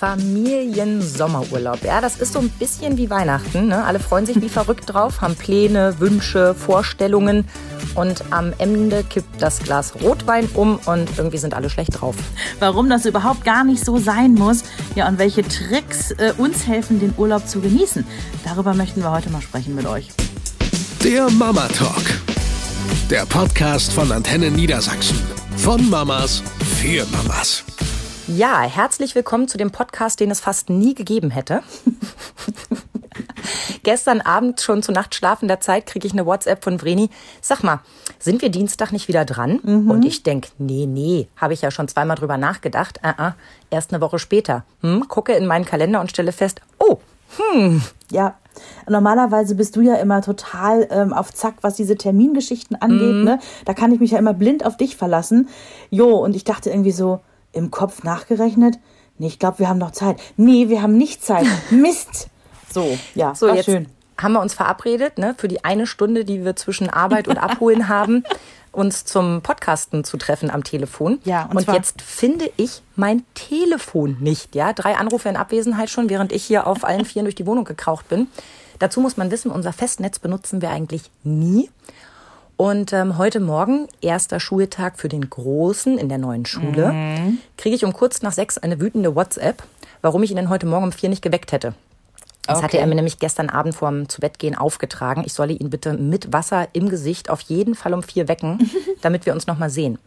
[0.00, 1.84] Familiensommerurlaub.
[1.84, 3.68] Ja, das ist so ein bisschen wie Weihnachten.
[3.68, 3.84] Ne?
[3.84, 7.46] Alle freuen sich wie verrückt drauf, haben Pläne, Wünsche, Vorstellungen.
[7.94, 12.16] Und am Ende kippt das Glas Rotwein um und irgendwie sind alle schlecht drauf.
[12.60, 14.62] Warum das überhaupt gar nicht so sein muss,
[14.94, 18.06] ja, und welche Tricks äh, uns helfen, den Urlaub zu genießen.
[18.42, 20.08] Darüber möchten wir heute mal sprechen mit euch.
[21.04, 22.04] Der Mama Talk.
[23.10, 25.20] Der Podcast von Antenne Niedersachsen.
[25.58, 26.42] Von Mamas
[26.80, 27.64] für Mamas.
[28.36, 31.64] Ja, herzlich willkommen zu dem Podcast, den es fast nie gegeben hätte.
[33.82, 37.10] Gestern Abend schon zu Nacht schlafender Zeit kriege ich eine WhatsApp von Vreni.
[37.40, 37.80] Sag mal,
[38.20, 39.58] sind wir Dienstag nicht wieder dran?
[39.64, 39.90] Mhm.
[39.90, 43.00] Und ich denk, nee, nee, habe ich ja schon zweimal drüber nachgedacht.
[43.04, 43.32] Uh -uh,
[43.68, 44.64] erst eine Woche später.
[44.82, 46.98] Hm, gucke in meinen Kalender und stelle fest, oh,
[47.36, 47.82] hm.
[48.12, 48.36] Ja,
[48.88, 53.14] normalerweise bist du ja immer total ähm, auf Zack, was diese Termingeschichten angeht.
[53.14, 53.24] Mhm.
[53.24, 53.38] Ne?
[53.64, 55.48] Da kann ich mich ja immer blind auf dich verlassen.
[55.90, 57.20] Jo, und ich dachte irgendwie so,
[57.52, 58.78] im Kopf nachgerechnet.
[59.18, 60.20] Nee, ich glaube, wir haben noch Zeit.
[60.36, 61.46] Nee, wir haben nicht Zeit.
[61.70, 62.28] Mist.
[62.72, 63.86] So, ja, so jetzt schön.
[64.18, 67.88] haben wir uns verabredet, ne, für die eine Stunde, die wir zwischen Arbeit und Abholen
[67.88, 68.24] haben,
[68.72, 71.18] uns zum Podcasten zu treffen am Telefon.
[71.24, 74.54] Ja, und, und jetzt finde ich mein Telefon nicht.
[74.54, 77.64] Ja, drei Anrufe in Abwesenheit schon, während ich hier auf allen Vieren durch die Wohnung
[77.64, 78.28] gekraucht bin.
[78.78, 81.68] Dazu muss man wissen, unser Festnetz benutzen wir eigentlich nie.
[82.60, 87.38] Und ähm, heute Morgen, erster Schultag für den Großen in der neuen Schule, mhm.
[87.56, 89.62] kriege ich um kurz nach sechs eine wütende WhatsApp,
[90.02, 91.72] warum ich ihn denn heute Morgen um vier nicht geweckt hätte.
[92.42, 92.64] Das okay.
[92.66, 95.22] hatte er mir nämlich gestern Abend vorm Zubettgehen aufgetragen.
[95.24, 99.24] Ich solle ihn bitte mit Wasser im Gesicht auf jeden Fall um vier wecken, damit
[99.24, 99.98] wir uns nochmal sehen.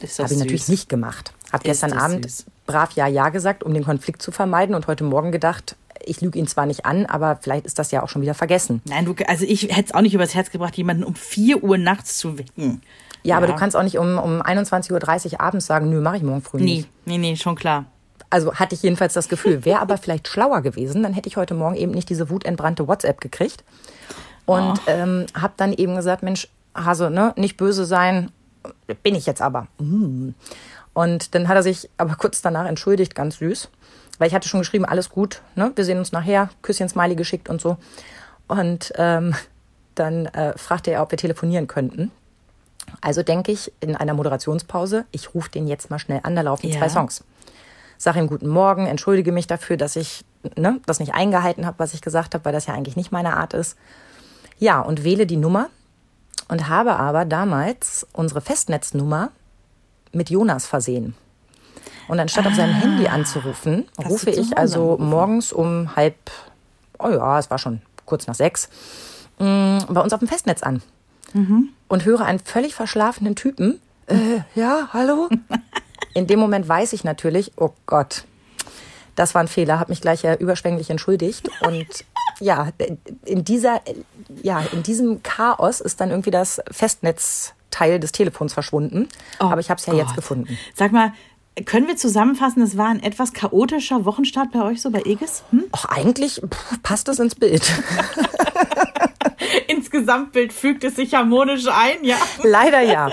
[0.00, 1.32] Das habe ich natürlich nicht gemacht.
[1.52, 2.44] Habe gestern Abend süß.
[2.66, 5.74] brav Ja, Ja gesagt, um den Konflikt zu vermeiden und heute Morgen gedacht,
[6.08, 8.82] ich lüge ihn zwar nicht an, aber vielleicht ist das ja auch schon wieder vergessen.
[8.84, 11.78] Nein, du, also ich hätte es auch nicht übers Herz gebracht, jemanden um 4 Uhr
[11.78, 12.82] nachts zu wecken.
[13.22, 13.36] Ja, ja.
[13.36, 16.42] aber du kannst auch nicht um, um 21.30 Uhr abends sagen, nö, mache ich morgen
[16.42, 16.88] früh nee, nicht.
[17.04, 17.86] Nee, nee, schon klar.
[18.30, 21.54] Also hatte ich jedenfalls das Gefühl, wäre aber vielleicht schlauer gewesen, dann hätte ich heute
[21.54, 23.64] Morgen eben nicht diese wutentbrannte WhatsApp gekriegt.
[24.44, 24.90] Und oh.
[24.90, 28.30] ähm, habe dann eben gesagt, Mensch, Hase, ne, nicht böse sein,
[29.02, 29.66] bin ich jetzt aber.
[29.78, 30.30] Mm.
[30.94, 33.70] Und dann hat er sich aber kurz danach entschuldigt, ganz süß.
[34.18, 35.72] Weil ich hatte schon geschrieben, alles gut, ne?
[35.74, 37.76] wir sehen uns nachher, Küsschen Smiley geschickt und so.
[38.48, 39.34] Und ähm,
[39.94, 42.10] dann äh, fragte er, ob wir telefonieren könnten.
[43.00, 46.68] Also denke ich in einer Moderationspause, ich rufe den jetzt mal schnell an, da laufen
[46.68, 46.78] ja.
[46.78, 47.22] zwei Songs.
[47.96, 50.24] Sag ihm guten Morgen, entschuldige mich dafür, dass ich
[50.56, 53.36] ne, das nicht eingehalten habe, was ich gesagt habe, weil das ja eigentlich nicht meine
[53.36, 53.76] Art ist.
[54.58, 55.68] Ja, und wähle die Nummer
[56.48, 59.30] und habe aber damals unsere Festnetznummer
[60.12, 61.14] mit Jonas versehen.
[62.08, 63.12] Und anstatt ah, auf seinem Handy ah.
[63.12, 66.16] anzurufen, rufe ich also morgens um halb,
[66.98, 68.68] oh ja, es war schon kurz nach sechs,
[69.38, 70.82] mm, bei uns auf dem Festnetz an.
[71.34, 71.68] Mhm.
[71.88, 73.80] Und höre einen völlig verschlafenen Typen.
[74.06, 75.28] Äh, ja, hallo?
[76.14, 78.24] In dem Moment weiß ich natürlich, oh Gott,
[79.14, 81.50] das war ein Fehler, habe mich gleich ja überschwänglich entschuldigt.
[81.60, 81.86] Und
[82.40, 82.68] ja,
[83.24, 83.80] in dieser,
[84.42, 89.08] ja, in diesem Chaos ist dann irgendwie das Festnetzteil des Telefons verschwunden.
[89.40, 90.56] Oh Aber ich habe es ja jetzt gefunden.
[90.74, 91.12] Sag mal,
[91.64, 95.42] können wir zusammenfassen, es war ein etwas chaotischer Wochenstart bei euch so bei Egis?
[95.50, 95.64] Hm?
[95.72, 96.40] Ach, eigentlich
[96.82, 97.72] passt es ins Bild.
[99.68, 102.16] ins Gesamtbild fügt es sich harmonisch ein, ja.
[102.42, 103.10] Leider ja.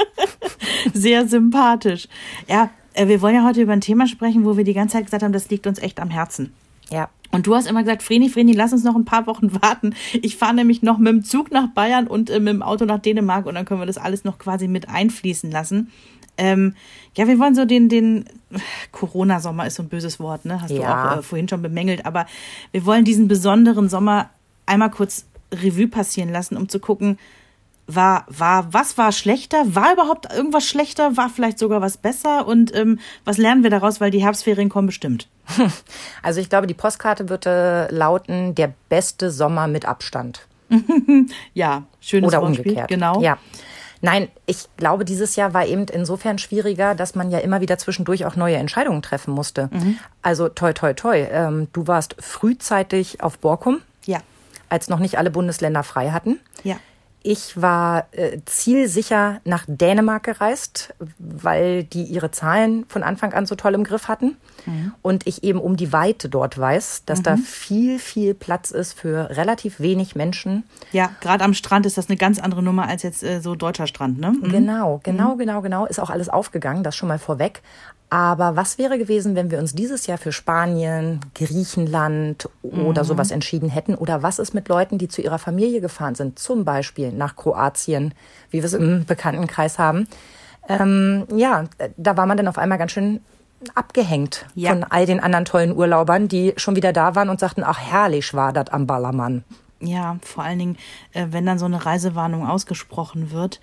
[0.93, 2.07] Sehr sympathisch.
[2.47, 5.05] Ja, äh, wir wollen ja heute über ein Thema sprechen, wo wir die ganze Zeit
[5.05, 6.53] gesagt haben, das liegt uns echt am Herzen.
[6.89, 7.09] Ja.
[7.31, 9.93] Und du hast immer gesagt, Vreni, Vreni, lass uns noch ein paar Wochen warten.
[10.13, 12.99] Ich fahre nämlich noch mit dem Zug nach Bayern und äh, mit dem Auto nach
[12.99, 15.91] Dänemark und dann können wir das alles noch quasi mit einfließen lassen.
[16.37, 16.75] Ähm,
[17.15, 18.25] ja, wir wollen so den, den
[18.91, 20.61] Corona-Sommer ist so ein böses Wort, ne?
[20.61, 20.77] Hast ja.
[20.77, 22.05] du auch äh, vorhin schon bemängelt.
[22.05, 22.25] Aber
[22.71, 24.29] wir wollen diesen besonderen Sommer
[24.65, 27.17] einmal kurz Revue passieren lassen, um zu gucken,
[27.87, 29.63] war, war, was war schlechter?
[29.75, 31.17] War überhaupt irgendwas schlechter?
[31.17, 32.47] War vielleicht sogar was besser?
[32.47, 34.01] Und ähm, was lernen wir daraus?
[34.01, 35.27] Weil die Herbstferien kommen bestimmt.
[36.23, 40.47] Also ich glaube, die Postkarte würde lauten, der beste Sommer mit Abstand.
[41.53, 42.65] ja, schönes Oder Wortspiel.
[42.65, 42.89] umgekehrt.
[42.89, 43.21] Genau.
[43.21, 43.37] Ja.
[44.05, 48.23] Nein, ich glaube, dieses Jahr war eben insofern schwieriger, dass man ja immer wieder zwischendurch
[48.25, 49.67] auch neue Entscheidungen treffen musste.
[49.71, 49.97] Mhm.
[50.21, 51.25] Also toi, toi, toi.
[51.31, 53.81] Ähm, du warst frühzeitig auf Borkum.
[54.05, 54.19] Ja.
[54.69, 56.39] Als noch nicht alle Bundesländer frei hatten.
[56.63, 56.75] Ja.
[57.27, 63.55] Ich war äh, zielsicher nach Dänemark gereist, weil die ihre Zahlen von Anfang an so
[63.55, 64.37] toll im Griff hatten.
[64.67, 64.93] Mhm.
[65.01, 67.23] Und ich eben um die Weite dort weiß, dass mhm.
[67.23, 70.65] da viel, viel Platz ist für relativ wenig Menschen.
[70.91, 73.87] Ja, gerade am Strand ist das eine ganz andere Nummer als jetzt äh, so deutscher
[73.87, 74.29] Strand, ne?
[74.29, 74.51] Mhm.
[74.51, 75.39] Genau, genau, mhm.
[75.39, 75.85] genau, genau.
[75.87, 77.63] Ist auch alles aufgegangen, das schon mal vorweg.
[78.09, 83.07] Aber was wäre gewesen, wenn wir uns dieses Jahr für Spanien, Griechenland oder mhm.
[83.07, 83.95] sowas entschieden hätten?
[83.95, 86.37] Oder was ist mit Leuten, die zu ihrer Familie gefahren sind?
[86.39, 88.13] Zum Beispiel nach Kroatien,
[88.51, 90.07] wie wir es im Bekanntenkreis haben.
[90.69, 91.65] Ähm, ja,
[91.97, 93.21] da war man dann auf einmal ganz schön
[93.73, 94.71] abgehängt Ja.
[94.71, 98.33] von all den anderen tollen Urlaubern, die schon wieder da waren und sagten, ach herrlich
[98.33, 99.43] war das am Ballermann.
[99.81, 100.77] Ja, vor allen Dingen,
[101.13, 103.59] äh, wenn dann so eine Reisewarnung ausgesprochen wird,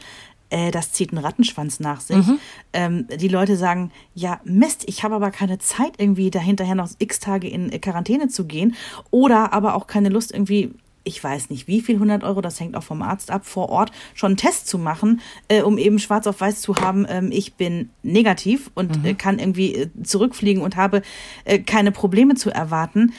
[0.53, 2.27] äh, das zieht einen Rattenschwanz nach sich.
[2.73, 7.21] Ähm, die Leute sagen, ja, Mist, ich habe aber keine Zeit, irgendwie dahinterher noch x
[7.21, 8.77] Tage in Quarantäne zu gehen.
[9.11, 12.77] Oder aber auch keine Lust, irgendwie, ich weiß nicht wie viel, 100 Euro, das hängt
[12.77, 16.27] auch vom Arzt ab, vor Ort schon einen Test zu machen, äh, um eben schwarz
[16.27, 20.77] auf weiß zu haben, ähm, ich bin negativ und äh, kann irgendwie äh, zurückfliegen und
[20.77, 21.01] habe
[21.45, 23.15] äh, keine Probleme zu erwarten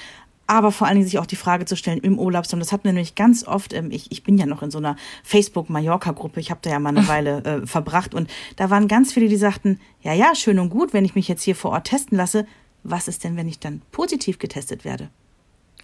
[0.53, 2.59] aber vor allen Dingen sich auch die Frage zu stellen im Urlaubsraum.
[2.59, 4.95] Das hat mir nämlich ganz oft, ähm, ich, ich bin ja noch in so einer
[5.23, 9.27] Facebook-Mallorca-Gruppe, ich habe da ja mal eine Weile äh, verbracht und da waren ganz viele,
[9.27, 12.17] die sagten, ja, ja, schön und gut, wenn ich mich jetzt hier vor Ort testen
[12.17, 12.45] lasse,
[12.83, 15.09] was ist denn, wenn ich dann positiv getestet werde?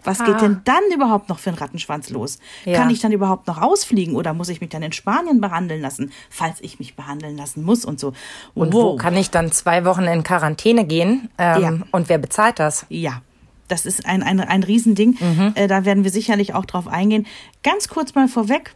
[0.05, 0.39] Was geht Ah.
[0.39, 2.39] denn dann überhaupt noch für einen Rattenschwanz los?
[2.63, 2.77] Ja.
[2.77, 6.13] Kann ich dann überhaupt noch ausfliegen oder muss ich mich dann in Spanien behandeln lassen,
[6.29, 8.13] falls ich mich behandeln lassen muss und so?
[8.55, 11.29] Und wo kann ich dann zwei Wochen in Quarantäne gehen?
[11.37, 11.73] Ähm, Ja.
[11.91, 12.85] Und wer bezahlt das?
[12.87, 13.21] Ja,
[13.69, 15.17] das ist ein, ein, ein Riesending.
[15.55, 17.25] Äh, da werden wir sicherlich auch drauf eingehen.
[17.63, 18.75] Ganz kurz mal vorweg,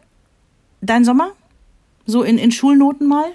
[0.82, 1.32] dein Sommer?
[2.06, 3.26] So in, in Schulnoten mal?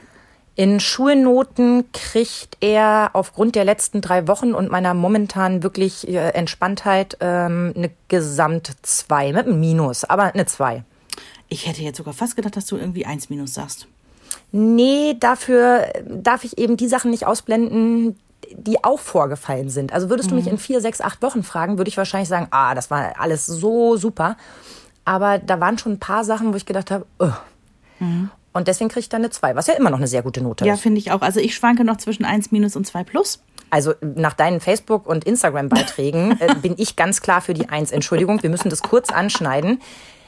[0.55, 7.17] In Schulnoten kriegt er aufgrund der letzten drei Wochen und meiner momentan wirklich äh, Entspanntheit
[7.21, 10.83] ähm, eine Gesamt zwei mit einem Minus, aber eine zwei.
[11.49, 13.87] Ich hätte jetzt sogar fast gedacht, dass du irgendwie 1 minus sagst.
[14.53, 18.19] Nee, dafür darf ich eben die Sachen nicht ausblenden,
[18.57, 19.93] die auch vorgefallen sind.
[19.93, 22.75] Also würdest du mich in vier, sechs, acht Wochen fragen, würde ich wahrscheinlich sagen, ah,
[22.75, 24.37] das war alles so super.
[25.05, 27.31] Aber da waren schon ein paar Sachen, wo ich gedacht habe, oh.
[28.53, 30.67] und deswegen kriege ich dann eine zwei, was ja immer noch eine sehr gute Note
[30.67, 30.81] Ja, ist.
[30.81, 31.23] finde ich auch.
[31.23, 33.41] Also ich schwanke noch zwischen 1 minus und 2 plus.
[33.71, 37.93] Also nach deinen Facebook- und Instagram-Beiträgen äh, bin ich ganz klar für die Eins.
[37.93, 39.81] Entschuldigung, wir müssen das kurz anschneiden.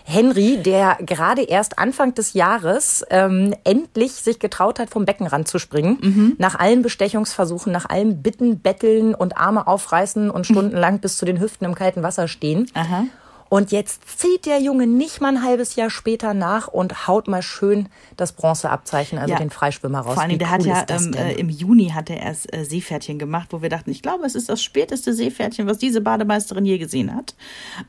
[0.04, 5.58] Henry, der gerade erst Anfang des Jahres ähm, endlich sich getraut hat, vom Beckenrand zu
[5.58, 11.24] springen, nach allen Bestechungsversuchen, nach allem Bitten, Betteln und Arme aufreißen und stundenlang bis zu
[11.24, 12.70] den Hüften im kalten Wasser stehen.
[12.74, 13.04] Aha.
[13.50, 17.42] Und jetzt zieht der Junge nicht mal ein halbes Jahr später nach und haut mal
[17.42, 20.14] schön das Bronzeabzeichen, also den Freischwimmer raus.
[20.14, 22.18] Vor allem, Wie der hat cool ja ist das ähm, äh, im Juni hat er
[22.18, 25.78] erst äh, Seepferdchen gemacht, wo wir dachten, ich glaube, es ist das späteste Seepferdchen, was
[25.78, 27.34] diese Bademeisterin je gesehen hat.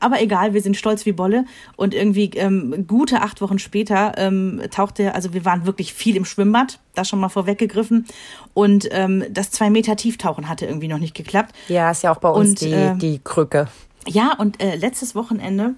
[0.00, 1.44] Aber egal, wir sind stolz wie Bolle
[1.76, 6.16] und irgendwie ähm, gute acht Wochen später ähm, tauchte er, also wir waren wirklich viel
[6.16, 8.06] im Schwimmbad, das schon mal vorweggegriffen
[8.52, 11.54] und ähm, das zwei Meter Tieftauchen hatte irgendwie noch nicht geklappt.
[11.68, 13.68] Ja, ist ja auch bei uns Und, die, äh, die Krücke.
[14.06, 15.74] Ja, und äh, letztes Wochenende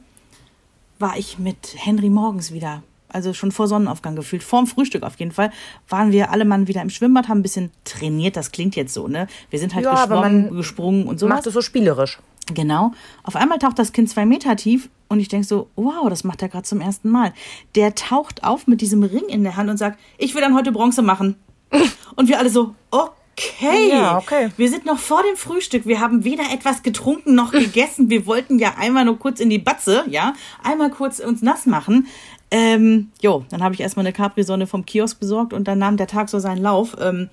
[0.99, 5.32] war ich mit Henry morgens wieder, also schon vor Sonnenaufgang gefühlt, vorm Frühstück auf jeden
[5.32, 5.50] Fall,
[5.88, 9.09] waren wir alle Mann wieder im Schwimmbad, haben ein bisschen trainiert, das klingt jetzt so,
[9.09, 9.26] ne?
[9.50, 11.37] Wir sind halt Ja, geschwommen, gesprungen und sowas.
[11.37, 12.19] Macht es so spielerisch.
[12.53, 12.93] Genau.
[13.23, 16.43] Auf einmal taucht das Kind zwei Meter tief und ich denk so, wow, das macht
[16.43, 17.32] er gerade zum ersten Mal.
[17.75, 20.73] Der taucht auf mit diesem Ring in der Hand und sagt, ich will dann heute
[20.73, 21.37] Bronze machen.
[22.17, 23.11] Und wir alle so, okay.
[23.91, 24.51] Ja, okay.
[24.57, 25.87] Wir sind noch vor dem Frühstück.
[25.87, 28.11] Wir haben weder etwas getrunken noch gegessen.
[28.11, 32.07] Wir wollten ja einmal nur kurz in die Batze, ja, einmal kurz uns nass machen.
[32.51, 36.07] Ähm, jo, dann habe ich erstmal eine Capri-Sonne vom Kiosk besorgt und dann nahm der
[36.07, 36.97] Tag so seinen Lauf.
[37.01, 37.29] Ähm,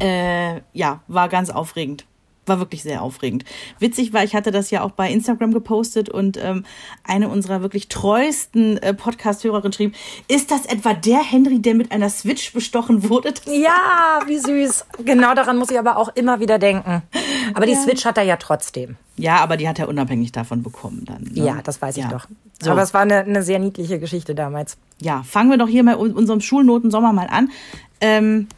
[0.00, 2.04] äh, ja, war ganz aufregend.
[2.46, 3.44] War wirklich sehr aufregend.
[3.78, 6.64] Witzig war, ich hatte das ja auch bei Instagram gepostet und ähm,
[7.02, 9.94] eine unserer wirklich treuesten äh, Podcast-Hörerinnen schrieb,
[10.28, 13.32] ist das etwa der Henry, der mit einer Switch bestochen wurde?
[13.46, 14.84] Ja, wie süß.
[15.04, 17.02] Genau daran muss ich aber auch immer wieder denken.
[17.54, 18.96] Aber die Switch hat er ja trotzdem.
[19.16, 21.22] Ja, aber die hat er unabhängig davon bekommen dann.
[21.22, 21.44] Ne?
[21.46, 22.10] Ja, das weiß ich Ja.
[22.10, 22.26] doch.
[22.62, 22.70] So.
[22.70, 24.76] Aber es war eine, eine sehr niedliche Geschichte damals.
[25.00, 27.50] Ja, fangen wir doch hier mal unserem Schulnotensommer mal an.
[28.00, 28.48] Ähm,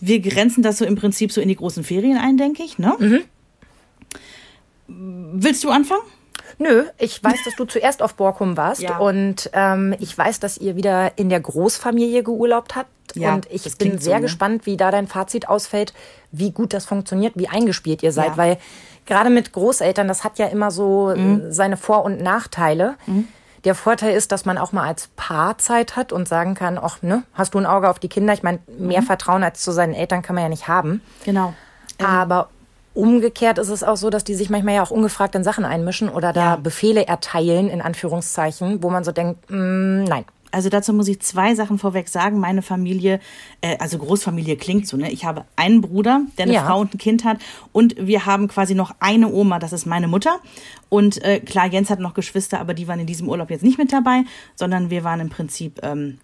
[0.00, 2.78] wir grenzen das so im Prinzip so in die großen Ferien ein, denke ich.
[2.78, 2.94] Ne?
[2.98, 3.20] Mhm.
[4.88, 6.02] Willst du anfangen?
[6.58, 8.98] Nö, ich weiß, dass du zuerst auf Borkum warst Ja.
[8.98, 12.88] und ähm, ich weiß, dass ihr wieder in der Großfamilie geurlaubt habt.
[13.14, 14.22] Ja, und ich bin klingt so, sehr ne?
[14.22, 15.92] gespannt, wie da dein Fazit ausfällt,
[16.32, 18.36] wie gut das funktioniert, wie eingespielt ihr seid, Ja.
[18.36, 18.58] weil
[19.06, 21.42] gerade mit Großeltern, das hat ja immer so Mhm.
[21.48, 22.94] äh, seine Vor- und Nachteile.
[23.66, 27.02] Der Vorteil ist, dass man auch mal als Paar Zeit hat und sagen kann, ach,
[27.02, 28.32] ne, hast du ein Auge auf die Kinder?
[28.32, 29.06] Ich meine, mehr Mhm.
[29.06, 31.02] Vertrauen als zu seinen Eltern kann man ja nicht haben.
[31.24, 31.52] Genau.
[32.02, 32.48] Aber
[32.94, 36.08] umgekehrt ist es auch so, dass die sich manchmal ja auch ungefragt in Sachen einmischen
[36.08, 36.56] oder da Ja.
[36.56, 40.24] Befehle erteilen, in Anführungszeichen, wo man so denkt, mm, nein.
[40.56, 42.40] Also dazu muss ich zwei Sachen vorweg sagen.
[42.40, 43.20] Meine Familie,
[43.60, 45.12] äh, also Großfamilie klingt so, ne?
[45.12, 46.64] Ich habe einen Bruder, der eine Ja.
[46.64, 47.36] Frau und ein Kind hat.
[47.72, 50.40] Und wir haben quasi noch eine Oma, das ist meine Mutter.
[50.88, 53.76] Und äh, klar, Jens hat noch Geschwister, aber die waren in diesem Urlaub jetzt nicht
[53.76, 54.22] mit dabei,
[54.54, 56.16] sondern wir waren im Prinzip, ähm,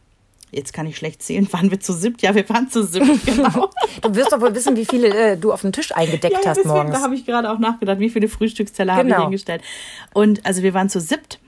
[0.50, 2.22] jetzt kann ich schlecht zählen, waren wir zu siebt?
[2.22, 3.68] Ja, wir waren zu siebt, genau.
[4.00, 6.68] Du wirst doch wohl wissen, wie viele äh, du auf den Tisch eingedeckt hast deswegen,
[6.70, 6.94] morgens.
[6.96, 9.24] Da habe ich gerade auch nachgedacht, wie viele Frühstücksteller habe ich Genau.
[9.24, 9.60] hingestellt.
[10.14, 11.38] Und also wir waren zu siebt.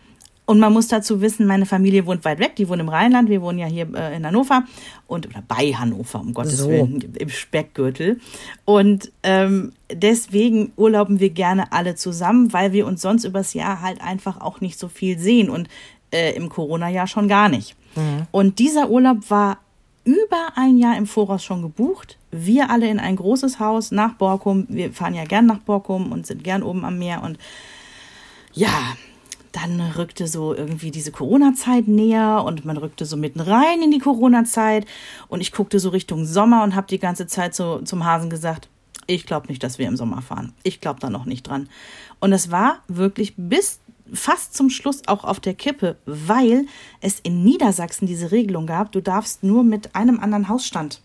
[0.46, 3.40] Und man muss dazu wissen, meine Familie wohnt weit weg, die wohnt im Rheinland, wir
[3.40, 4.64] wohnen ja hier äh, in Hannover
[5.06, 6.68] und oder bei Hannover, um Gottes So.
[6.68, 8.20] Willen, im Speckgürtel.
[8.66, 14.02] Und ähm, deswegen urlauben wir gerne alle zusammen, weil wir uns sonst übers Jahr halt
[14.02, 15.68] einfach auch nicht so viel sehen und
[16.10, 17.74] äh, im Corona-Jahr schon gar nicht.
[18.32, 19.58] Und dieser Urlaub war
[20.04, 22.18] über ein Jahr im Voraus schon gebucht.
[22.30, 24.66] Wir alle in ein großes Haus nach Borkum.
[24.68, 27.38] Wir fahren ja gern nach Borkum und sind gern oben am Meer und
[28.52, 28.96] ja,
[29.54, 34.00] dann rückte so irgendwie diese Corona-Zeit näher und man rückte so mitten rein in die
[34.00, 34.84] Corona-Zeit
[35.28, 38.68] und ich guckte so Richtung Sommer und habe die ganze Zeit so zum Hasen gesagt,
[39.06, 40.54] ich glaube nicht, dass wir im Sommer fahren.
[40.62, 41.68] Ich glaube da noch nicht dran.
[42.20, 43.80] Und es war wirklich bis
[44.12, 46.66] fast zum Schluss auch auf der Kippe, weil
[47.00, 51.00] es in Niedersachsen diese Regelung gab, du darfst nur mit einem anderen Hausstand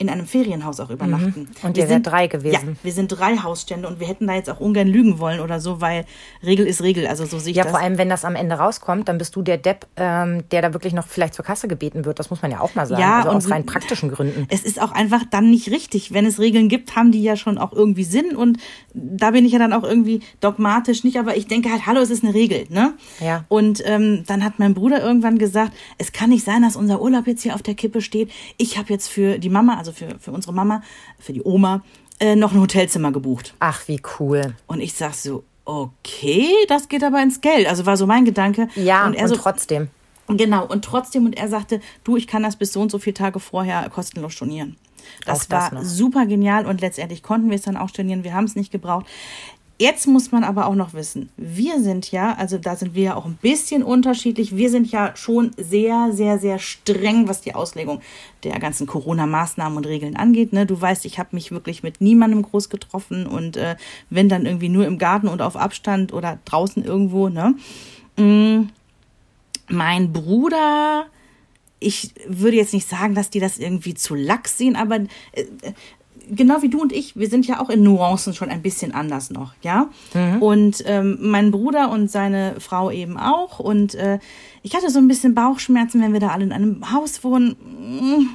[0.00, 1.48] in einem Ferienhaus auch übernachten.
[1.62, 1.66] Mhm.
[1.68, 2.68] Und Wir sind- drei gewesen.
[2.70, 5.60] Ja, wir sind drei Hausstände und wir hätten da jetzt auch ungern lügen wollen oder
[5.60, 6.06] so, weil
[6.42, 7.06] Regel ist Regel.
[7.06, 7.72] Also so sehe ich Ja, das.
[7.72, 10.72] vor allem, wenn das am Ende rauskommt, dann bist du der Depp, ähm, der da
[10.72, 12.18] wirklich noch vielleicht zur Kasse gebeten wird.
[12.18, 13.02] Das muss man ja auch mal sagen.
[13.02, 14.46] Ja, also und aus rein praktischen Gründen.
[14.48, 16.14] Es ist auch einfach dann nicht richtig.
[16.14, 18.56] Wenn es Regeln gibt, haben die ja schon auch irgendwie Sinn und
[18.94, 22.08] da bin ich ja dann auch irgendwie dogmatisch nicht, aber ich denke halt, hallo, es
[22.08, 22.94] ist eine Regel, ne?
[23.20, 23.44] Ja.
[23.48, 27.26] Und ähm, dann hat mein Bruder irgendwann gesagt, es kann nicht sein, dass unser Urlaub
[27.26, 28.30] jetzt hier auf der Kippe steht.
[28.56, 30.82] Ich habe jetzt für die Mama, also für, für unsere Mama,
[31.18, 31.82] für die Oma,
[32.18, 33.54] äh, noch ein Hotelzimmer gebucht.
[33.60, 34.54] Ach, wie cool.
[34.66, 37.66] Und ich sag so, okay, das geht aber ins Geld.
[37.68, 38.68] Also war so mein Gedanke.
[38.74, 39.88] Ja, und und, er so, trotzdem.
[40.28, 43.14] Genau, und trotzdem, und er sagte, du, ich kann das bis so und so viele
[43.14, 44.76] Tage vorher kostenlos stornieren.
[45.24, 45.84] Das, das war noch.
[45.84, 48.24] super genial und letztendlich konnten wir es dann auch stornieren.
[48.24, 49.06] Wir haben es nicht gebraucht.
[49.80, 53.14] Jetzt muss man aber auch noch wissen, wir sind ja, also da sind wir ja
[53.14, 54.54] auch ein bisschen unterschiedlich.
[54.54, 58.02] Wir sind ja schon sehr, sehr, sehr streng, was die Auslegung
[58.44, 60.52] der ganzen Corona-Maßnahmen und Regeln angeht.
[60.52, 60.66] Ne?
[60.66, 63.76] Du weißt, ich habe mich wirklich mit niemandem groß getroffen und äh,
[64.10, 67.30] wenn dann irgendwie nur im Garten und auf Abstand oder draußen irgendwo.
[67.30, 67.54] Ne?
[69.68, 71.06] mein Bruder,
[71.78, 74.96] ich würde jetzt nicht sagen, dass die das irgendwie zu lax sehen, aber
[75.32, 75.44] äh,
[76.30, 79.30] genau wie du und ich, wir sind ja auch in Nuancen schon ein bisschen anders
[79.30, 79.88] noch, ja.
[80.40, 83.58] Und ähm, mein Bruder und seine Frau eben auch.
[83.58, 84.18] Und äh,
[84.62, 87.56] ich hatte so ein bisschen Bauchschmerzen, wenn wir da alle in einem Haus wohnen.
[87.60, 88.28] Mm,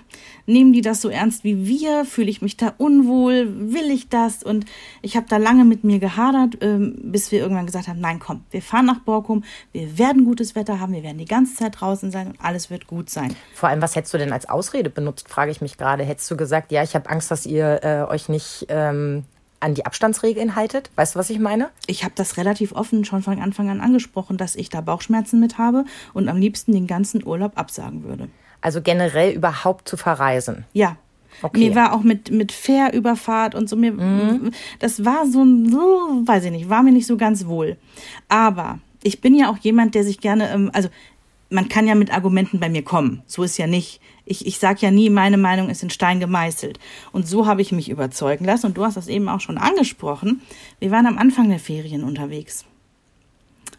[0.47, 2.05] Nehmen die das so ernst wie wir?
[2.05, 3.71] Fühle ich mich da unwohl?
[3.73, 4.43] Will ich das?
[4.43, 4.65] Und
[5.01, 8.43] ich habe da lange mit mir gehadert, ähm, bis wir irgendwann gesagt haben, nein, komm,
[8.51, 12.11] wir fahren nach Borkum, wir werden gutes Wetter haben, wir werden die ganze Zeit draußen
[12.11, 13.35] sein und alles wird gut sein.
[13.55, 16.03] Vor allem, was hättest du denn als Ausrede benutzt, frage ich mich gerade.
[16.03, 19.23] Hättest du gesagt, ja, ich habe Angst, dass ihr äh, euch nicht ähm,
[19.65, 20.89] an die Abstandsregeln haltet?
[20.95, 21.69] Weißt du, was ich meine?
[21.87, 25.57] Ich habe das relativ offen schon von Anfang an angesprochen, dass ich da Bauchschmerzen mit
[25.57, 28.29] habe und am liebsten den ganzen Urlaub absagen würde.
[28.61, 30.65] Also generell überhaupt zu verreisen.
[30.73, 30.97] Ja.
[31.41, 31.59] Okay.
[31.69, 33.93] Mir war auch mit, mit Fährüberfahrt und so, mir,
[34.79, 35.79] das war so, ein- so,
[36.25, 37.75] weiß ich nicht, war mir nicht so ganz wohl.
[38.29, 40.87] Aber ich bin ja auch jemand, der sich gerne, ähm, also
[41.49, 43.21] man kann ja mit Argumenten bei mir kommen.
[43.27, 43.99] So ist ja nicht.
[44.25, 46.79] Ich, ich sage ja nie, meine Meinung ist in Stein gemeißelt.
[47.11, 48.67] Und so habe ich mich überzeugen lassen.
[48.67, 50.41] Und du hast das eben auch schon angesprochen.
[50.79, 52.65] Wir waren am Anfang der Ferien unterwegs.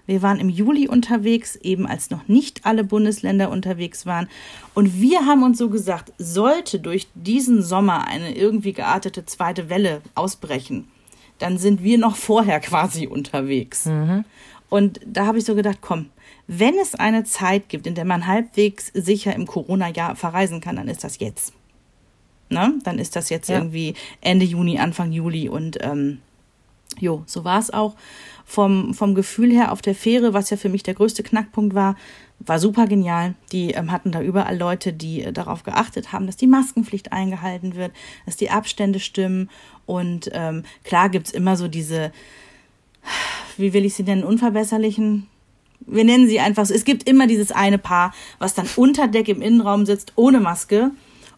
[0.07, 4.29] Wir waren im Juli unterwegs, eben als noch nicht alle Bundesländer unterwegs waren.
[4.73, 10.01] Und wir haben uns so gesagt, sollte durch diesen Sommer eine irgendwie geartete zweite Welle
[10.15, 10.87] ausbrechen,
[11.39, 13.87] dann sind wir noch vorher quasi unterwegs.
[14.69, 16.07] Und da habe ich so gedacht, komm,
[16.49, 20.89] wenn es eine Zeit gibt, in der man halbwegs sicher im Corona-Jahr verreisen kann, dann
[20.89, 21.53] ist das jetzt.
[22.49, 22.75] Ne?
[22.85, 23.57] Dann ist das jetzt Ja.
[23.57, 26.19] irgendwie Ende Juni, Anfang Juli und ähm,
[26.99, 27.95] Jo, so war es auch.
[28.45, 31.97] Vom, vom Gefühl her auf der Fähre, was ja für mich der größte Knackpunkt war,
[32.39, 33.35] war super genial.
[33.51, 37.75] Die ähm, hatten da überall Leute, die äh, darauf geachtet haben, dass die Maskenpflicht eingehalten
[37.75, 37.93] wird,
[38.25, 39.51] dass die Abstände stimmen.
[39.85, 42.13] Und ähm, klar gibt's immer so diese,
[43.57, 45.27] wie will ich sie nennen, unverbesserlichen.
[45.87, 46.75] Wir nennen sie einfach so.
[46.75, 50.91] Es gibt immer dieses eine Paar, was dann unter Deck im Innenraum sitzt, ohne Maske.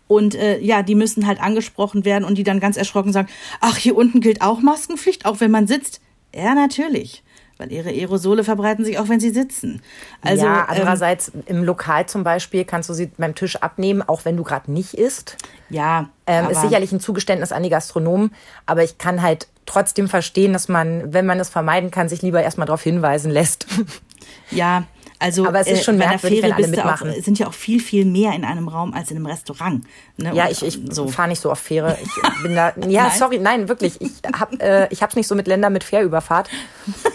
[0.07, 3.29] Und äh, ja, die müssen halt angesprochen werden und die dann ganz erschrocken sagen,
[3.61, 6.01] ach, hier unten gilt auch Maskenpflicht, auch wenn man sitzt.
[6.35, 7.23] Ja, natürlich.
[7.59, 9.83] Weil ihre Aerosole verbreiten sich auch, wenn sie sitzen.
[10.23, 14.25] Also, ja, ähm, andererseits im Lokal zum Beispiel kannst du sie beim Tisch abnehmen, auch
[14.25, 15.37] wenn du gerade nicht isst.
[15.69, 18.33] ja, Ähm, ist sicherlich ein Zugeständnis an die Gastronomen,
[18.65, 22.43] aber ich kann halt trotzdem verstehen, dass man, wenn man es vermeiden kann, sich lieber
[22.43, 23.67] erstmal darauf hinweisen lässt.
[24.51, 24.85] ja,
[25.21, 27.23] also Aber es ist schon bei einer Fähre wenn alle bist du auch, mitmachen.
[27.23, 29.85] sind ja auch viel, viel mehr in einem Raum als in einem Restaurant.
[30.17, 30.33] Ne?
[30.33, 31.09] Ja, Und, ich, ich so.
[31.09, 31.99] fahre nicht so auf Fähre.
[32.01, 32.73] Ich bin da.
[32.89, 33.19] Ja, Nein?
[33.19, 34.01] sorry, nein, wirklich.
[34.01, 36.49] Ich hab, äh, ich hab's nicht so mit Ländern mit Fährüberfahrt,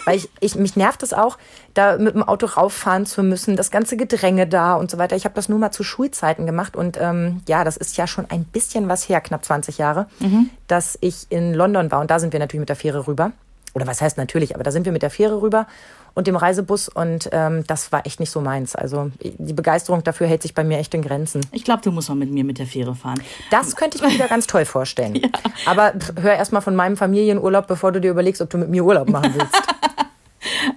[0.04, 1.38] weil ich, ich mich nervt es auch,
[1.72, 5.16] da mit dem Auto rauffahren zu müssen, das ganze Gedränge da und so weiter.
[5.16, 8.26] Ich habe das nur mal zu Schulzeiten gemacht und ähm, ja, das ist ja schon
[8.28, 10.50] ein bisschen was her, knapp 20 Jahre, Mhm.
[10.68, 13.32] dass ich in London war und da sind wir natürlich mit der Fähre rüber.
[13.72, 15.66] oder was heißt natürlich, aber da sind wir mit der Fähre rüber
[16.14, 18.76] und dem Reisebus und ähm, das war echt nicht so meins.
[18.76, 21.40] Also die Begeisterung dafür hält sich bei mir echt in Grenzen.
[21.52, 23.20] Ich glaube, du musst mal mit mir mit der Fähre fahren.
[23.50, 25.14] Das könnte ich mir wieder ganz toll vorstellen.
[25.24, 25.30] Ja.
[25.66, 28.84] Aber hör erst mal von meinem Familienurlaub, bevor du dir überlegst, ob du mit mir
[28.84, 29.54] Urlaub machen willst.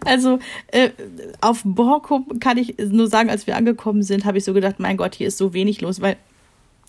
[0.05, 0.91] Also äh,
[1.41, 4.95] auf Borkum kann ich nur sagen, als wir angekommen sind, habe ich so gedacht, mein
[4.95, 6.15] Gott, hier ist so wenig los, weil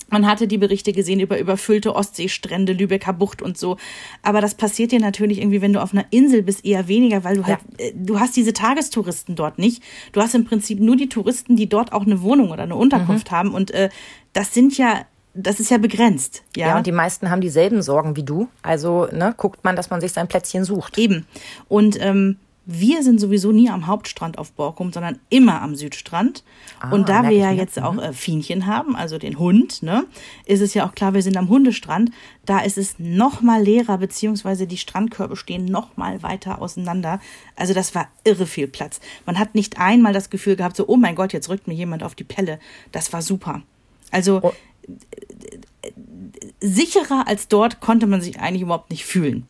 [0.09, 3.77] man hatte die Berichte gesehen über überfüllte Ostseestrände, Lübecker Bucht und so.
[4.23, 7.37] Aber das passiert dir natürlich irgendwie, wenn du auf einer Insel bist, eher weniger, weil
[7.37, 7.87] du halt, ja.
[7.87, 9.83] äh, du hast diese Tagestouristen dort nicht.
[10.13, 13.31] Du hast im Prinzip nur die Touristen, die dort auch eine Wohnung oder eine Unterkunft
[13.31, 13.37] mhm.
[13.37, 13.55] haben.
[13.55, 13.91] Und äh,
[14.33, 16.43] das sind ja das ist ja begrenzt.
[16.57, 16.69] Ja?
[16.69, 18.49] ja, und die meisten haben dieselben Sorgen wie du.
[18.63, 20.99] Also ne, guckt man, dass man sich sein Plätzchen sucht.
[20.99, 21.27] Eben.
[21.69, 22.39] Und ähm,
[22.71, 26.45] wir sind sowieso nie am Hauptstrand auf Borkum, sondern immer am Südstrand.
[26.81, 28.01] Ah, und da wir ja jetzt auch mhm.
[28.01, 30.05] äh, Fienchen haben, also den Hund, ne,
[30.45, 32.11] ist es ja auch klar, wir sind am Hundestrand.
[32.45, 37.21] Da ist es noch mal leerer, beziehungsweise die Strandkörbe stehen noch mal weiter auseinander.
[37.57, 39.01] Also das war irre viel Platz.
[39.25, 42.03] Man hat nicht einmal das Gefühl gehabt, so, oh mein Gott, jetzt rückt mir jemand
[42.03, 42.59] auf die Pelle.
[42.93, 43.63] Das war super.
[44.11, 44.53] Also oh.
[46.61, 49.47] sicherer als dort konnte man sich eigentlich überhaupt nicht fühlen.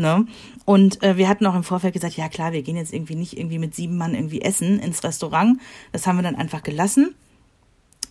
[0.00, 0.26] Ne?
[0.64, 3.36] Und äh, wir hatten auch im Vorfeld gesagt, ja klar, wir gehen jetzt irgendwie nicht
[3.36, 5.60] irgendwie mit sieben Mann irgendwie essen ins Restaurant.
[5.92, 7.14] Das haben wir dann einfach gelassen.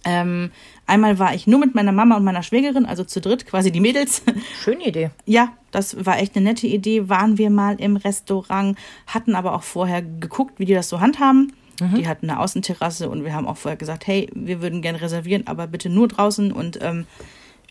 [0.06, 0.52] Ähm,
[0.86, 3.82] einmal war ich nur mit meiner Mama und meiner Schwägerin, also zu dritt, quasi die
[3.82, 4.22] Mädels.
[4.64, 5.10] Schöne Idee.
[5.26, 7.10] Ja, das war echt eine nette Idee.
[7.10, 8.78] Waren wir mal im Restaurant,
[9.08, 11.54] hatten aber auch vorher geguckt, wie die das so handhaben.
[11.82, 11.96] Mhm.
[11.96, 15.48] Die hatten eine Außenterrasse und wir haben auch vorher gesagt, hey, wir würden gerne reservieren,
[15.48, 17.06] aber bitte nur draußen und ähm,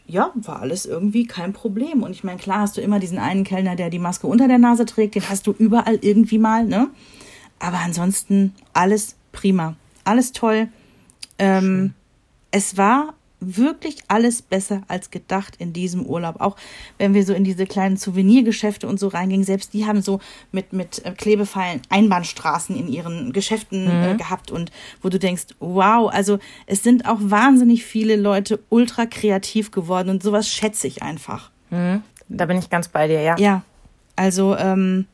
[0.09, 2.03] ja, war alles irgendwie kein Problem.
[2.03, 4.59] Und ich meine, klar hast du immer diesen einen Kellner, der die Maske unter der
[4.59, 6.89] Nase trägt, den hast du überall irgendwie mal, ne?
[7.61, 10.69] Aber ansonsten alles prima, alles toll.
[11.39, 11.93] Ähm,
[12.51, 16.41] es war wirklich alles besser als gedacht in diesem Urlaub.
[16.41, 16.57] Auch
[16.99, 20.21] wenn wir so in diese kleinen Souvenirgeschäfte und so reingingen, selbst die haben so
[20.53, 24.15] mit, mit äh, Klebefeilen Einbahnstraßen in ihren Geschäften äh, mhm.
[24.15, 29.07] äh, gehabt und wo du denkst, wow, also es sind auch wahnsinnig viele Leute ultra
[29.07, 31.51] kreativ geworden und sowas schätze ich einfach.
[31.71, 32.03] Mhm.
[32.29, 33.37] Da bin ich ganz bei dir, ja.
[33.39, 33.63] Ja,
[34.17, 35.07] also ähm,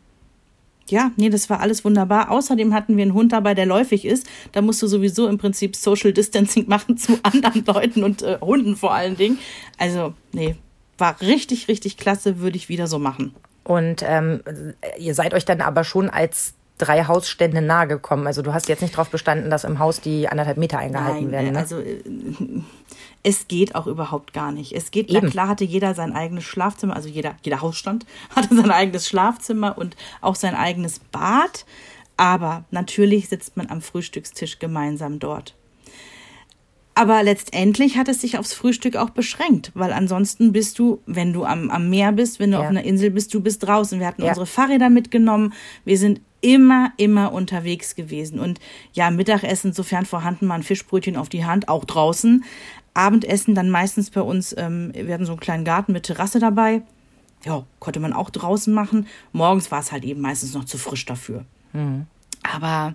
[0.89, 2.31] ja, nee, das war alles wunderbar.
[2.31, 4.27] Außerdem hatten wir einen Hund dabei, der läufig ist.
[4.53, 8.77] Da musst du sowieso im Prinzip Social Distancing machen zu anderen Leuten und äh, Hunden
[8.77, 9.39] vor allen Dingen.
[9.79, 10.57] Also, nee,
[10.99, 13.35] war richtig, richtig klasse, würde ich wieder so machen.
[13.65, 14.43] Und ähm,
[14.99, 18.27] ihr seid euch dann aber schon als drei Hausstände nahe gekommen.
[18.27, 21.33] Also du hast jetzt nicht darauf bestanden, dass im Haus die anderthalb Meter eingehalten Nein,
[21.33, 21.53] werden.
[21.53, 21.59] Ne?
[21.59, 22.03] Also äh,
[23.25, 24.73] es geht auch überhaupt gar nicht.
[24.73, 25.31] Es geht, Eben.
[25.31, 28.07] klar hatte jeder sein eigenes Schlafzimmer, also jeder, jeder Hausstand
[28.37, 31.65] hatte sein eigenes Schlafzimmer und auch sein eigenes Bad.
[32.17, 35.55] Aber natürlich sitzt man am Frühstückstisch gemeinsam dort.
[36.97, 41.45] Aber letztendlich hat es sich aufs Frühstück auch beschränkt, weil ansonsten bist du, wenn du
[41.45, 42.63] am, am Meer bist, wenn du ja.
[42.63, 43.99] auf einer Insel bist, du bist draußen.
[43.99, 44.29] Wir hatten ja.
[44.29, 45.55] unsere Fahrräder mitgenommen.
[45.85, 48.39] Wir sind immer, immer unterwegs gewesen.
[48.39, 48.61] Und
[48.93, 52.45] ja, Mittagessen, sofern vorhanden, mal ein Fischbrötchen auf die Hand, auch draußen.
[52.95, 56.83] Abendessen dann meistens bei uns, ähm, wir hatten so einen kleinen Garten mit Terrasse dabei.
[57.45, 59.07] Ja, konnte man auch draußen machen.
[59.33, 61.45] Morgens war es halt eben meistens noch zu frisch dafür.
[61.73, 62.07] Mhm.
[62.43, 62.95] Aber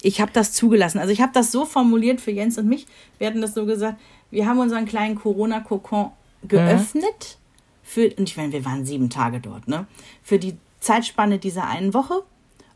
[0.00, 0.98] ich habe das zugelassen.
[0.98, 2.86] Also ich habe das so formuliert für Jens und mich.
[3.18, 4.00] Wir hatten das so gesagt.
[4.30, 6.12] Wir haben unseren kleinen Corona-Kokon
[6.48, 7.04] geöffnet.
[7.04, 7.42] Mhm.
[7.82, 9.86] Für, und ich meine, wir waren sieben Tage dort, ne?
[10.22, 12.22] Für die Zeitspanne dieser einen Woche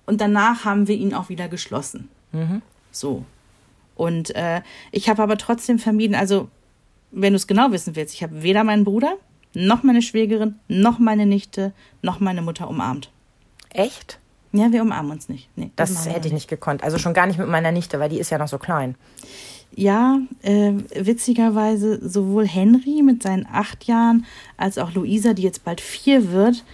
[0.05, 2.09] und danach haben wir ihn auch wieder geschlossen.
[2.33, 2.62] Mhm.
[2.91, 3.25] So.
[3.97, 4.61] Und äh,
[4.93, 6.49] ich habe aber trotzdem vermieden, also
[7.11, 9.17] wenn du es genau wissen willst, ich habe weder meinen Bruder,
[9.55, 13.11] noch meine Schwägerin, noch meine Nichte, noch meine Mutter umarmt.
[13.71, 14.21] Echt?
[14.53, 15.49] Ja, wir umarmen uns nicht.
[15.57, 16.83] Nee, das hätte ich nicht gekonnt.
[16.83, 18.95] Also schon gar nicht mit meiner Nichte, weil die ist ja noch so klein.
[19.75, 24.25] Ja, äh, witzigerweise sowohl Henry mit seinen acht Jahren
[24.57, 26.65] als auch Luisa, die jetzt bald vier wird,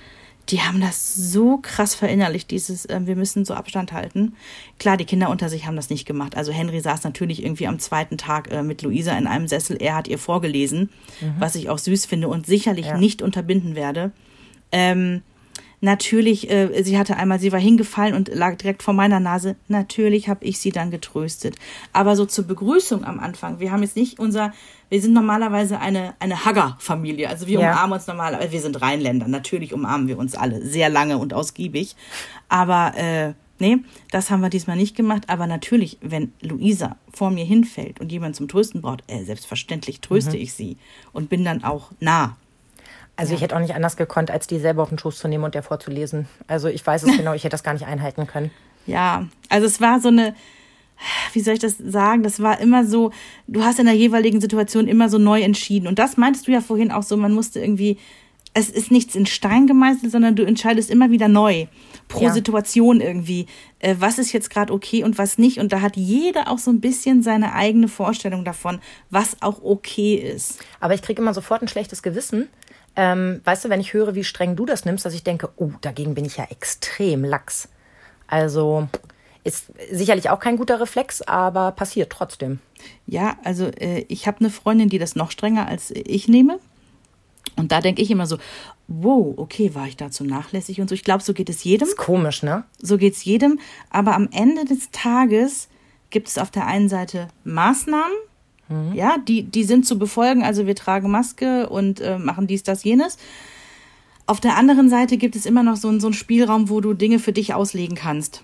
[0.53, 4.35] die haben das so krass verinnerlicht, dieses, äh, wir müssen so Abstand halten.
[4.79, 6.37] Klar, die Kinder unter sich haben das nicht gemacht.
[6.37, 9.79] Also Henry saß natürlich irgendwie am zweiten Tag äh, mit Luisa in einem Sessel.
[9.81, 10.91] Er hat ihr vorgelesen,
[11.23, 11.35] mhm.
[11.39, 12.99] was ich auch süß finde und sicherlich ja.
[12.99, 14.13] nicht unterbinden werde.
[14.71, 15.23] Ähm,
[15.85, 19.57] Natürlich, äh, sie hatte einmal, sie war hingefallen und lag direkt vor meiner Nase.
[19.67, 21.57] Natürlich habe ich sie dann getröstet.
[21.93, 24.53] Aber so zur Begrüßung am Anfang, wir haben jetzt nicht unser,
[24.91, 27.29] wir sind normalerweise eine, eine Hagger-Familie.
[27.29, 27.73] Also wir ja.
[27.73, 29.27] umarmen uns normalerweise, wir sind Rheinländer.
[29.27, 31.97] Natürlich umarmen wir uns alle sehr lange und ausgiebig.
[32.49, 33.79] Aber äh, nee,
[34.13, 35.25] das haben wir diesmal nicht gemacht.
[35.27, 40.37] Aber natürlich, wenn Luisa vor mir hinfällt und jemand zum Trösten braucht, äh, selbstverständlich tröste
[40.37, 40.43] mhm.
[40.45, 40.77] ich sie
[41.13, 42.37] und bin dann auch nah
[43.17, 43.37] also ja.
[43.37, 45.55] ich hätte auch nicht anders gekonnt, als die selber auf den Schoß zu nehmen und
[45.55, 46.27] der vorzulesen.
[46.47, 48.51] Also ich weiß es genau, ich hätte das gar nicht einhalten können.
[48.87, 50.35] Ja, also es war so eine,
[51.33, 52.23] wie soll ich das sagen?
[52.23, 53.13] Das war immer so,
[53.47, 55.87] du hast in der jeweiligen Situation immer so neu entschieden.
[55.87, 57.99] Und das meintest du ja vorhin auch so, man musste irgendwie
[58.55, 61.67] es ist nichts in Stein gemeißelt, sondern du entscheidest immer wieder neu
[62.09, 62.33] pro Ja.
[62.33, 63.47] Situation irgendwie,
[63.79, 65.59] äh, was ist jetzt gerade okay und was nicht.
[65.59, 70.17] Und da hat jeder auch so ein bisschen seine eigene Vorstellung davon, was auch okay
[70.17, 70.59] ist.
[70.81, 72.49] Aber ich kriege immer sofort ein schlechtes Gewissen.
[72.95, 75.71] Ähm, weißt du, wenn ich höre, wie streng du das nimmst, dass ich denke, oh,
[75.81, 77.69] dagegen bin ich ja extrem lax.
[78.27, 78.89] Also
[79.45, 82.61] ist sicherlich auch kein guter Reflex, aber passiert trotzdem.
[83.07, 86.59] Ja, also äh, ich habe eine Freundin, die das noch strenger als ich nehme.
[87.57, 88.39] Und da denke ich immer so,
[88.89, 90.95] wow, okay, war ich da zu nachlässig und so.
[90.95, 91.89] Ich glaube, so geht es jedem.
[91.89, 92.65] Ist komisch, ne?
[92.81, 93.59] So geht es jedem.
[93.91, 95.69] Aber am Ende des Tages
[96.11, 98.17] gibt es auf der einen Seite Maßnahmen,
[98.95, 100.43] ja, die, die sind zu befolgen.
[100.45, 103.19] Also wir tragen Maske und äh, machen dies, das, jenes.
[104.27, 106.95] Auf der anderen Seite gibt es immer noch so, einen- so einen Spielraum, wo du
[106.95, 108.43] Dinge für dich auslegen kannst.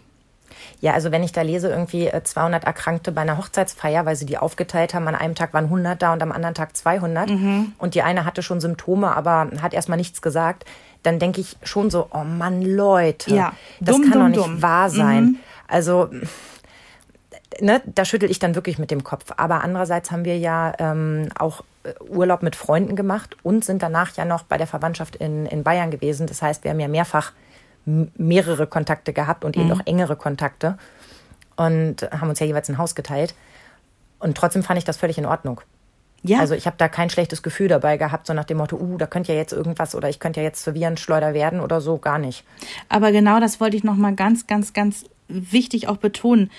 [0.81, 4.27] Ja, also wenn ich da lese, irgendwie äh, 200 Erkrankte bei einer Hochzeitsfeier, weil sie
[4.27, 7.31] die aufgeteilt haben, an einem Tag waren 100 da und am anderen Tag 200
[7.79, 10.65] und die eine hatte schon Symptome, aber hat erstmal nichts gesagt,
[11.05, 14.55] dann denke ich schon so, oh Mann, Leute, Ja, das dumm, kann dumm, doch nicht
[14.57, 14.63] dumm.
[14.63, 15.37] wahr sein.
[15.69, 16.09] Also
[17.61, 19.33] ne, da schüttel ich dann wirklich mit dem Kopf.
[19.37, 24.17] Aber andererseits haben wir ja ähm, auch äh, Urlaub mit Freunden gemacht und sind danach
[24.17, 26.27] ja noch bei der Verwandtschaft in, in Bayern gewesen.
[26.27, 27.33] Das heißt, wir haben ja mehrfach
[28.17, 30.77] mehrere Kontakte gehabt und eben auch engere Kontakte
[31.57, 33.35] und haben uns ja jeweils ein Haus geteilt.
[34.19, 35.63] Und trotzdem fand ich das völlig in Ordnung.
[36.23, 38.97] Ja, Also ich habe da kein schlechtes Gefühl dabei gehabt, so nach dem Motto, uh,
[38.97, 41.99] da könnte ja jetzt irgendwas oder ich könnte ja jetzt zur Virenschleuder werden oder so,
[41.99, 42.45] gar nicht.
[42.89, 46.51] Aber genau das wollte ich noch mal ganz, ganz, ganz wichtig auch betonen.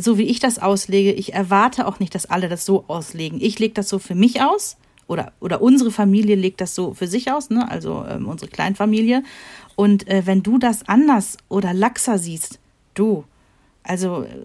[0.00, 3.40] So wie ich das auslege, ich erwarte auch nicht, dass alle das so auslegen.
[3.40, 4.76] Ich lege das so für mich aus
[5.08, 7.68] oder, oder unsere Familie legt das so für sich aus, ne?
[7.68, 9.24] also ähm, unsere Kleinfamilie.
[9.74, 12.60] Und äh, wenn du das anders oder laxer siehst,
[12.94, 13.24] du,
[13.82, 14.44] also äh,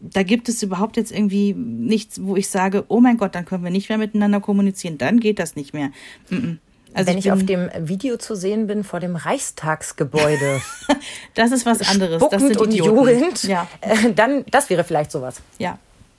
[0.00, 3.62] da gibt es überhaupt jetzt irgendwie nichts, wo ich sage, oh mein Gott, dann können
[3.62, 5.90] wir nicht mehr miteinander kommunizieren, dann geht das nicht mehr.
[6.30, 6.58] Mm -mm.
[6.94, 10.60] Also Wenn ich, auf bin- dem Video zu sehen bin vor dem Reichstagsgebäude,
[11.34, 12.22] das ist was anderes.
[12.30, 15.36] das sind und johlend, Ja, äh, dann, das wäre vielleicht sowas.
[15.58, 15.78] ja.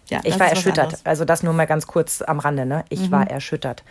[0.09, 0.91] ja Ich war erschüttert.
[0.91, 0.97] Mhm.
[1.03, 2.65] Also das nur mal ganz kurz am Rande.
[2.65, 2.83] Ne?
[2.89, 3.83] Ich war erschüttert.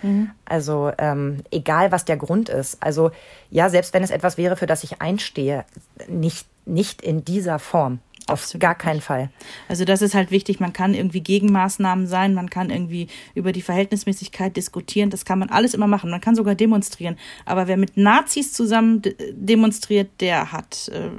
[0.45, 2.77] Also ähm, egal, was der Grund ist.
[2.83, 3.11] Also
[3.51, 5.65] ja, selbst wenn es etwas wäre, für das ich einstehe,
[6.09, 7.99] nicht, nicht in dieser Form.
[8.27, 9.29] Auf Absolut gar keinen Fall.
[9.69, 10.59] Also das ist halt wichtig.
[10.59, 15.11] Man kann irgendwie Gegenmaßnahmen sein, man kann irgendwie über die Verhältnismäßigkeit diskutieren.
[15.11, 16.11] Das kann man alles immer machen.
[16.11, 17.17] Man kann sogar demonstrieren.
[17.45, 21.11] Aber wer mit Nazis zusammen de demonstriert, der hat, äh,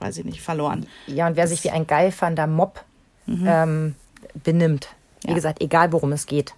[0.00, 0.86] weiß ich nicht, verloren.
[1.06, 2.84] Ja, und wer sich wie ein geifernder Mob
[3.28, 3.94] ähm,
[4.42, 4.88] benimmt,
[5.22, 5.30] wie Mhm.
[5.30, 5.34] Ja.
[5.34, 6.54] gesagt, egal worum es geht,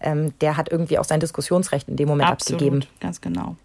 [0.00, 2.84] ähm, der hat irgendwie auch sein Diskussionsrecht in dem Moment abgegeben.
[3.00, 3.56] ganz genau.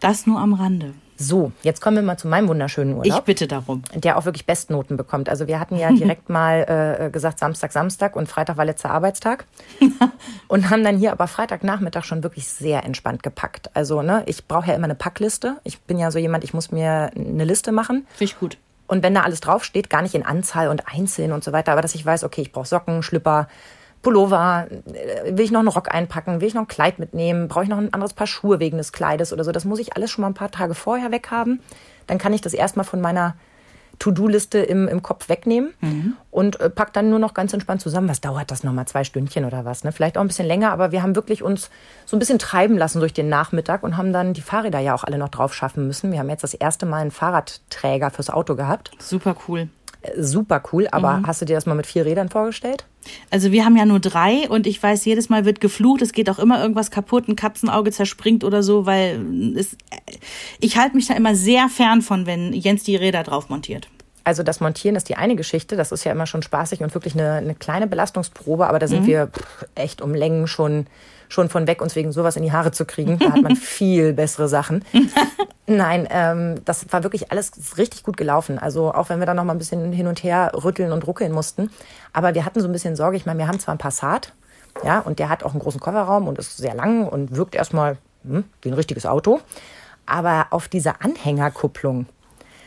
[0.00, 0.94] Das nur am Rande.
[1.22, 3.24] So, jetzt kommen wir mal zu meinem wunderschönen Ich Urlaub.
[3.26, 3.82] bitte darum.
[3.94, 5.28] der auch wirklich Bestnoten bekommt.
[5.28, 9.44] Also wir hatten ja direkt mal äh, gesagt Samstag, Samstag und Freitag war letzter Arbeitstag
[10.48, 13.70] und haben dann hier aber Freitagnachmittag schon wirklich sehr entspannt gepackt.
[13.74, 15.58] Also ne, ich brauche ja immer eine Packliste.
[15.62, 18.06] Ich bin ja so jemand, ich muss mir eine Liste machen.
[18.14, 18.58] Finde ich gut.
[18.88, 21.82] Und wenn da alles draufsteht, gar nicht in Anzahl und einzeln und so weiter, aber
[21.82, 23.48] dass ich weiß, okay, ich brauche Socken, Schlüpper,
[24.02, 27.64] Pullover, äh, will ich noch einen Rock einpacken, will ich noch ein Kleid mitnehmen, brauche
[27.64, 29.52] ich noch ein anderes Paar Schuhe wegen des Kleides oder so.
[29.52, 31.60] Das muss ich alles schon mal ein paar Tage vorher weghaben.
[32.06, 33.36] Dann kann ich das erstmal von meiner
[33.98, 35.74] To-Do-Liste im, im Kopf wegnehmen
[36.30, 38.08] und äh, pack dann nur noch ganz entspannt zusammen.
[38.08, 38.86] Was dauert das nochmal?
[38.86, 39.84] Zwei Stündchen oder was?
[39.84, 39.92] Ne?
[39.92, 41.70] Vielleicht auch ein bisschen länger, aber wir haben wirklich uns
[42.04, 45.04] so ein bisschen treiben lassen durch den Nachmittag und haben dann die Fahrräder ja auch
[45.04, 46.10] alle noch drauf schaffen müssen.
[46.10, 48.90] Wir haben jetzt das erste Mal einen Fahrradträger fürs Auto gehabt.
[48.98, 49.68] Super cool.
[50.16, 52.84] Super cool, aber hast du dir das mal mit vier Rädern vorgestellt?
[53.30, 56.30] Also wir haben ja nur drei und ich weiß, jedes Mal wird geflucht, es geht
[56.30, 59.20] auch immer irgendwas kaputt, ein Katzenauge zerspringt oder so, weil
[59.56, 59.76] es,
[60.60, 63.88] ich halte mich da immer sehr fern von, wenn Jens die Räder drauf montiert.
[64.24, 67.14] Also das Montieren ist die eine Geschichte, das ist ja immer schon spaßig und wirklich
[67.14, 70.86] eine, eine kleine Belastungsprobe, aber da sind wir pff, echt um Längen schon,
[71.32, 73.18] schon von weg, uns wegen sowas in die Haare zu kriegen.
[73.18, 74.84] Da hat man viel bessere Sachen.
[75.66, 78.58] Nein, ähm, das war wirklich alles richtig gut gelaufen.
[78.58, 81.32] Also auch wenn wir da noch mal ein bisschen hin und her rütteln und ruckeln
[81.32, 81.70] mussten.
[82.12, 83.16] Aber wir hatten so ein bisschen Sorge.
[83.16, 84.34] Ich meine, wir haben zwar einen Passat,
[84.84, 87.96] ja, und der hat auch einen großen Kofferraum und ist sehr lang und wirkt erstmal
[88.24, 89.40] hm, wie ein richtiges Auto.
[90.04, 92.06] Aber auf diese Anhängerkupplung,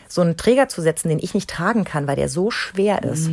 [0.08, 3.30] so einen Träger zu setzen, den ich nicht tragen kann, weil der so schwer ist.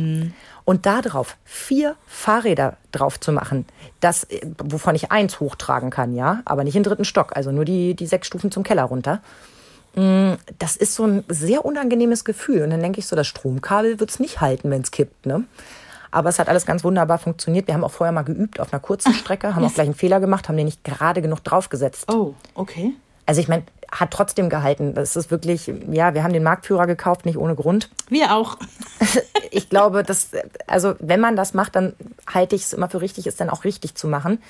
[0.65, 3.65] Und da drauf vier Fahrräder drauf zu machen,
[3.99, 7.65] das, äh, wovon ich eins hochtragen kann, ja, aber nicht im dritten Stock, also nur
[7.65, 9.21] die, die sechs Stufen zum Keller runter.
[9.95, 12.63] Mm, Das ist so ein sehr unangenehmes Gefühl.
[12.63, 15.43] Und dann denke ich so, das Stromkabel wird's nicht halten, wenn's kippt, ne?
[16.11, 17.65] Aber es hat alles ganz wunderbar funktioniert.
[17.67, 20.19] Wir haben auch vorher mal geübt auf einer kurzen Strecke, haben auch gleich einen Fehler
[20.19, 22.11] gemacht, haben den nicht gerade genug draufgesetzt.
[22.11, 22.93] Oh, okay.
[23.25, 23.63] Also ich meine,
[23.93, 24.93] hat trotzdem gehalten.
[24.95, 27.89] Das ist wirklich, ja, wir haben den Marktführer gekauft, nicht ohne Grund.
[28.09, 28.57] Wir auch.
[29.55, 30.29] Ich glaube, dass,
[30.65, 31.93] also wenn man das macht, dann
[32.25, 34.41] halte ich es immer für richtig, es dann auch richtig zu machen.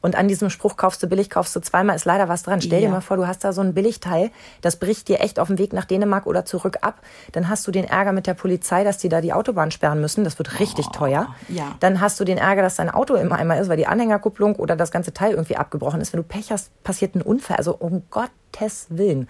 [0.00, 2.60] Und an diesem Spruch kaufst du billig, kaufst du zweimal, ist leider was dran.
[2.60, 2.86] Stell Ja.
[2.86, 5.58] dir mal vor, du hast da so ein Billigteil, das bricht dir echt auf dem
[5.58, 7.00] Weg nach Dänemark oder zurück ab.
[7.32, 10.22] Dann hast du den Ärger mit der Polizei, dass die da die Autobahn sperren müssen.
[10.22, 11.34] Das wird richtig teuer.
[11.48, 11.74] ja.
[11.80, 14.76] Dann hast du den Ärger, dass dein Auto im Eimer ist, weil die Anhängerkupplung oder
[14.76, 16.12] das ganze Teil irgendwie abgebrochen ist.
[16.12, 17.56] Wenn du Pech hast, passiert ein Unfall.
[17.56, 18.30] Also um Gottes
[18.90, 19.28] Willen.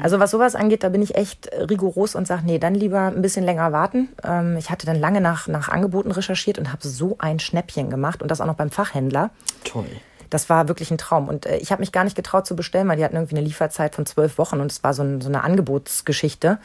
[0.00, 3.22] Also was sowas angeht, da bin ich echt rigoros und sage, nee, dann lieber ein
[3.22, 4.08] bisschen länger warten.
[4.24, 8.22] Ähm, ich hatte dann lange nach, nach Angeboten recherchiert und habe so ein Schnäppchen gemacht
[8.22, 9.30] und das auch noch beim Fachhändler.
[9.64, 9.86] Toll.
[10.30, 11.28] Das war wirklich ein Traum.
[11.28, 13.46] Und äh, ich habe mich gar nicht getraut zu bestellen, weil die hatten irgendwie eine
[13.46, 16.58] Lieferzeit von zwölf Wochen und es war so, ein, so eine Angebotsgeschichte.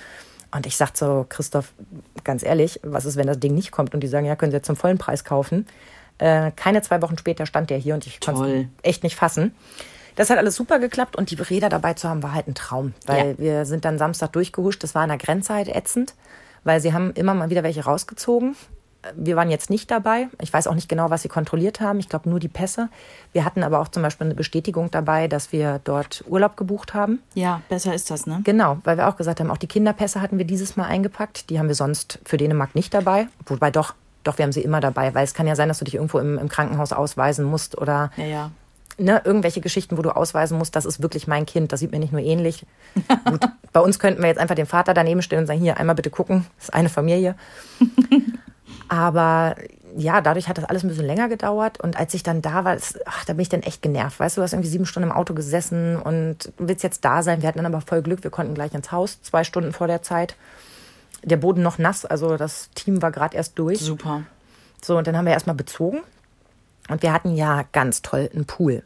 [0.51, 1.73] Und ich sagte so, Christoph,
[2.23, 3.93] ganz ehrlich, was ist, wenn das Ding nicht kommt?
[3.93, 5.65] Und die sagen, ja, können Sie jetzt zum vollen Preis kaufen.
[6.19, 9.55] Äh, keine zwei Wochen später stand der hier und ich konnte es echt nicht fassen.
[10.15, 12.93] Das hat alles super geklappt und die Räder dabei zu haben, war halt ein Traum.
[13.05, 13.37] Weil Ja.
[13.37, 14.83] wir sind dann Samstag durchgehuscht.
[14.83, 16.13] Das war an der Grenze halt ätzend,
[16.63, 18.55] weil sie haben immer mal wieder welche rausgezogen.
[19.17, 20.29] Wir waren jetzt nicht dabei.
[20.39, 21.99] Ich weiß auch nicht genau, was sie kontrolliert haben.
[21.99, 22.87] Ich glaube nur die Pässe.
[23.33, 27.19] Wir hatten aber auch zum Beispiel eine Bestätigung dabei, dass wir dort Urlaub gebucht haben.
[27.33, 28.39] Ja, besser ist das, ne?
[28.45, 31.49] Genau, weil wir auch gesagt haben, auch die Kinderpässe hatten wir dieses Mal eingepackt.
[31.49, 33.27] Die haben wir sonst für Dänemark nicht dabei.
[33.45, 35.85] Wobei doch, doch, wir haben sie immer dabei, weil es kann ja sein, dass du
[35.85, 38.51] dich irgendwo im, im Krankenhaus ausweisen musst oder Ja, ja.
[38.97, 41.99] Ne, irgendwelche Geschichten, wo du ausweisen musst, das ist wirklich mein Kind, das sieht mir
[41.99, 42.65] nicht nur ähnlich.
[43.25, 45.95] Gut, bei uns könnten wir jetzt einfach den Vater daneben stellen und sagen, hier, einmal
[45.95, 47.35] bitte gucken, das ist eine Familie.
[48.89, 49.55] Aber
[49.95, 51.79] ja, dadurch hat das alles ein bisschen länger gedauert.
[51.79, 54.19] Und als ich dann da war, das, ach, da bin ich dann echt genervt.
[54.19, 57.41] Weißt du, du hast irgendwie sieben Stunden im Auto gesessen und willst jetzt da sein.
[57.41, 60.01] Wir hatten dann aber voll Glück, wir konnten gleich ins Haus, zwei Stunden vor der
[60.01, 60.35] Zeit.
[61.23, 63.79] Der Boden noch nass, also das Team war gerade erst durch.
[63.79, 64.23] Super.
[64.83, 66.01] So, und dann haben wir erstmal bezogen.
[66.89, 68.83] Und wir hatten ja ganz toll einen Pool.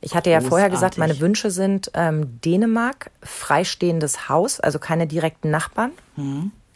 [0.00, 1.16] Ich hatte ja vorher gesagt, Großartig.
[1.16, 5.90] meine Wünsche sind ähm, Dänemark, freistehendes Haus, also keine direkten Nachbarn.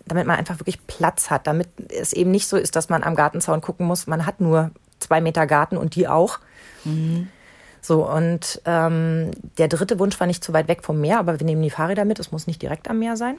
[0.07, 3.15] Damit man einfach wirklich Platz hat, damit es eben nicht so ist, dass man am
[3.15, 6.41] Gartenzaun gucken muss, man hat nur zwei Meter Garten und die auch.
[7.83, 11.47] So, und ähm, der dritte Wunsch war nicht zu weit weg vom Meer, aber wir
[11.47, 13.39] nehmen die Fahrräder mit, es muss nicht direkt am Meer sein.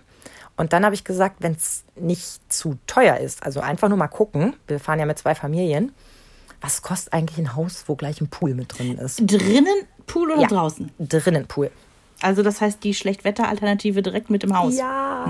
[0.58, 4.08] Und dann habe ich gesagt, wenn es nicht zu teuer ist, also einfach nur mal
[4.08, 5.94] gucken, wir fahren ja mit zwei Familien,
[6.62, 9.20] was kostet eigentlich ein Haus, wo gleich ein Pool mit drin ist?
[9.26, 10.92] Drinnen Pool oder Ja, draußen?
[11.00, 11.72] Drinnen Pool.
[12.22, 14.78] Also das heißt die Schlechtwetteralternative direkt mit dem Haus.
[14.78, 15.26] Ja.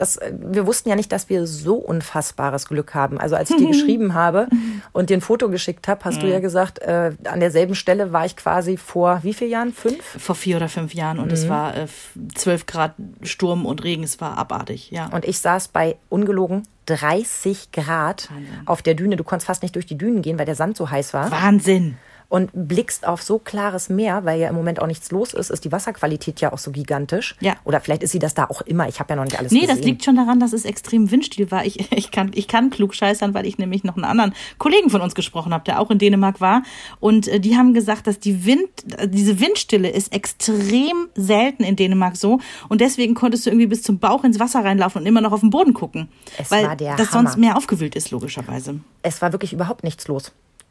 [0.00, 3.18] Das, äh, wir wussten ja nicht, dass wir so unfassbares Glück haben.
[3.18, 4.48] Also als ich dir geschrieben habe
[4.92, 8.24] und dir ein Foto geschickt habe, hast du ja gesagt, äh, an derselben Stelle war
[8.26, 9.72] ich quasi vor wie vielen Jahren?
[9.72, 10.02] Fünf?
[10.18, 11.32] Vor vier oder fünf Jahren und Mhm.
[11.34, 11.86] es war äh,
[12.34, 14.02] 12 Grad Sturm und Regen.
[14.02, 15.06] Es war abartig, ja.
[15.12, 18.48] Und ich saß bei ungelogen 30 Grad Wahnsinn.
[18.66, 19.16] auf der Düne.
[19.16, 21.30] Du konntest fast nicht durch die Dünen gehen, weil der Sand so heiß war.
[21.30, 21.96] Wahnsinn.
[22.30, 25.64] Und blickst auf so klares Meer, weil ja im Moment auch nichts los ist, ist
[25.64, 27.34] die Wasserqualität ja auch so gigantisch.
[27.40, 27.56] Ja.
[27.64, 28.86] Oder vielleicht ist sie das da auch immer.
[28.88, 29.76] Ich habe ja noch nicht alles Nee, gesehen.
[29.76, 31.64] das liegt schon daran, dass es extrem windstill war.
[31.66, 35.00] Ich, ich, kann, ich kann klug scheißern, weil ich nämlich noch einen anderen Kollegen von
[35.00, 36.62] uns gesprochen habe, der auch in Dänemark war.
[37.00, 41.74] Und äh, die haben gesagt, dass die Wind, äh, diese Windstille ist extrem selten in
[41.74, 42.38] Dänemark so.
[42.68, 45.40] Und deswegen konntest du irgendwie bis zum Bauch ins Wasser reinlaufen und immer noch auf
[45.40, 46.08] den Boden gucken.
[46.38, 47.28] Es weil war der das Hammer.
[47.30, 48.78] sonst mehr aufgewühlt ist, logischerweise.
[49.02, 50.30] es war wirklich überhaupt nichts los.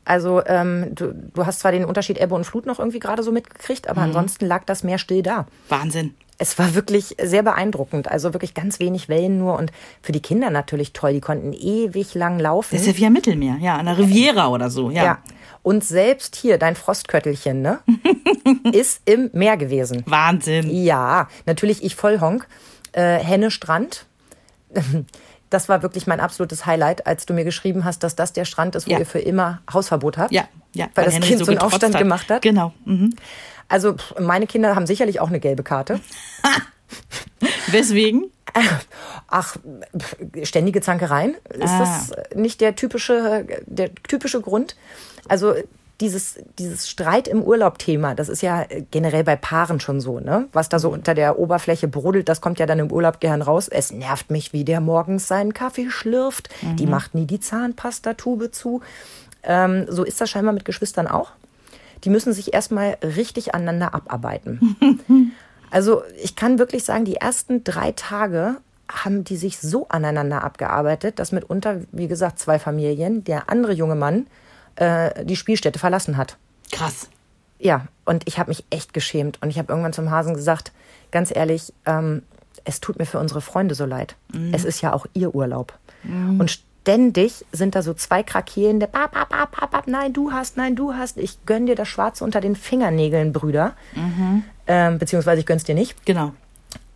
[0.10, 3.32] Also ähm, du, du hast zwar den Unterschied Ebbe und Flut noch irgendwie gerade so
[3.32, 3.92] mitgekriegt, Mhm.
[3.92, 5.46] aber ansonsten lag das Meer still da.
[5.70, 6.16] Wahnsinn.
[6.40, 8.08] Es war wirklich sehr beeindruckend.
[8.10, 11.14] Also wirklich ganz wenig Wellen nur und für die Kinder natürlich toll.
[11.14, 12.70] Die konnten ewig lang laufen.
[12.72, 15.04] Das ist ja wie am Mittelmeer, ja, an der Riviera oder so, ja.
[15.04, 15.18] ja.
[15.62, 17.80] Und selbst hier, dein Frostköttelchen, ne,
[18.72, 20.04] ist im Meer gewesen.
[20.08, 20.70] Wahnsinn.
[20.72, 22.48] Ja, natürlich ich Vollhonk.
[22.94, 24.06] Äh, Henne Strand.
[25.50, 28.76] Das war wirklich mein absolutes Highlight, als du mir geschrieben hast, dass das der Strand
[28.76, 29.00] ist, wo Ja.
[29.00, 30.32] ihr für immer Hausverbot habt.
[30.32, 30.88] Ja, ja.
[30.96, 32.42] Weil das Henry Kind so einen Aufstand gemacht hat.
[32.44, 32.74] Genau.
[32.86, 33.16] Mhm.
[33.68, 36.00] Also meine Kinder haben sicherlich auch eine gelbe Karte.
[37.68, 38.32] Weswegen?
[39.28, 39.56] Ach,
[40.44, 41.36] ständige Zankereien.
[41.50, 41.80] Ist Ah.
[41.80, 44.76] das nicht der typische, der typische Grund?
[45.28, 45.54] Also
[46.02, 50.48] dieses, dieses Streit im Urlaub-Thema, das ist ja generell bei Paaren schon so, ne?
[50.54, 53.68] Was da so unter der Oberfläche brodelt, das kommt ja dann im Urlaub gern raus.
[53.68, 56.50] Es nervt mich, wie der morgens seinen Kaffee schlürft.
[56.76, 58.82] Die macht nie die Zahnpastatube zu.
[59.44, 61.32] Ähm, so ist das scheinbar mit Geschwistern auch.
[62.04, 64.76] Die müssen sich erstmal richtig aneinander abarbeiten.
[65.72, 68.56] Also ich kann wirklich sagen, die ersten drei Tage
[68.92, 73.96] haben die sich so aneinander abgearbeitet, dass mitunter, wie gesagt, zwei Familien, der andere junge
[73.96, 74.26] Mann
[74.80, 76.38] äh, die Spielstätte verlassen hat.
[76.72, 77.10] Krass.
[77.60, 79.38] Ja, und ich habe mich echt geschämt.
[79.42, 80.72] Und ich habe irgendwann zum Hasen gesagt,
[81.12, 82.24] ganz ehrlich, ähm,
[82.64, 84.16] es tut mir für unsere Freunde so leid.
[84.52, 85.74] Es ist ja auch ihr Urlaub.
[86.04, 90.32] Und ständig sind da so zwei Krakelen, der bap, bap, bap, bap, bap, nein, du
[90.32, 91.18] hast, nein, du hast.
[91.18, 93.74] Ich gönn dir das Schwarze unter den Fingernägeln, Brüder.
[94.68, 96.34] Ähm, beziehungsweise ich gönn's dir nicht Genau.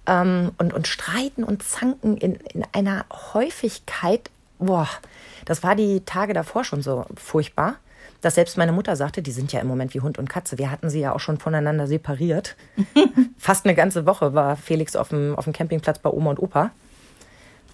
[0.06, 4.88] ähm, und, und streiten und zanken in, in einer Häufigkeit, boah,
[5.46, 7.76] das war die Tage davor schon so furchtbar.
[8.22, 10.58] dass selbst meine Mutter sagte, die sind ja im Moment wie Hund und Katze.
[10.58, 12.56] Wir hatten sie ja auch schon voneinander separiert.
[13.38, 16.72] Fast eine ganze Woche war Felix auf dem, auf dem Campingplatz bei Oma und Opa.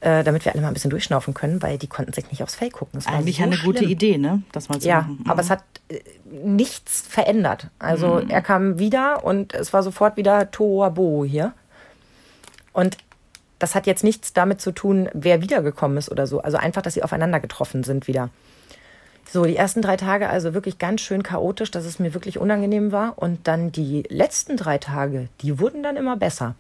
[0.01, 2.55] Äh, damit wir alle mal ein bisschen durchschnaufen können, weil die konnten sich nicht aufs
[2.55, 3.01] Fell gucken.
[3.05, 3.73] Eigentlich so eine schlimm.
[3.73, 4.43] gute Idee, ne?
[4.53, 5.19] Das mal zu ja, machen.
[5.23, 5.29] Mhm.
[5.29, 7.67] aber es hat äh, nichts verändert.
[7.79, 8.29] Also mhm.
[8.29, 11.51] er kam wieder und es war sofort wieder Tohuabo hier.
[12.71, 12.97] Und
[13.59, 16.41] das hat jetzt nichts damit zu tun, wer wiedergekommen ist oder so.
[16.41, 18.29] Also einfach, dass sie aufeinander getroffen sind wieder.
[19.31, 22.91] So, die ersten drei Tage also wirklich ganz schön chaotisch, dass es mir wirklich unangenehm
[22.91, 23.13] war.
[23.17, 26.55] Und dann die letzten drei Tage, die wurden dann immer besser.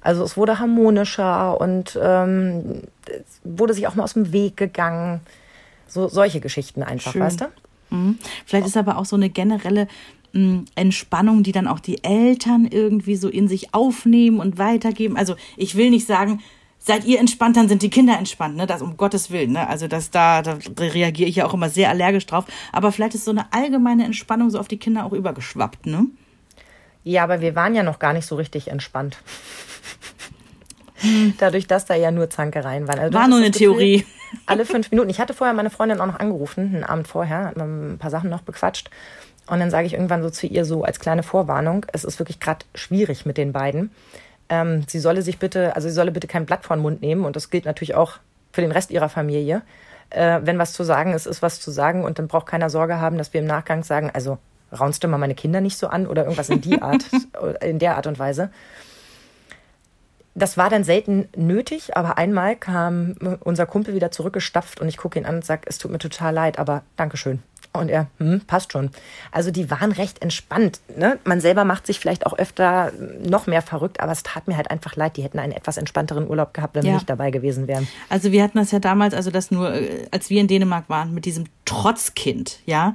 [0.00, 5.20] Also es wurde harmonischer und ähm, es wurde sich auch mal aus dem Weg gegangen.
[5.88, 7.22] So solche Geschichten einfach, Schön.
[7.22, 7.46] weißt du?
[7.90, 8.18] Mhm.
[8.46, 9.88] Vielleicht ist aber auch so eine generelle
[10.32, 15.16] Entspannung, die dann auch die Eltern irgendwie so in sich aufnehmen und weitergeben.
[15.16, 16.40] Also ich will nicht sagen,
[16.78, 18.66] seid ihr entspannt, dann sind die Kinder entspannt, ne?
[18.66, 19.68] Das um Gottes Willen, ne?
[19.68, 22.46] Also das da, da reagiere ich ja auch immer sehr allergisch drauf.
[22.72, 26.06] Aber vielleicht ist so eine allgemeine Entspannung so auf die Kinder auch übergeschwappt, ne?
[27.04, 29.18] Ja, aber wir waren ja noch gar nicht so richtig entspannt.
[31.38, 32.98] Dadurch, dass da ja nur Zankereien waren.
[32.98, 34.06] Also War nur eine Gefühl, Theorie.
[34.46, 35.10] Alle fünf Minuten.
[35.10, 38.30] Ich hatte vorher meine Freundin auch noch angerufen, einen Abend vorher, hat ein paar Sachen
[38.30, 38.90] noch bequatscht.
[39.50, 42.38] Und dann sage ich irgendwann so zu ihr so als kleine Vorwarnung, es ist wirklich
[42.38, 43.90] gerade schwierig mit den beiden.
[44.48, 47.24] Ähm, sie solle sich bitte, also sie solle bitte kein Blatt vor den Mund nehmen
[47.24, 48.18] und das gilt natürlich auch
[48.52, 49.62] für den Rest ihrer Familie.
[50.10, 53.00] Äh, wenn was zu sagen ist, ist was zu sagen und dann braucht keiner Sorge
[53.00, 54.38] haben, dass wir im Nachgang sagen, also
[54.72, 57.02] raunst du mal meine Kinder nicht so an oder irgendwas in die Art,
[57.60, 58.50] in der Art und Weise.
[60.36, 65.18] Das war dann selten nötig, aber einmal kam unser Kumpel wieder zurückgestapft und ich gucke
[65.18, 67.42] ihn an und sage, es tut mir total leid, aber Dankeschön.
[67.72, 68.90] Und er, hm, passt schon.
[69.30, 70.80] Also die waren recht entspannt.
[70.96, 71.20] Ne?
[71.24, 72.92] Man selber macht sich vielleicht auch öfter
[73.24, 75.16] noch mehr verrückt, aber es tat mir halt einfach leid.
[75.16, 76.90] Die hätten einen etwas entspannteren Urlaub gehabt, wenn ja.
[76.90, 77.86] wir nicht dabei gewesen wären.
[78.08, 81.14] Also wir hatten das ja damals, also das nur, äh, als wir in Dänemark waren,
[81.14, 82.94] mit diesem Trotzkind, ja.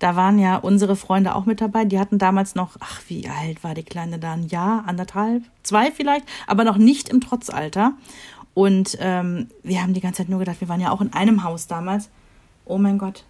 [0.00, 1.84] Da waren ja unsere Freunde auch mit dabei.
[1.84, 4.32] Die hatten damals noch, ach, wie alt war die Kleine da?
[4.32, 7.92] Ein Jahr, anderthalb, zwei vielleicht, aber noch nicht im Trotzalter.
[8.54, 11.44] Und ähm, wir haben die ganze Zeit nur gedacht, wir waren ja auch in einem
[11.44, 12.10] Haus damals.
[12.64, 13.24] Oh mein Gott,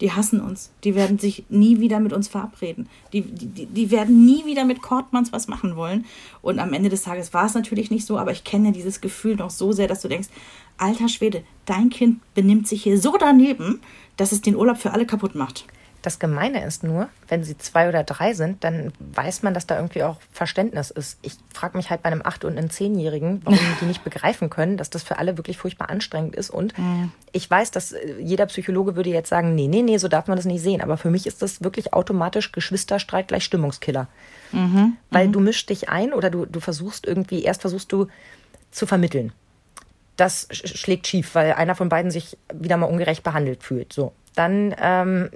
[0.00, 0.70] die hassen uns.
[0.84, 2.88] Die werden sich nie wieder mit uns verabreden.
[3.12, 6.04] Die, die, die werden nie wieder mit Kortmanns was machen wollen.
[6.42, 9.36] Und am Ende des Tages war es natürlich nicht so, aber ich kenne dieses Gefühl
[9.36, 10.28] noch so sehr, dass du denkst,
[10.78, 13.80] alter Schwede, dein Kind benimmt sich hier so daneben,
[14.16, 15.66] dass es den Urlaub für alle kaputt macht.
[16.06, 19.74] Das Gemeine ist nur, wenn sie zwei oder drei sind, dann weiß man, dass da
[19.74, 21.18] irgendwie auch Verständnis ist.
[21.22, 24.76] Ich frage mich halt bei einem acht- und einem zehnjährigen, warum die nicht begreifen können,
[24.76, 26.50] dass das für alle wirklich furchtbar anstrengend ist.
[26.50, 27.10] Und mhm.
[27.32, 30.36] ich weiß, dass äh, jeder Psychologe würde jetzt sagen, nee, nee, nee, so darf man
[30.36, 30.80] das nicht sehen.
[30.80, 34.06] Aber für mich ist das wirklich automatisch Geschwisterstreit gleich Stimmungskiller.
[34.52, 34.96] Mhm.
[35.10, 35.32] Weil mhm.
[35.32, 38.06] du mischst dich ein oder du, du versuchst irgendwie, erst versuchst du
[38.70, 39.32] zu vermitteln.
[40.16, 43.92] Das schlägt schief, weil einer von beiden sich wieder mal ungerecht behandelt fühlt.
[43.92, 44.12] So.
[44.36, 45.30] Dann ähm,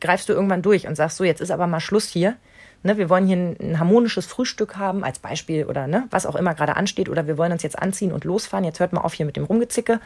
[0.00, 2.36] greifst du irgendwann durch und sagst so, jetzt ist aber mal Schluss hier.
[2.84, 6.54] Ne, wir wollen hier ein, harmonisches Frühstück haben als Beispiel oder ne, was auch immer
[6.54, 8.64] gerade ansteht oder wir wollen uns jetzt anziehen und losfahren.
[8.64, 10.00] Jetzt hört mal auf hier mit dem Rumgezicke.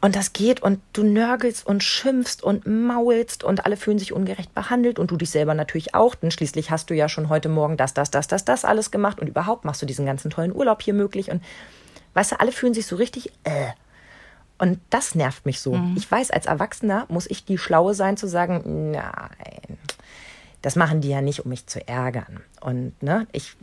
[0.00, 4.54] Und das geht und du nörgelst und schimpfst und maulst und alle fühlen sich ungerecht
[4.54, 7.78] behandelt und du dich selber natürlich auch, denn schließlich hast du ja schon heute Morgen
[7.78, 10.82] das, das, das, das, das alles gemacht und überhaupt machst du diesen ganzen tollen Urlaub
[10.82, 11.42] hier möglich und
[12.12, 13.70] weißt du, alle fühlen sich so richtig äh,
[14.58, 15.74] und das nervt mich so.
[15.74, 15.94] Mhm.
[15.96, 19.78] Ich weiß, als Erwachsener muss ich die Schlaue sein zu sagen, nein,
[20.62, 22.40] das machen die ja nicht, um mich zu ärgern.
[22.60, 23.56] Und ne, ich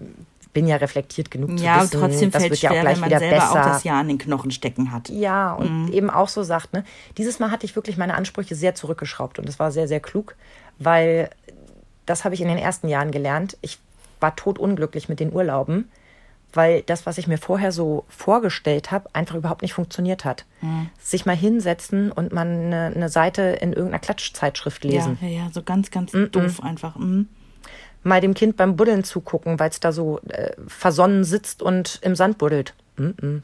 [0.54, 3.20] bin ja reflektiert genug zu ja, wissen, trotzdem das wird ja auch gleich wenn man
[3.20, 3.52] selber besser.
[3.52, 5.10] auch das Jahr an den Knochen stecken hat.
[5.10, 5.94] Ja, und mhm.
[5.94, 6.84] eben auch so sagt, ne,
[7.18, 10.36] dieses Mal hatte ich wirklich meine Ansprüche sehr zurückgeschraubt und das war sehr, sehr klug,
[10.78, 11.30] weil
[12.06, 13.58] das habe ich in den ersten Jahren gelernt.
[13.62, 13.80] Ich
[14.20, 15.90] war totunglücklich mit den Urlauben
[16.54, 20.46] weil das, was ich mir vorher so vorgestellt habe, einfach überhaupt nicht funktioniert hat.
[20.62, 20.90] Mhm.
[21.00, 25.18] Sich mal hinsetzen und mal eine, eine, Seite in irgendeiner Klatschzeitschrift lesen.
[25.22, 26.32] Ja, ja, ja so ganz, ganz mhm.
[26.32, 26.96] doof einfach.
[26.96, 27.28] Mhm.
[28.04, 32.16] Mal dem Kind beim Buddeln zugucken, weil es da so äh, versonnen sitzt und im
[32.16, 32.74] Sand buddelt.
[32.98, 33.44] Mhm.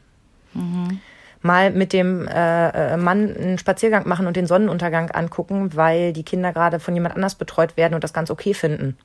[1.42, 6.24] Mal mit dem äh, äh, Mann einen Spaziergang machen und den Sonnenuntergang angucken, weil die
[6.24, 8.98] Kinder gerade von jemand anders betreut werden und das ganz okay finden.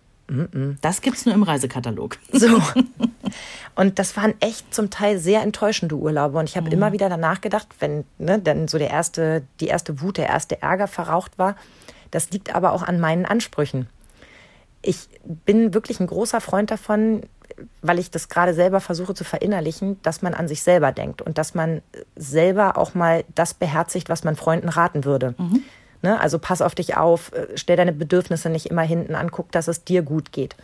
[0.81, 2.19] Das gibt's nur im Reisekatalog.
[2.33, 2.61] So.
[3.75, 6.39] Und das waren echt zum Teil sehr enttäuschende Urlaube.
[6.39, 6.73] Und ich habe mhm.
[6.73, 10.61] immer wieder danach gedacht, wenn ne, dann so der erste, die erste Wut, der erste
[10.61, 11.57] Ärger verraucht war,
[12.11, 13.89] das liegt aber auch an meinen Ansprüchen.
[14.83, 17.23] Ich bin wirklich ein großer Freund davon,
[17.81, 21.39] weil ich das gerade selber versuche zu verinnerlichen, dass man an sich selber denkt und
[21.39, 21.83] dass man
[22.17, 25.35] selber auch mal das beherzigt, was man Freunden raten würde.
[25.39, 25.63] Mhm.
[26.03, 26.21] Ne?
[26.21, 29.69] Also pass auf dich auf, äh, stell deine Bedürfnisse nicht immer hinten an, guck, dass
[29.69, 30.57] es dir gut geht.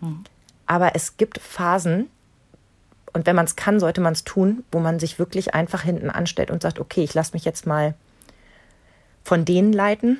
[0.00, 0.24] Mhm.
[0.66, 2.08] Aber es gibt Phasen,
[3.14, 6.08] und wenn man es kann, sollte man es tun, wo man sich wirklich einfach hinten
[6.08, 7.94] anstellt und sagt, okay, ich lasse mich jetzt mal
[9.22, 10.18] von denen leiten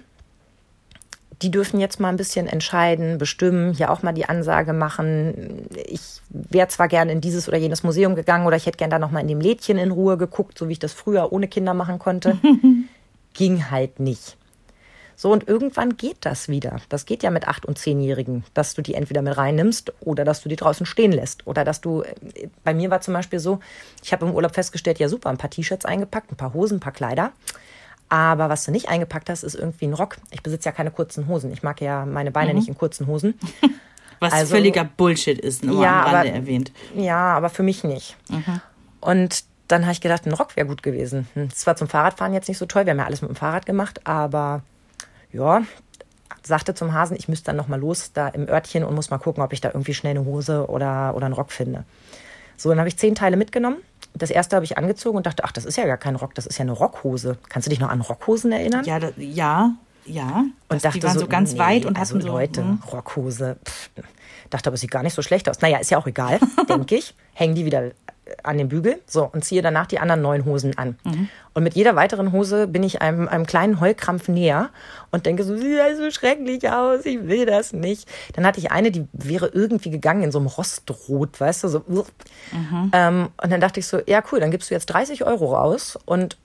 [1.43, 5.67] die dürfen jetzt mal ein bisschen entscheiden, bestimmen, hier auch mal die Ansage machen.
[5.87, 8.99] Ich wäre zwar gerne in dieses oder jenes Museum gegangen oder ich hätte gerne da
[8.99, 11.75] noch mal in dem Lädchen in Ruhe geguckt, so wie ich das früher ohne Kinder
[11.75, 12.39] machen konnte.
[13.35, 14.37] Ging halt nicht.
[15.23, 16.81] So, und irgendwann geht das wieder.
[16.89, 20.43] Das geht ja mit acht- und zehnjährigen, dass du die entweder mit reinnimmst oder dass
[20.43, 21.47] du die draußen stehen lässt.
[21.47, 22.03] Oder dass du,
[22.65, 23.61] bei mir war zum Beispiel so,
[24.03, 26.81] ich habe im Urlaub festgestellt, ja super, ein paar T-Shirts eingepackt, ein paar Hosen, ein
[26.81, 27.31] paar Kleider.
[28.09, 30.17] Aber was du nicht eingepackt hast, ist irgendwie ein Rock.
[30.33, 31.53] Ich besitze ja keine kurzen Hosen.
[31.53, 32.59] Ich mag ja meine Beine mhm.
[32.59, 33.39] nicht in kurzen Hosen.
[34.19, 36.73] Was also, völliger Bullshit ist, nur ja, am Rande aber, erwähnt.
[36.97, 38.17] Ja, aber für mich nicht.
[38.29, 38.61] Mhm.
[39.01, 41.29] Und dann habe ich gedacht, ein Rock wäre gut gewesen.
[41.53, 43.67] Es war zum Fahrradfahren jetzt nicht so toll, wir haben ja alles mit dem Fahrrad
[43.67, 44.63] gemacht, aber
[45.33, 45.63] ja,
[46.43, 49.19] sagte zum Hasen, ich müsste dann noch mal los da im Örtchen und muss mal
[49.19, 51.85] gucken, ob ich da irgendwie schnell eine Hose oder, oder einen Rock finde.
[52.57, 53.79] So, dann habe ich zehn Teile mitgenommen.
[54.15, 56.47] Das erste habe ich angezogen und dachte, ach, das ist ja gar kein Rock, das
[56.47, 57.39] ist ja eine Rockhose.
[57.49, 58.85] Kannst du dich noch an Rockhosen erinnern?
[58.85, 59.73] Ja, da, ja,
[60.05, 60.45] ja.
[60.69, 62.83] Und dachte die waren so, so ganz nee, weit und also hatten so Leute, hm.
[62.93, 63.57] Rockhose.
[63.65, 63.91] Pff,
[64.51, 65.61] dachte aber, sieht gar nicht so schlecht aus.
[65.61, 67.15] Naja, ist ja auch egal, denke ich.
[67.33, 67.93] Hängen die wieder
[68.43, 70.97] an den Bügel so und ziehe danach die anderen neuen Hosen an.
[71.05, 71.29] Mhm.
[71.55, 74.71] Und mit jeder weiteren Hose bin ich einem, einem kleinen Heulkrampf näher
[75.11, 78.09] und denke so, sieht das so schrecklich aus, ich will das nicht.
[78.35, 81.85] Dann hatte ich eine, die wäre irgendwie gegangen in so einem Rostrot, weißt du, so.
[82.53, 82.91] Mhm.
[82.93, 85.99] Ähm, und dann dachte ich so, ja cool, dann gibst du jetzt 30 Euro raus
[86.07, 86.39] und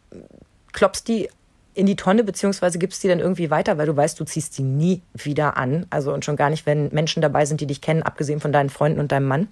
[0.73, 1.30] klopfst die
[1.73, 4.63] in die Tonne, beziehungsweise gibst die dann irgendwie weiter, weil du weißt, du ziehst die
[4.63, 5.86] nie wieder an.
[5.91, 8.71] Also und schon gar nicht, wenn Menschen dabei sind, die dich kennen, abgesehen von deinen
[8.71, 9.47] Freunden und deinem Mann.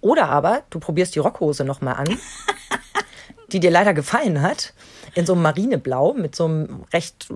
[0.00, 2.06] Oder aber du probierst die Rockhose nochmal an,
[3.52, 4.72] die dir leider gefallen hat,
[5.14, 7.28] in so einem Marineblau mit so einem recht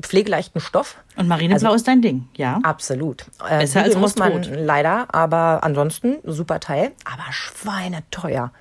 [0.00, 0.96] pflegeleichten Stoff.
[1.16, 2.58] Und Marineblau also, ist dein Ding, ja?
[2.62, 3.26] Absolut.
[3.48, 8.52] Äh, Besser als muss man leider, aber ansonsten super Teil, aber schweineteuer.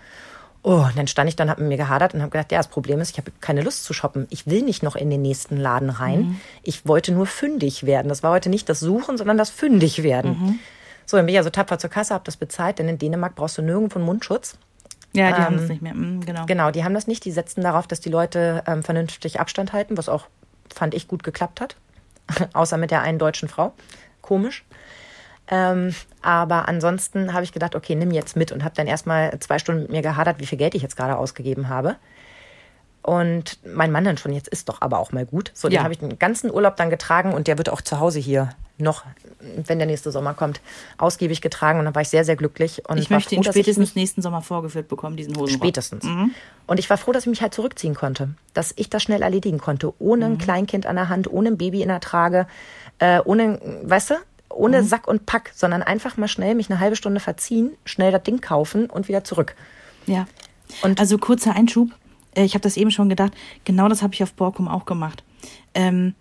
[0.62, 3.00] Oh, und dann stand ich dann, habe mir gehadert und habe gedacht, ja, das Problem
[3.00, 4.28] ist, ich habe keine Lust zu shoppen.
[4.30, 6.20] Ich will nicht noch in den nächsten Laden rein.
[6.20, 6.42] Mhm.
[6.64, 8.10] Ich wollte nur fündig werden.
[8.10, 10.32] Das war heute nicht das Suchen, sondern das fündig werden.
[10.32, 10.60] Mhm.
[11.10, 13.58] So, dann bin ich also tapfer zur Kasse, habe das bezahlt, denn in Dänemark brauchst
[13.58, 14.60] du nirgendwo einen Mundschutz.
[15.12, 16.46] Ja, die ähm, haben das nicht mehr, mhm, genau.
[16.46, 17.26] Genau, die haben das nicht.
[17.26, 20.28] Die setzen darauf, dass die Leute ähm, vernünftig Abstand halten, was auch,
[20.72, 21.78] fand ich, gut geklappt hat.
[22.54, 23.74] Außer mit der einen deutschen Frau.
[24.22, 24.64] Komisch.
[25.48, 29.58] Ähm, aber ansonsten habe ich gedacht, okay, nimm jetzt mit und habe dann erstmal zwei
[29.58, 31.96] Stunden mit mir gehadert, wie viel Geld ich jetzt gerade ausgegeben habe.
[33.02, 35.52] Und mein Mann dann schon, jetzt ist doch aber auch mal gut.
[35.54, 38.20] So, den habe ich den ganzen Urlaub dann getragen und der wird auch zu Hause
[38.20, 39.04] hier noch,
[39.40, 40.62] wenn der nächste Sommer kommt,
[40.98, 41.80] ausgiebig getragen.
[41.80, 42.84] Und dann war ich sehr, sehr glücklich.
[42.88, 45.66] Und ich möchte froh, ihn spätestens nächsten Sommer vorgeführt bekommen, diesen Hosenrock.
[45.66, 46.04] Spätestens.
[46.04, 46.32] Mhm.
[46.68, 48.30] Und ich war froh, dass ich mich halt zurückziehen konnte.
[48.54, 49.94] Dass ich das schnell erledigen konnte.
[50.00, 50.34] Ohne mhm.
[50.34, 52.48] ein Kleinkind an der Hand, ohne ein Baby in der Trage,
[53.00, 54.16] äh, ohne, weißt du,
[54.50, 54.88] ohne mhm.
[54.88, 58.42] Sack und Pack, sondern einfach mal schnell mich eine halbe Stunde verziehen, schnell das Ding
[58.42, 59.56] kaufen und wieder zurück.
[60.06, 60.28] Ja.
[60.82, 61.90] Und also kurzer Einschub.
[62.40, 63.34] Äh, ich habe das eben schon gedacht,
[63.66, 65.24] genau das habe ich auf Borkum auch gemacht.
[65.74, 66.16] Ähm,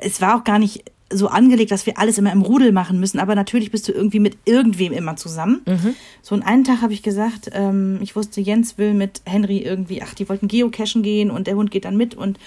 [0.00, 3.18] es war auch gar nicht so angelegt, dass wir alles immer im Rudel machen müssen,
[3.18, 5.62] aber natürlich bist du irgendwie mit irgendwem immer zusammen.
[5.64, 5.94] Mhm.
[6.20, 10.02] So und einen Tag habe ich gesagt, ähm, ich wusste, Jens will mit Henry irgendwie,
[10.02, 12.38] ach, die wollten geocachen gehen und der Hund geht dann mit und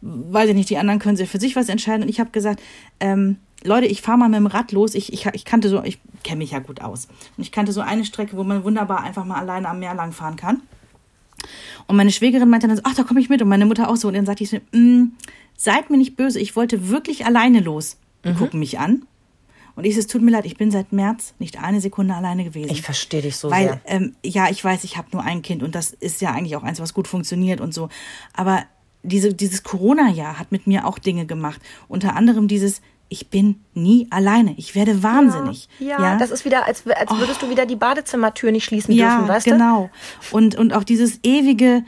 [0.00, 2.02] weiß ich nicht, die anderen können sich für sich was entscheiden.
[2.02, 2.60] Und ich habe gesagt,
[2.98, 4.94] ähm, Leute, ich fahre mal mit dem Rad los.
[4.94, 7.06] Ich, ich, ich kannte so, ich kenne mich ja gut aus.
[7.36, 10.12] Und ich kannte so eine Strecke, wo man wunderbar einfach mal alleine am Meer lang
[10.12, 10.62] fahren kann.
[11.86, 13.42] Und meine Schwägerin meinte dann so, ach, da komme ich mit.
[13.42, 14.08] Und meine Mutter auch so.
[14.08, 15.12] Und dann sagte ich so, mm,
[15.56, 17.96] seid mir nicht böse, ich wollte wirklich alleine los.
[18.24, 18.36] Die mhm.
[18.36, 19.04] gucken mich an.
[19.76, 22.42] Und ich so, es tut mir leid, ich bin seit März nicht eine Sekunde alleine
[22.42, 22.70] gewesen.
[22.70, 23.80] Ich verstehe dich so Weil, sehr.
[23.84, 26.64] Ähm, ja, ich weiß, ich habe nur ein Kind und das ist ja eigentlich auch
[26.64, 27.88] eins, was gut funktioniert und so.
[28.32, 28.64] Aber
[29.04, 31.60] diese, dieses Corona-Jahr hat mit mir auch Dinge gemacht.
[31.86, 34.54] Unter anderem dieses, ich bin nie alleine.
[34.56, 35.68] Ich werde wahnsinnig.
[35.78, 36.18] Ja, ja, ja?
[36.18, 37.46] das ist wieder, als, als würdest oh.
[37.46, 39.56] du wieder die Badezimmertür nicht schließen ja, dürfen, weißt genau.
[39.56, 39.60] du?
[39.60, 39.90] Genau.
[40.30, 41.84] Und, und auch dieses ewige,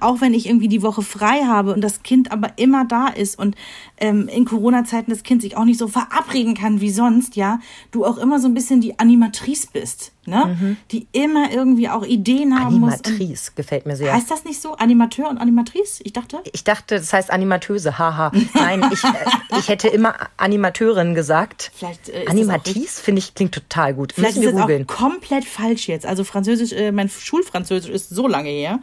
[0.00, 3.38] auch wenn ich irgendwie die Woche frei habe und das Kind aber immer da ist
[3.38, 3.56] und
[3.98, 8.04] ähm, in Corona-Zeiten das Kind sich auch nicht so verabreden kann wie sonst, ja, du
[8.04, 10.56] auch immer so ein bisschen die Animatrice bist, ne?
[10.60, 10.76] Mhm.
[10.90, 12.94] Die immer irgendwie auch Ideen haben muss.
[13.04, 14.12] Animatrice gefällt mir sehr.
[14.12, 14.74] Heißt das nicht so?
[14.74, 16.02] Animateur und Animatrice?
[16.02, 16.42] Ich dachte.
[16.52, 18.32] Ich dachte, das heißt Animatöse, haha.
[18.54, 21.70] Nein, ich, äh, ich hätte immer Animateurin gesagt.
[21.74, 24.12] Vielleicht äh, Animatrice finde ich klingt total gut.
[24.12, 26.06] Vielleicht Müssen ist das auch komplett falsch jetzt.
[26.06, 28.80] Also Französisch, äh, mein Schulfranzösisch ist so lange her.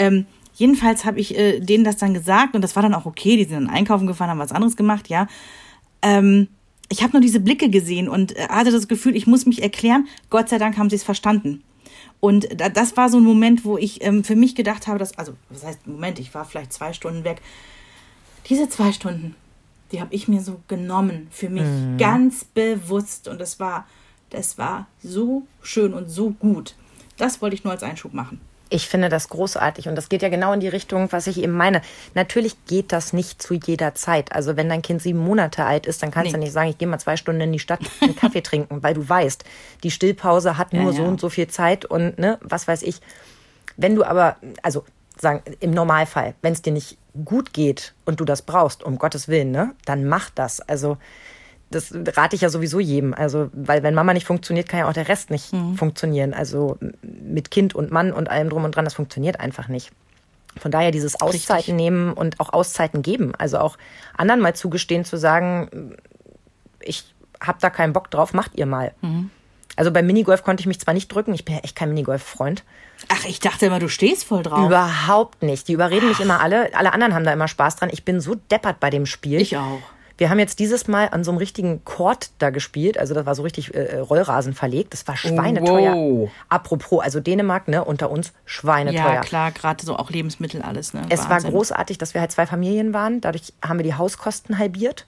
[0.00, 0.26] Ähm,
[0.60, 3.38] Jedenfalls habe ich äh, denen das dann gesagt und das war dann auch okay.
[3.38, 5.26] Die sind dann einkaufen gefahren, haben was anderes gemacht, ja.
[6.02, 6.48] Ähm,
[6.90, 10.06] ich habe nur diese Blicke gesehen und äh, hatte das Gefühl, ich muss mich erklären.
[10.28, 11.62] Gott sei Dank haben sie es verstanden.
[12.20, 15.32] Und das war so ein Moment, wo ich ähm, für mich gedacht habe, dass, also,
[15.48, 17.40] was heißt Moment, ich war vielleicht zwei Stunden weg.
[18.50, 19.36] Diese zwei Stunden,
[19.92, 21.96] die habe ich mir so genommen für mich, mhm.
[21.96, 23.28] ganz bewusst.
[23.28, 23.86] Und das war,
[24.28, 26.74] das war so schön und so gut.
[27.16, 28.42] Das wollte ich nur als Einschub machen.
[28.72, 31.52] Ich finde das großartig und das geht ja genau in die Richtung, was ich eben
[31.52, 31.82] meine.
[32.14, 34.32] Natürlich geht das nicht zu jeder Zeit.
[34.32, 36.32] Also wenn dein Kind sieben Monate alt ist, dann kannst Nee.
[36.34, 38.94] du nicht sagen, ich gehe mal zwei Stunden in die Stadt einen Kaffee trinken, weil
[38.94, 39.44] du weißt,
[39.82, 41.08] die Stillpause hat nur Ja, so ja.
[41.08, 43.00] und so viel Zeit und ne, was weiß ich.
[43.76, 44.84] Wenn du aber, also
[45.18, 49.26] sagen, im Normalfall, wenn es dir nicht gut geht und du das brauchst, um Gottes
[49.26, 50.60] Willen, ne, dann mach das.
[50.60, 50.96] Also
[51.72, 53.14] das rate ich ja sowieso jedem.
[53.14, 55.76] Also, weil wenn Mama nicht funktioniert, kann ja auch der Rest nicht Mhm.
[55.76, 56.34] funktionieren.
[56.34, 56.78] Also
[57.30, 59.90] mit Kind und Mann und allem drum und dran, das funktioniert einfach nicht.
[60.58, 61.74] Von daher dieses Auszeiten Richtig.
[61.74, 63.32] nehmen und auch Auszeiten geben.
[63.38, 63.78] Also auch
[64.16, 65.96] anderen mal zugestehen zu sagen,
[66.80, 68.92] ich hab da keinen Bock drauf, macht ihr mal.
[69.00, 69.30] Mhm.
[69.76, 72.64] Also beim Minigolf konnte ich mich zwar nicht drücken, ich bin ja echt kein Minigolf-Freund.
[73.08, 74.66] Ach, ich dachte immer, du stehst voll drauf.
[74.66, 75.68] Überhaupt nicht.
[75.68, 76.74] Die überreden mich immer alle.
[76.74, 77.88] Alle anderen haben da immer Spaß dran.
[77.90, 79.40] Ich bin so deppert bei dem Spiel.
[79.40, 79.80] Ich auch.
[80.20, 82.98] Wir haben jetzt dieses Mal an so einem richtigen Court da gespielt.
[82.98, 84.92] Also das war so richtig äh, Rollrasen verlegt.
[84.92, 85.94] Das war schweineteuer.
[85.94, 86.30] Wow.
[86.50, 89.14] Apropos, also Dänemark, ne, unter uns schweineteuer.
[89.14, 91.06] Ja, klar, gerade so auch Lebensmittel alles, ne?
[91.08, 91.52] Es war Wahnsinn.
[91.52, 93.22] großartig, dass wir halt zwei Familien waren.
[93.22, 95.06] Dadurch haben wir die Hauskosten halbiert.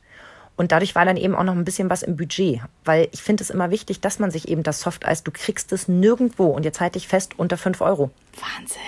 [0.57, 2.63] Und dadurch war dann eben auch noch ein bisschen was im Budget.
[2.87, 5.89] Weil ich finde es immer wichtig, dass man sich eben das Softeis, du kriegst es
[5.89, 6.47] nirgendwo.
[6.47, 8.11] Und jetzt halte ich fest, unter 5 Euro.
[8.41, 8.81] Wahnsinn.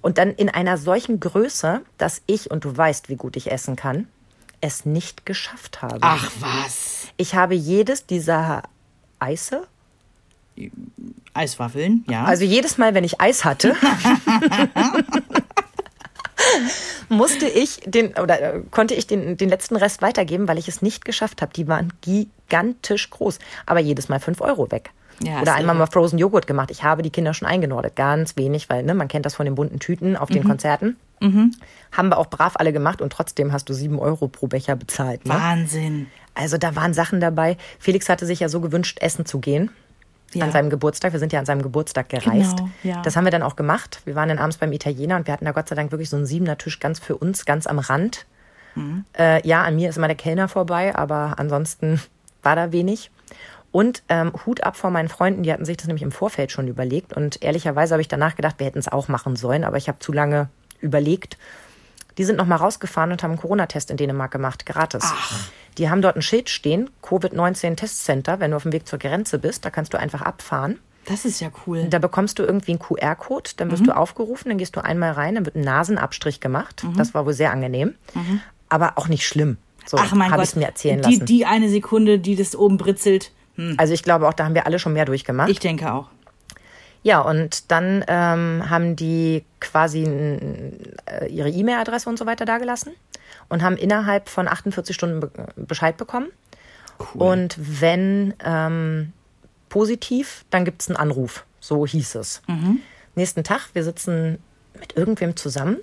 [0.00, 3.76] Und dann in einer solchen Größe, dass ich, und du weißt, wie gut ich essen
[3.76, 4.08] kann,
[4.62, 5.98] es nicht geschafft habe.
[6.00, 7.08] Ach, was?
[7.18, 8.62] Ich habe jedes dieser
[9.18, 9.66] Eise,
[11.34, 12.24] Eiswaffeln, ja.
[12.24, 13.74] also jedes Mal, wenn ich Eis hatte,
[17.08, 20.82] musste ich den oder äh, konnte ich den, den letzten Rest weitergeben, weil ich es
[20.82, 21.52] nicht geschafft habe.
[21.52, 24.90] Die waren gigantisch groß, aber jedes Mal fünf Euro weg.
[25.22, 26.70] Ja, oder einmal mal Frozen Joghurt gemacht.
[26.70, 29.54] Ich habe die Kinder schon eingenordet, ganz wenig, weil ne, man kennt das von den
[29.54, 30.34] bunten Tüten auf Mhm.
[30.34, 30.44] den
[31.22, 31.56] Konzerten.
[31.92, 35.26] Haben wir auch brav alle gemacht und trotzdem hast du sieben Euro pro Becher bezahlt.
[35.26, 35.34] Ne?
[35.34, 36.06] Wahnsinn.
[36.34, 37.56] Also da waren Sachen dabei.
[37.78, 39.70] Felix hatte sich ja so gewünscht, essen zu gehen.
[40.32, 40.46] Ja.
[40.46, 41.12] An seinem Geburtstag.
[41.12, 42.56] Wir sind ja an seinem Geburtstag gereist.
[42.56, 43.02] Genau, ja.
[43.02, 44.00] Das haben wir dann auch gemacht.
[44.06, 46.16] Wir waren dann abends beim Italiener und wir hatten da Gott sei Dank wirklich so
[46.16, 48.24] einen siebener Tisch ganz für uns, ganz am Rand.
[48.74, 49.04] Mhm.
[49.18, 52.00] Äh, ja, an mir ist immer der Kellner vorbei, aber ansonsten
[52.42, 53.10] war da wenig.
[53.72, 56.66] Und ähm, Hut ab vor meinen Freunden, die hatten sich das nämlich im Vorfeld schon
[56.66, 57.14] überlegt.
[57.14, 59.98] Und ehrlicherweise habe ich danach gedacht, wir hätten es auch machen sollen, aber ich habe
[59.98, 60.48] zu lange
[60.82, 61.38] überlegt.
[62.18, 65.04] Die sind nochmal rausgefahren und haben einen Corona-Test in Dänemark gemacht, gratis.
[65.78, 69.64] Die haben dort ein Schild stehen, Covid-19-Testcenter, wenn du auf dem Weg zur Grenze bist,
[69.64, 70.78] da kannst du einfach abfahren.
[71.06, 71.86] Das ist ja cool.
[71.88, 73.86] Da bekommst du irgendwie einen QR-Code, dann wirst Mhm.
[73.86, 76.84] du aufgerufen, dann gehst du einmal rein, dann wird ein Nasenabstrich gemacht.
[76.96, 77.94] Das war wohl sehr angenehm,
[78.68, 79.56] aber auch nicht schlimm.
[79.86, 80.02] So Mhm.
[80.06, 80.54] Ach mein habe Gott.
[80.56, 81.26] mir erzählen die, lassen.
[81.26, 83.32] die eine Sekunde, die das oben britzelt.
[83.56, 85.48] Hm, also ich glaube auch, da haben wir alle schon mehr durchgemacht.
[85.50, 86.08] ich denke auch.
[87.02, 92.92] Ja, und dann ähm, haben die quasi äh, ihre E-Mail-Adresse und so weiter dagelassen
[93.48, 96.28] und haben innerhalb von 48 Stunden be Bescheid bekommen.
[97.14, 99.12] Und wenn ähm,
[99.68, 101.44] positiv, dann gibt's einen Anruf.
[101.58, 102.42] So hieß es.
[103.16, 104.38] Nächsten Tag, wir sitzen
[104.78, 105.78] mit irgendwem zusammen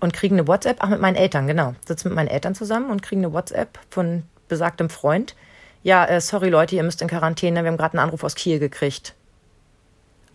[0.00, 1.74] und kriegen eine WhatsApp, ach mit meinen Eltern, genau.
[1.86, 5.34] Sitzen mit meinen Eltern zusammen und kriegen eine WhatsApp von besagtem Freund.
[5.82, 8.58] Ja, äh, sorry Leute, ihr müsst in Quarantäne, wir haben gerade einen Anruf aus Kiel
[8.58, 9.14] gekriegt.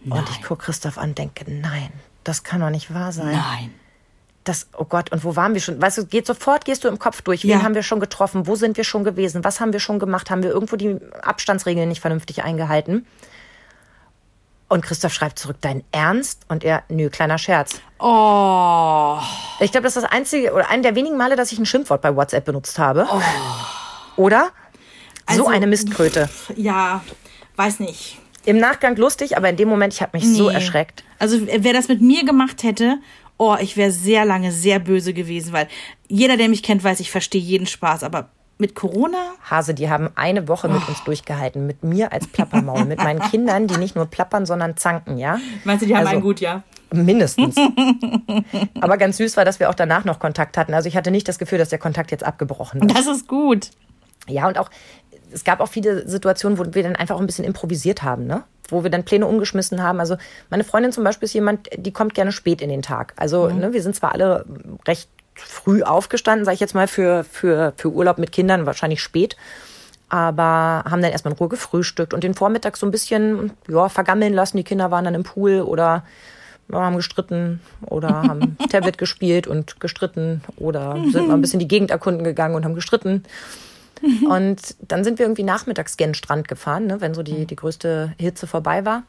[0.10, 1.90] Und ich gucke Christoph an und denke, nein,
[2.24, 3.32] das kann doch nicht wahr sein.
[3.34, 3.74] Nein.
[4.44, 5.82] Das, oh Gott, und wo waren wir schon?
[5.82, 7.44] Weißt du, geht sofort, gehst du im Kopf durch.
[7.44, 7.62] Wen Ja.
[7.62, 8.46] haben wir schon getroffen?
[8.46, 9.44] Wo sind wir schon gewesen?
[9.46, 10.30] Was haben wir schon gemacht?
[10.30, 13.06] Haben wir irgendwo die Abstandsregeln nicht vernünftig eingehalten?
[14.68, 16.42] Und Christoph schreibt zurück, dein Ernst?
[16.50, 17.80] Und er, nö, kleiner Scherz.
[18.00, 19.18] Oh.
[19.62, 22.02] Ich glaube, das ist das einzige oder ein der wenigen Male, dass ich ein Schimpfwort
[22.02, 23.08] bei WhatsApp benutzt habe.
[24.18, 24.50] Oder?
[25.26, 26.28] Also- so eine Mistkröte.
[26.58, 27.02] Ja,
[27.56, 28.18] weiß nicht.
[28.46, 30.56] Im Nachgang lustig, aber in dem Moment, ich habe mich so Nee.
[30.56, 31.04] erschreckt.
[31.20, 32.98] Also wer das mit mir gemacht hätte,
[33.38, 35.68] oh, ich wäre sehr lange sehr böse gewesen, weil
[36.08, 38.30] jeder, der mich kennt, weiß, ich verstehe jeden Spaß, aber
[38.60, 39.18] mit Corona?
[39.50, 41.66] Hase, die haben eine Woche mit uns durchgehalten.
[41.66, 42.86] Mit mir als Plappermaul.
[42.86, 45.40] mit meinen Kindern, die nicht nur plappern, sondern zanken, ja?
[45.64, 46.64] Meinst du, die haben Also- einen gut, ja?
[46.94, 47.56] Mindestens.
[48.82, 50.74] Aber ganz süß war, dass wir auch danach noch Kontakt hatten.
[50.76, 52.96] Also ich hatte nicht das Gefühl, dass der Kontakt jetzt abgebrochen wird.
[52.96, 53.72] Das ist gut.
[54.28, 54.70] Ja, und auch,
[55.34, 58.44] es gab auch viele Situationen, wo wir dann einfach auch ein bisschen improvisiert haben, ne?
[58.70, 60.00] Wo wir dann Pläne umgeschmissen haben.
[60.00, 60.18] Also
[60.50, 63.14] meine Freundin zum Beispiel ist jemand, die kommt gerne spät in den Tag.
[63.18, 64.46] Also ne, wir sind zwar alle
[64.88, 69.36] recht früh aufgestanden, sage ich jetzt mal, für, für, für Urlaub mit Kindern, wahrscheinlich spät.
[70.10, 74.34] Aber haben dann erstmal in Ruhe gefrühstückt und den Vormittag so ein bisschen ja, vergammeln
[74.34, 74.58] lassen.
[74.58, 76.04] Die Kinder waren dann im Pool oder
[76.72, 81.68] ja, haben gestritten oder haben Tablet gespielt und gestritten oder sind mal ein bisschen die
[81.68, 83.24] Gegend erkunden gegangen und haben gestritten.
[84.30, 88.14] Und dann sind wir irgendwie nachmittags gen Strand gefahren, ne, wenn so die, die größte
[88.20, 89.04] Hitze vorbei war.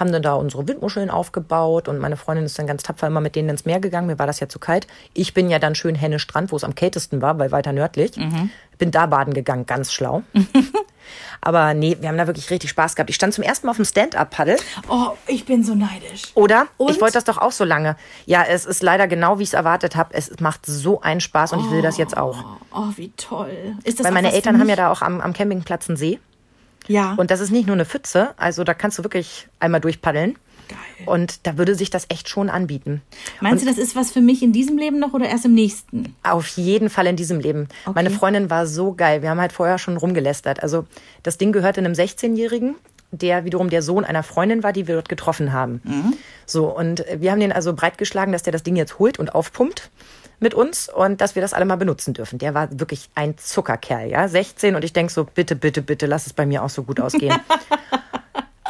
[0.00, 3.36] Haben dann da unsere Windmuscheln aufgebaut und meine Freundin ist dann ganz tapfer immer mit
[3.36, 4.06] denen ins Meer gegangen.
[4.06, 4.86] Mir war das ja zu kalt.
[5.12, 8.12] Ich bin ja dann schön Henne Strand, wo es am kältesten war, weil weiter nördlich.
[8.78, 10.22] Bin da baden gegangen, ganz schlau.
[11.40, 13.10] Aber nee, wir haben da wirklich richtig Spaß gehabt.
[13.10, 14.56] Ich stand zum ersten Mal auf dem Stand-Up-Paddle.
[14.88, 16.24] Oh, ich bin so neidisch.
[16.34, 16.66] Oder?
[16.76, 16.90] Und?
[16.90, 17.96] Ich wollte das doch auch so lange.
[18.26, 20.14] Ja, es ist leider genau, wie ich es erwartet habe.
[20.14, 22.44] Es macht so einen Spaß und ich will das jetzt auch.
[22.72, 23.76] Oh, wie toll.
[23.84, 26.20] Ist das Weil meine Eltern haben ja da auch am, am Campingplatz einen See.
[26.86, 27.14] Ja.
[27.14, 30.36] Und das ist nicht nur eine Pfütze, also da kannst du wirklich einmal durchpaddeln.
[30.68, 31.06] Geil.
[31.06, 33.02] Und da würde sich das echt schon anbieten.
[33.40, 36.14] Meinst du, das ist was für mich in diesem Leben noch oder erst im nächsten?
[36.22, 37.66] Auf jeden Fall in diesem Leben.
[37.92, 39.20] Meine Freundin war so geil.
[39.20, 40.62] Wir haben halt vorher schon rumgelästert.
[40.62, 40.86] Also
[41.24, 42.76] das Ding gehörte einem 16-Jährigen,
[43.10, 45.82] der wiederum der Sohn einer Freundin war, die wir dort getroffen haben.
[46.46, 49.90] So, und wir haben den also breitgeschlagen, dass der das Ding jetzt holt und aufpumpt
[50.40, 52.38] mit uns und dass wir das alle mal benutzen dürfen.
[52.38, 54.26] Der war wirklich ein Zuckerkerl, ja.
[54.26, 56.98] 16 und ich denk so, bitte, bitte, bitte, lass es bei mir auch so gut
[56.98, 57.38] ausgehen.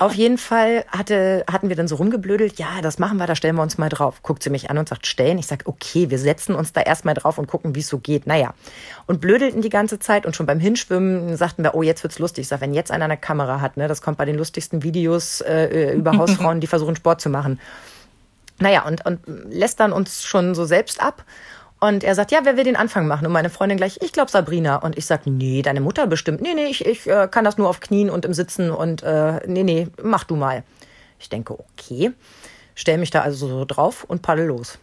[0.00, 3.54] Auf jeden Fall hatte, hatten wir dann so rumgeblödelt, ja, das machen wir, da stellen
[3.56, 4.22] wir uns mal drauf.
[4.22, 5.36] Guckt sie mich an und sagt, stellen.
[5.36, 8.26] Ich sag, okay, wir setzen uns da erstmal drauf und gucken, wie es so geht.
[8.26, 8.54] Naja.
[9.06, 12.42] Und blödelten die ganze Zeit und schon beim Hinschwimmen sagten wir, oh, jetzt wird's lustig.
[12.44, 15.42] Ich sag, wenn jetzt einer eine Kamera hat, ne, das kommt bei den lustigsten Videos
[15.42, 17.60] äh, über Hausfrauen, die versuchen Sport zu machen.
[18.58, 21.24] Naja, und, und lästern uns schon so selbst ab.
[21.80, 23.26] Und er sagt, ja, wer will den Anfang machen?
[23.26, 24.76] Und meine Freundin gleich, ich glaube Sabrina.
[24.76, 26.42] Und ich sag, nee, deine Mutter bestimmt.
[26.42, 29.40] Nee, nee, ich, ich äh, kann das nur auf Knien und im Sitzen und äh,
[29.46, 30.62] nee, nee, mach du mal.
[31.18, 32.12] Ich denke, okay.
[32.74, 34.78] Stell mich da also so drauf und paddel los.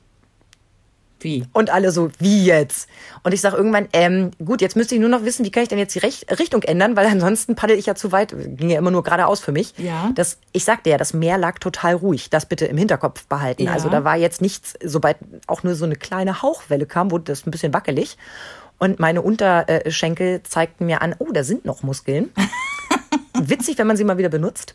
[1.20, 1.46] Wie?
[1.54, 2.88] Und alle so, wie jetzt?
[3.24, 5.70] Und ich sage irgendwann, ähm, gut, jetzt müsste ich nur noch wissen, wie kann ich
[5.70, 8.78] denn jetzt die Rech Richtung ändern, weil ansonsten paddel ich ja zu weit, ging ja
[8.78, 9.74] immer nur geradeaus für mich.
[9.78, 10.12] Ja.
[10.16, 12.30] Das, ich sagte ja, das Meer lag total ruhig.
[12.30, 13.64] Das bitte im Hinterkopf behalten.
[13.64, 13.74] Ja.
[13.74, 17.46] Also da war jetzt nichts, sobald auch nur so eine kleine Hauchwelle kam, wurde das
[17.46, 18.18] ein bisschen wackelig.
[18.80, 22.30] Und meine Unterschenkel zeigten mir an, oh, da sind noch Muskeln.
[23.40, 24.74] Witzig, wenn man sie mal wieder benutzt.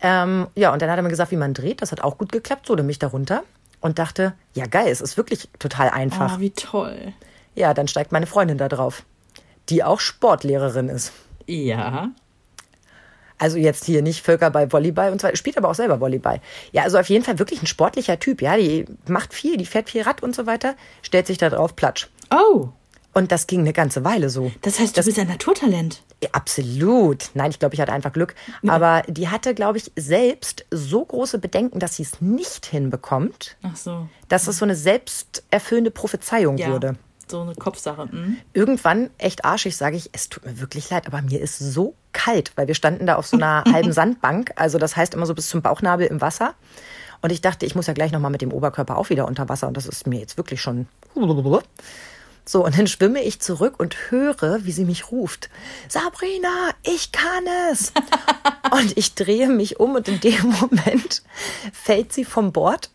[0.00, 1.80] Ähm, ja, und dann hat er mir gesagt, wie man dreht.
[1.80, 3.42] Das hat auch gut geklappt, so mich darunter.
[3.82, 6.36] Und dachte, ja geil, es ist wirklich total einfach.
[6.36, 7.12] Oh, wie toll.
[7.54, 9.02] Ja, dann steigt meine Freundin da drauf,
[9.68, 11.12] die auch Sportlehrerin ist.
[11.46, 12.10] Ja.
[13.38, 16.40] Also jetzt hier nicht Völker bei Volleyball und zwar spielt aber auch selber Volleyball.
[16.70, 19.90] Ja, also auf jeden Fall wirklich ein sportlicher Typ, ja, die macht viel, die fährt
[19.90, 22.08] viel Rad und so weiter, stellt sich da drauf, platsch.
[22.30, 22.68] Oh,
[23.14, 24.50] Und das ging eine ganze Weile so.
[24.62, 26.02] das heißt, du bist ein Naturtalent.
[26.22, 27.30] Ja, Absolut.
[27.34, 28.34] Nein, ich glaube, ich hatte einfach Glück.
[28.66, 33.76] Aber die hatte, glaube ich, selbst so große Bedenken, dass sie es nicht hinbekommt, Ach
[33.76, 34.08] so.
[34.28, 36.70] dass es so eine selbsterfüllende Prophezeiung Ja.
[36.72, 36.96] wurde.
[37.30, 38.10] So eine Kopfsache.
[38.10, 38.36] Hm?
[38.52, 42.52] irgendwann, echt arschig, sage ich, es tut mir wirklich leid, aber mir ist so kalt,
[42.56, 45.48] weil wir standen da auf so einer halben Sandbank, also das heißt immer so bis
[45.48, 46.54] zum Bauchnabel im Wasser.
[47.22, 49.68] Und ich dachte, ich muss ja gleich nochmal mit dem Oberkörper auch wieder unter Wasser
[49.68, 50.86] und das ist mir jetzt wirklich schon.
[52.44, 55.48] So, und dann schwimme ich zurück und höre, wie sie mich ruft.
[55.88, 57.92] Sabrina, ich kann es.
[58.72, 61.22] und ich drehe mich um und in dem Moment
[61.72, 62.90] fällt sie vom Bord.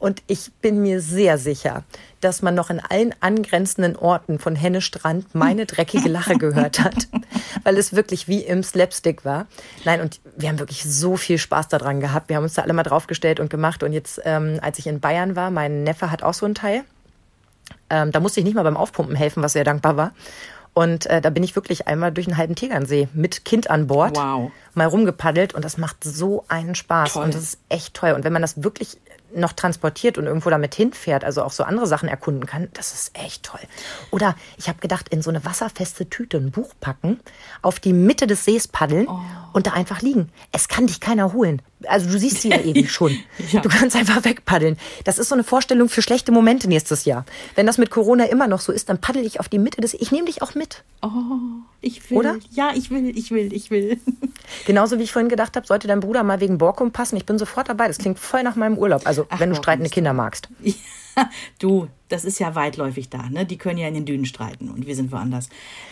[0.00, 1.84] Und ich bin mir sehr sicher,
[2.20, 7.08] dass man noch in allen angrenzenden Orten von Hennestrand meine dreckige Lache gehört hat,
[7.62, 9.46] weil es wirklich wie im Slapstick war.
[9.84, 12.28] Nein, und wir haben wirklich so viel Spaß daran gehabt.
[12.28, 13.82] Wir haben uns da alle mal draufgestellt und gemacht.
[13.82, 16.84] Und jetzt, ähm, als ich in Bayern war, mein Neffe hat auch so ein Teil.
[17.90, 20.12] Ähm, da musste ich nicht mal beim Aufpumpen helfen, was sehr dankbar war.
[20.72, 24.16] Und äh, da bin ich wirklich einmal durch einen halben Tegernsee mit Kind an Bord
[24.16, 24.50] Wow.
[24.74, 27.24] mal rumgepaddelt und das macht so einen Spaß Toll.
[27.24, 28.10] und das ist echt toll.
[28.12, 28.98] Und wenn man das wirklich
[29.36, 33.16] noch transportiert und irgendwo damit hinfährt, also auch so andere Sachen erkunden kann, das ist
[33.18, 33.60] echt toll.
[34.10, 37.20] Oder ich habe gedacht, in so eine wasserfeste Tüte ein Buch packen,
[37.62, 39.18] auf die Mitte des Sees paddeln Oh.
[39.52, 40.30] und da einfach liegen.
[40.52, 41.62] Es kann dich keiner holen.
[41.88, 43.18] Also du siehst sie ja ewig schon.
[43.52, 43.60] Ja.
[43.60, 44.76] Du kannst einfach wegpaddeln.
[45.04, 47.24] Das ist so eine Vorstellung für schlechte Momente nächstes Jahr.
[47.54, 49.94] Wenn das mit Corona immer noch so ist, dann paddel ich auf die Mitte des.
[49.94, 50.82] Ich nehme dich auch mit.
[51.02, 51.08] Oh,
[51.80, 52.18] ich will.
[52.18, 52.36] Oder?
[52.50, 53.98] Ja, ich will, ich will, ich will.
[54.66, 57.16] Genauso wie ich vorhin gedacht habe, sollte dein Bruder mal wegen Borkum passen.
[57.16, 57.88] Ich bin sofort dabei.
[57.88, 59.02] Das klingt voll nach meinem Urlaub.
[59.06, 60.48] Also Ach, wenn du streitende Kinder magst.
[60.62, 60.72] Ja,
[61.58, 63.44] du, das ist ja weitläufig da, ne?
[63.46, 65.48] Die können ja in den Dünen streiten und wir sind woanders.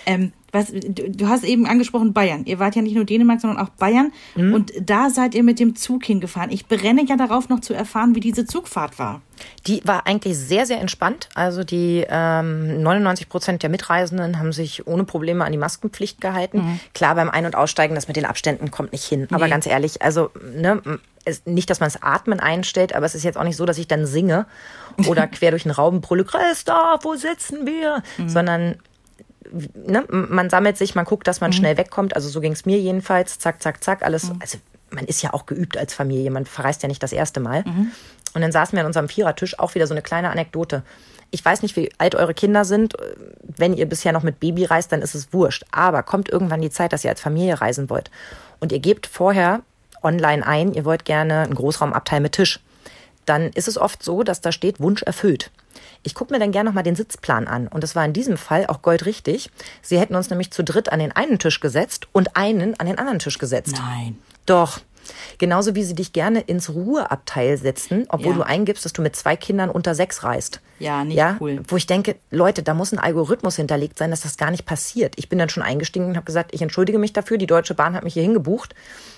[0.06, 2.44] Ähm, was, du, du hast eben angesprochen Bayern.
[2.44, 4.12] Ihr wart ja nicht nur Dänemark, sondern auch Bayern.
[4.36, 4.52] Mhm.
[4.52, 6.50] Und da seid ihr mit dem Zug hingefahren.
[6.50, 9.22] Ich brenne ja darauf, noch zu erfahren, wie diese Zugfahrt war.
[9.66, 11.30] Die war eigentlich sehr, sehr entspannt.
[11.34, 16.78] Also die ähm, 99 Prozent der Mitreisenden haben sich ohne Probleme an die Maskenpflicht gehalten.
[16.92, 19.28] Klar, beim Ein- und Aussteigen, das mit den Abständen kommt nicht hin.
[19.32, 19.50] Aber Nee.
[19.50, 20.82] ganz ehrlich, also ne,
[21.24, 23.78] es, nicht, dass man das Atmen einstellt, aber es ist jetzt auch nicht so, dass
[23.78, 24.46] ich dann singe
[25.08, 28.02] oder quer durch den Raum brülle, Christoph, wo sitzen wir?
[28.26, 28.76] Sondern
[29.52, 32.14] ne, man sammelt sich, man guckt, dass man schnell wegkommt.
[32.16, 33.38] Also so ging es mir jedenfalls.
[33.38, 34.30] Zack, zack, zack, alles.
[34.40, 34.58] Also
[34.90, 37.64] man ist ja auch geübt als Familie, man verreist ja nicht das erste Mal.
[38.34, 40.82] Und dann saßen wir an unserem Vierertisch, auch wieder so eine kleine Anekdote.
[41.30, 42.94] Ich weiß nicht, wie alt eure Kinder sind.
[43.42, 45.64] Wenn ihr bisher noch mit Baby reist, dann ist es wurscht.
[45.70, 48.10] Aber kommt irgendwann die Zeit, dass ihr als Familie reisen wollt.
[48.60, 49.62] Und ihr gebt vorher
[50.02, 52.60] online ein, ihr wollt gerne einen Großraumabteil mit Tisch,
[53.26, 55.50] dann ist es oft so, dass da steht Wunsch erfüllt.
[56.02, 57.68] Ich gucke mir dann gerne nochmal den Sitzplan an.
[57.68, 59.50] Und das war in diesem Fall auch goldrichtig.
[59.82, 62.98] Sie hätten uns nämlich zu dritt an den einen Tisch gesetzt und einen an den
[62.98, 63.74] anderen Tisch gesetzt.
[63.76, 64.18] Nein.
[64.46, 64.80] Doch.
[65.38, 68.38] Genauso wie sie dich gerne ins Ruheabteil setzen, obwohl Ja.
[68.38, 70.60] du eingibst, dass du mit zwei Kindern unter sechs reist.
[70.78, 71.62] Ja, nicht ja, cool.
[71.68, 75.14] Wo ich denke, Leute, da muss ein Algorithmus hinterlegt sein, dass das gar nicht passiert.
[75.16, 77.94] Ich bin dann schon eingestiegen und habe gesagt, ich entschuldige mich dafür, die Deutsche Bahn
[77.94, 78.74] hat mich hier hingebucht.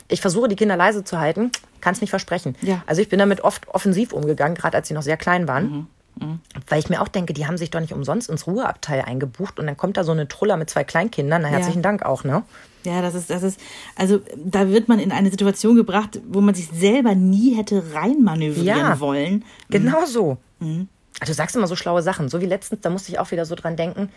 [0.08, 2.56] Ich versuche, die Kinder leise zu halten, kann es nicht versprechen.
[2.60, 2.82] Ja.
[2.86, 5.88] Also ich bin damit oft offensiv umgegangen, gerade als sie noch sehr klein waren.
[6.20, 9.58] Mhm, Weil ich mir auch denke, die haben sich doch nicht umsonst ins Ruheabteil eingebucht
[9.58, 11.42] und dann kommt da so eine Truller mit zwei Kleinkindern.
[11.42, 12.42] Na, herzlichen Dank auch, ne?
[12.84, 13.58] Ja, das ist, das ist,
[13.96, 18.66] also da wird man in eine Situation gebracht, wo man sich selber nie hätte reinmanövrieren
[18.78, 19.00] Ja.
[19.00, 19.44] wollen.
[19.70, 20.36] Genau so.
[20.60, 20.88] Mhm.
[21.20, 22.28] Also du sagst immer so schlaue Sachen.
[22.28, 24.10] So wie letztens, da musste ich auch wieder so dran denken,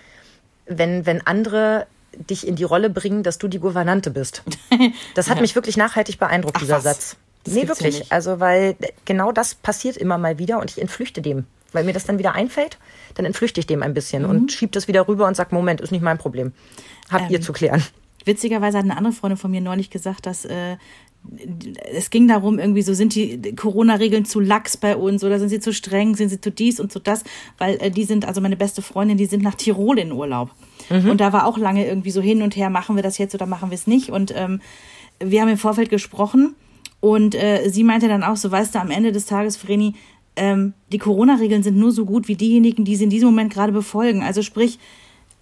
[0.65, 1.87] wenn, wenn andere
[2.29, 4.43] dich in die Rolle bringen, dass du die Gouvernante bist.
[5.15, 6.83] Das hat mich wirklich nachhaltig beeindruckt, Ach, dieser was?
[6.83, 7.17] Satz.
[7.43, 8.11] Das nee, ja wirklich.
[8.11, 11.45] also, weil genau das passiert immer mal wieder und ich entflüchte dem.
[11.73, 12.77] Weil mir das dann wieder einfällt,
[13.15, 14.29] dann entflüchte ich dem ein bisschen Mhm.
[14.29, 16.51] und schieb das wieder rüber und sag, Moment, ist nicht mein Problem.
[17.09, 17.83] Habt Ähm, ihr zu klären.
[18.27, 20.77] Witzigerweise hat eine andere Freundin von mir neulich gesagt, dass äh,
[21.93, 25.59] es ging darum, irgendwie so, sind die Corona-Regeln zu lax bei uns oder sind sie
[25.59, 27.23] zu streng, sind sie zu dies und zu das,
[27.57, 30.51] weil äh, die sind, also meine beste Freundin, die sind nach Tirol in Urlaub.
[31.09, 33.45] Und da war auch lange irgendwie so hin und her, machen wir das jetzt oder
[33.45, 34.09] machen wir es nicht.
[34.09, 34.61] Und ähm,
[35.19, 36.55] wir haben im Vorfeld gesprochen
[36.99, 39.95] und äh, sie meinte dann auch so, weißt du, am Ende des Tages, Vreni,
[40.35, 43.73] ähm, die Corona-Regeln sind nur so gut wie diejenigen, die sie in diesem Moment gerade
[43.73, 44.23] befolgen.
[44.23, 44.79] Also sprich,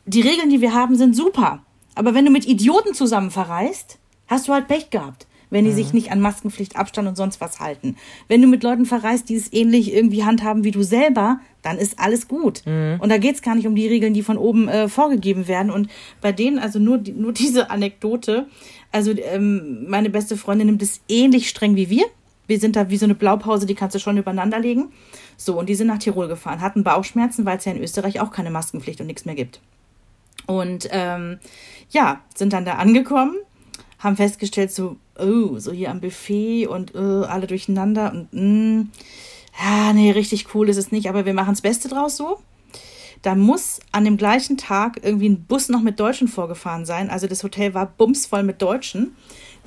[0.05, 1.63] die Regeln, die wir haben, sind super.
[1.95, 5.27] Aber wenn du mit Idioten zusammen verreist, hast du halt Pech gehabt.
[5.51, 7.95] Wenn die sich nicht an Maskenpflicht, Abstand und sonst was halten.
[8.27, 11.99] Wenn du mit Leuten verreist, die es ähnlich irgendwie handhaben wie du selber, dann ist
[11.99, 12.63] alles gut.
[12.99, 15.71] Und da geht's gar nicht um die Regeln, die von oben äh, vorgegeben werden.
[15.71, 15.87] Und
[16.19, 18.47] bei denen, also nur, die- nur diese Anekdote,
[18.91, 22.05] also ähm, meine beste Freundin nimmt es ähnlich streng wie wir.
[22.47, 24.91] Wir sind da wie so eine Blaupause, die kannst du schon übereinander legen.
[25.37, 28.31] So, und die sind nach Tirol gefahren, hatten Bauchschmerzen, weil es ja in Österreich auch
[28.31, 29.61] keine Maskenpflicht und nichts mehr gibt.
[30.47, 31.39] Und ähm,
[31.89, 33.35] ja, sind dann da angekommen,
[33.99, 38.85] haben festgestellt, so, oh, so hier am Buffet und äh, alle durcheinander und mh,
[39.63, 42.39] ja, nee, richtig cool ist es nicht, aber wir machen das Beste draus so.
[43.21, 47.09] Da muss an dem gleichen Tag irgendwie ein Bus noch mit Deutschen vorgefahren sein.
[47.09, 49.15] Also das Hotel war bumsvoll mit Deutschen.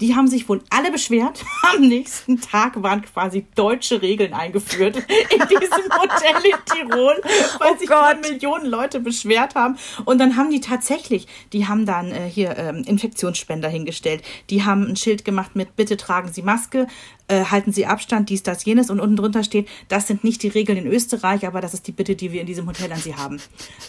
[0.01, 1.45] Die haben sich wohl alle beschwert.
[1.75, 7.21] Am nächsten Tag waren quasi deutsche Regeln eingeführt in diesem Hotel in Tirol,
[7.59, 7.91] weil Oh sich
[8.31, 9.77] Millionen Leute beschwert haben.
[10.05, 14.23] Und dann haben die tatsächlich, die haben dann äh, hier ähm, Infektionsspender hingestellt.
[14.51, 16.87] Die haben ein Schild gemacht mit Bitte tragen Sie Maske,
[17.29, 18.91] äh, halten Sie Abstand, dies, das, jenes.
[18.91, 21.93] Und unten drunter steht, das sind nicht die Regeln in Österreich, aber das ist die
[21.93, 23.41] Bitte, die wir in diesem Hotel an Sie haben.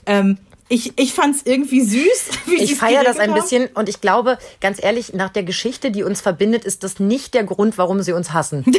[0.05, 0.37] Ähm,
[0.69, 2.29] ich ich fand es irgendwie süß.
[2.45, 3.41] Wie Ich feiere das ein haben.
[3.41, 7.33] bisschen und ich glaube, ganz ehrlich, nach der Geschichte, die uns verbindet, ist das nicht
[7.33, 8.63] der Grund, warum sie uns hassen.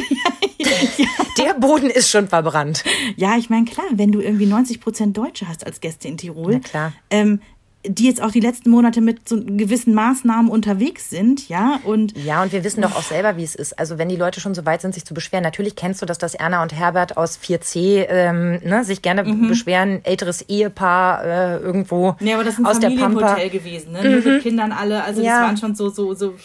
[1.37, 2.83] Der Boden ist schon verbrannt.
[3.15, 6.53] Ja, ich meine, klar, wenn du irgendwie 90 Prozent Deutsche hast als Gäste in Tirol,
[6.53, 6.93] Na klar.
[7.09, 7.41] Ähm,
[7.85, 12.43] die jetzt auch die letzten Monate mit so gewissen Maßnahmen unterwegs sind, ja, und Ja,
[12.43, 13.77] und wir wissen doch auch selber, wie es ist.
[13.79, 15.43] Also wenn die Leute schon so weit sind, sich zu beschweren.
[15.43, 20.01] Natürlich kennst du das, dass Erna und Herbert aus 4C ähm, ne, sich gerne beschweren.
[20.03, 23.35] Älteres Ehepaar äh, irgendwo ja, aber das ist ein aus der Pampa.
[23.47, 24.03] Gewesen, ne?
[24.21, 25.39] Nur mit Kindern alle, also Ja.
[25.39, 26.35] das waren schon so, so, so.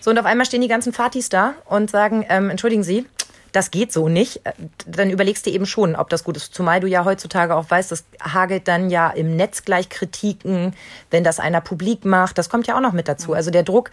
[0.00, 3.04] So, und auf einmal stehen die ganzen Fatis da und sagen, ähm, entschuldigen Sie,
[3.52, 4.44] das geht so nicht.
[4.46, 4.52] Äh,
[4.86, 6.54] Dann überlegst du eben schon, ob das gut ist.
[6.54, 10.74] Zumal du ja heutzutage auch weißt, das hagelt dann ja im Netz gleich Kritiken,
[11.10, 12.38] wenn das einer publik macht.
[12.38, 13.32] Das kommt ja auch noch mit dazu.
[13.34, 13.90] Also der Druck,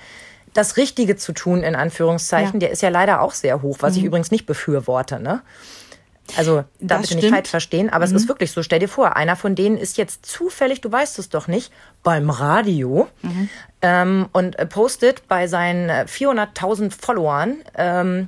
[0.53, 2.55] das Richtige zu tun, in Anführungszeichen, Ja.
[2.55, 2.59] Mhm.
[2.59, 5.41] der ist ja leider auch sehr hoch, was ich übrigens nicht befürworte, ne?
[6.35, 8.61] Also, da bitte nicht falsch verstehen, aber es ist wirklich so.
[8.61, 11.71] Stell dir vor, einer von denen ist jetzt zufällig, du weißt es doch nicht,
[12.03, 13.07] beim Radio
[13.81, 18.27] ähm, und postet bei seinen äh, 400.000 Followern, ähm,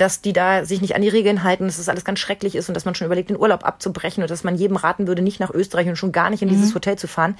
[0.00, 2.68] dass die da sich nicht an die Regeln halten, dass das alles ganz schrecklich ist
[2.68, 5.40] und dass man schon überlegt, den Urlaub abzubrechen und dass man jedem raten würde, nicht
[5.40, 7.36] nach Österreich und schon gar nicht in dieses Hotel zu fahren.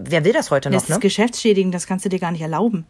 [0.00, 1.00] Wer will das heute Das noch, ist ne?
[1.00, 2.86] geschäftsschädigend, das kannst du dir gar nicht erlauben.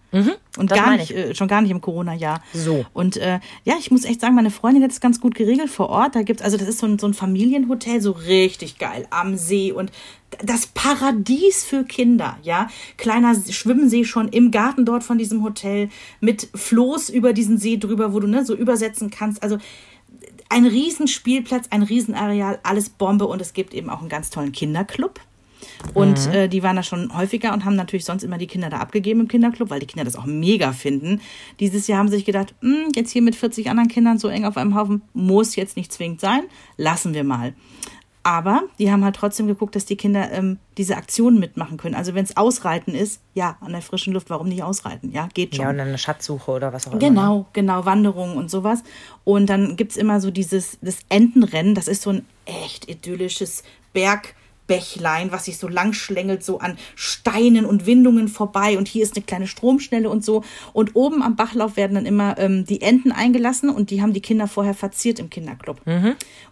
[0.59, 2.43] Und das gar nicht, äh, schon gar nicht im Corona-Jahr.
[2.53, 2.85] So.
[2.93, 5.89] Und äh, ja, ich muss echt sagen, meine Freundin hat es ganz gut geregelt vor
[5.89, 6.15] Ort.
[6.15, 9.73] Da gibt's, also das ist so ein, so ein Familienhotel, so richtig geil, am See
[9.73, 9.91] und
[10.45, 12.69] das Paradies für Kinder, ja.
[12.99, 15.89] Kleiner Schwimmensee schon im Garten dort von diesem Hotel
[16.21, 19.43] mit Floß über diesen See drüber, wo du ne, so übersetzen kannst.
[19.43, 19.57] Also
[20.51, 25.21] ein Riesenspielplatz, ein Riesenareal, alles Bombe und es gibt eben auch einen ganz tollen Kinderclub.
[25.95, 26.33] Und Mhm.
[26.33, 29.21] äh, die waren da schon häufiger und haben natürlich sonst immer die Kinder da abgegeben
[29.21, 31.21] im Kinderclub, weil die Kinder das auch mega finden.
[31.61, 34.45] Dieses Jahr haben sie sich gedacht, "Hm, jetzt hier mit 40 anderen Kindern so eng
[34.45, 36.43] auf einem Haufen, muss jetzt nicht zwingend sein,
[36.77, 37.55] lassen wir mal.
[38.25, 41.95] Aber die haben halt trotzdem geguckt, dass die Kinder ähm, diese Aktionen mitmachen können.
[41.95, 45.13] Also wenn es Ausreiten ist, ja, an der frischen Luft, warum nicht ausreiten?
[45.13, 45.63] Ja, geht schon.
[45.65, 46.99] Ja, und dann eine Schatzsuche oder was auch immer.
[47.01, 48.83] Genau, genau, Wanderungen und sowas.
[49.25, 53.63] Und dann gibt's immer so dieses das Entenrennen, das ist so ein echt idyllisches
[53.95, 54.35] Berg.
[54.69, 58.79] Bächlein, was sich so lang schlängelt, so an Steinen und Windungen vorbei.
[58.79, 60.45] Und hier ist eine kleine Stromschnelle und so.
[60.73, 64.21] Und oben am Bachlauf werden dann immer ähm, die Enten eingelassen und die haben die
[64.21, 65.81] Kinder vorher verziert im Kinderclub.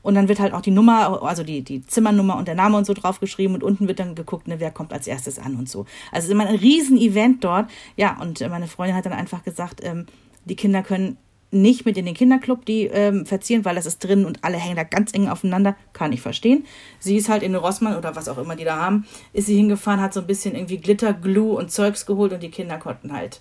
[0.02, 2.86] Und dann wird halt auch die Nummer, also die, die Zimmernummer und der Name und
[2.86, 5.80] so draufgeschrieben und unten wird dann geguckt, ne, wer kommt als erstes an und so.
[6.10, 7.70] Also es ist immer ein Riesen-Event dort.
[7.96, 10.06] Ja, und meine Freundin hat dann einfach gesagt, ähm,
[10.46, 11.18] die Kinder können
[11.50, 14.76] nicht mit in den Kinderclub die ähm, verzieren, weil das ist drin und alle hängen
[14.76, 15.76] da ganz eng aufeinander.
[15.92, 16.64] Kann ich verstehen.
[16.98, 19.56] Sie ist halt in den Rossmann oder was auch immer die da haben, ist sie
[19.56, 23.12] hingefahren, hat so ein bisschen irgendwie Glitter, Glue und Zeugs geholt und die Kinder konnten
[23.12, 23.40] halt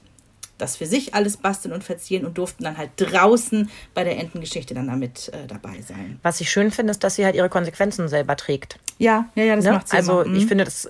[0.58, 4.74] das für sich alles basteln und verzieren und durften dann halt draußen bei der Entengeschichte
[4.74, 6.18] dann damit äh, dabei sein.
[6.24, 8.80] Was ich schön finde, ist, dass sie halt ihre Konsequenzen selber trägt.
[8.98, 9.72] Ja, ja, ja, das Ne?
[9.74, 10.30] macht sie Also immer.
[10.32, 10.38] Mhm.
[10.38, 10.90] ich finde, das,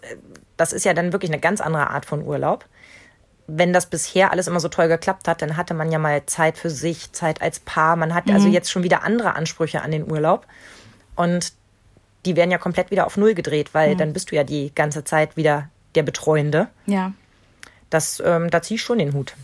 [0.56, 2.66] das ist ja dann wirklich eine ganz andere Art von Urlaub.
[3.48, 6.58] Wenn das bisher alles immer so toll geklappt hat, dann hatte man ja mal Zeit
[6.58, 7.96] für sich, Zeit als Paar.
[7.96, 8.34] Man hat Mhm.
[8.34, 10.48] also jetzt schon wieder andere Ansprüche an den Urlaub.
[11.16, 11.54] Und
[12.26, 13.98] die werden ja komplett wieder auf Null gedreht, weil Mhm.
[14.00, 16.70] dann bist du ja die ganze Zeit wieder der Betreuende.
[16.88, 17.14] Ja.
[17.92, 19.36] Das, ähm, da ziehe ich schon den Hut.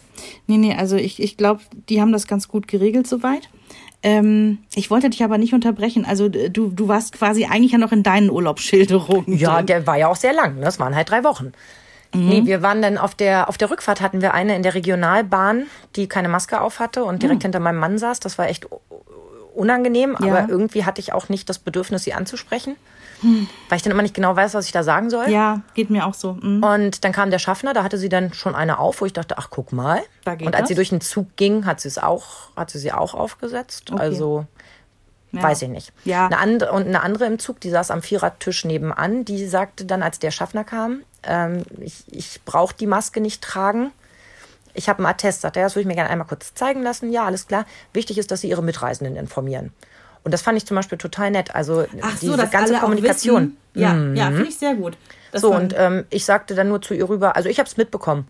[0.47, 3.49] Nee, nee, also ich, ich glaube, die haben das ganz gut geregelt soweit.
[4.03, 6.05] Ähm, ich wollte dich aber nicht unterbrechen.
[6.05, 9.37] Also d- du, du warst quasi eigentlich ja noch in deinen Urlaubsschilderungen.
[9.37, 9.67] Ja, drin.
[9.67, 10.55] der war ja auch sehr lang.
[10.55, 10.61] ne?
[10.65, 11.53] Das waren halt drei Wochen.
[12.13, 15.67] Nee, wir waren dann auf der, auf der Rückfahrt hatten wir eine in der Regionalbahn,
[15.95, 18.19] die keine Maske auf hatte und direkt hinter meinem Mann saß.
[18.19, 18.67] Das war echt
[19.55, 20.27] unangenehm, Ja.
[20.39, 22.75] aber irgendwie hatte ich auch nicht das Bedürfnis, sie anzusprechen,
[23.21, 25.29] weil ich dann immer nicht genau weiß, was ich da sagen soll.
[25.29, 26.33] ja, geht mir auch so.
[26.41, 26.63] Mhm.
[26.63, 29.37] Und dann kam der Schaffner, da hatte sie dann schon eine auf, wo ich dachte,
[29.37, 30.01] ach guck mal.
[30.25, 30.67] Da und als das.
[30.69, 33.91] sie durch den Zug ging, hat sie es auch, hat sie sie auch aufgesetzt.
[33.91, 34.01] Okay.
[34.01, 34.45] Also
[35.31, 35.43] Ja.
[35.43, 35.93] weiß ich nicht.
[36.03, 36.25] Ja.
[36.25, 40.03] Eine andere, und eine andere im Zug, die saß am Vierertisch nebenan, die sagte dann,
[40.03, 43.91] als der Schaffner kam, ähm, ich, ich brauche die Maske nicht tragen.
[44.73, 47.11] Ich habe einen Attest, sagt er, das würde ich mir gerne einmal kurz zeigen lassen.
[47.11, 47.65] Ja, alles klar.
[47.93, 49.73] Wichtig ist, dass Sie Ihre Mitreisenden informieren.
[50.23, 51.55] Und das fand ich zum Beispiel total nett.
[51.55, 53.57] Also Ach diese so, dass ganze Kommunikation.
[53.73, 54.97] Ja, ja, finde ich sehr gut.
[55.31, 57.77] Das So, und ähm, ich sagte dann nur zu ihr rüber, also ich habe es
[57.77, 58.27] mitbekommen.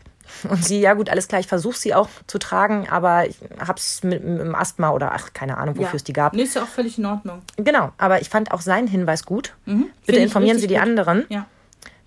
[0.49, 4.03] Und sie, ja gut, alles klar, ich versuche sie auch zu tragen, aber ich hab's
[4.03, 5.95] mit, mit dem Asthma oder ach, keine Ahnung, wofür ja.
[5.95, 6.33] es die gab.
[6.33, 7.41] Nee, ist ja auch völlig in Ordnung.
[7.57, 9.53] Genau, aber ich fand auch seinen Hinweis gut.
[9.65, 9.85] Bitte Mhm.
[10.07, 10.83] Ich informieren Sie die gut.
[10.83, 11.45] anderen, Ja.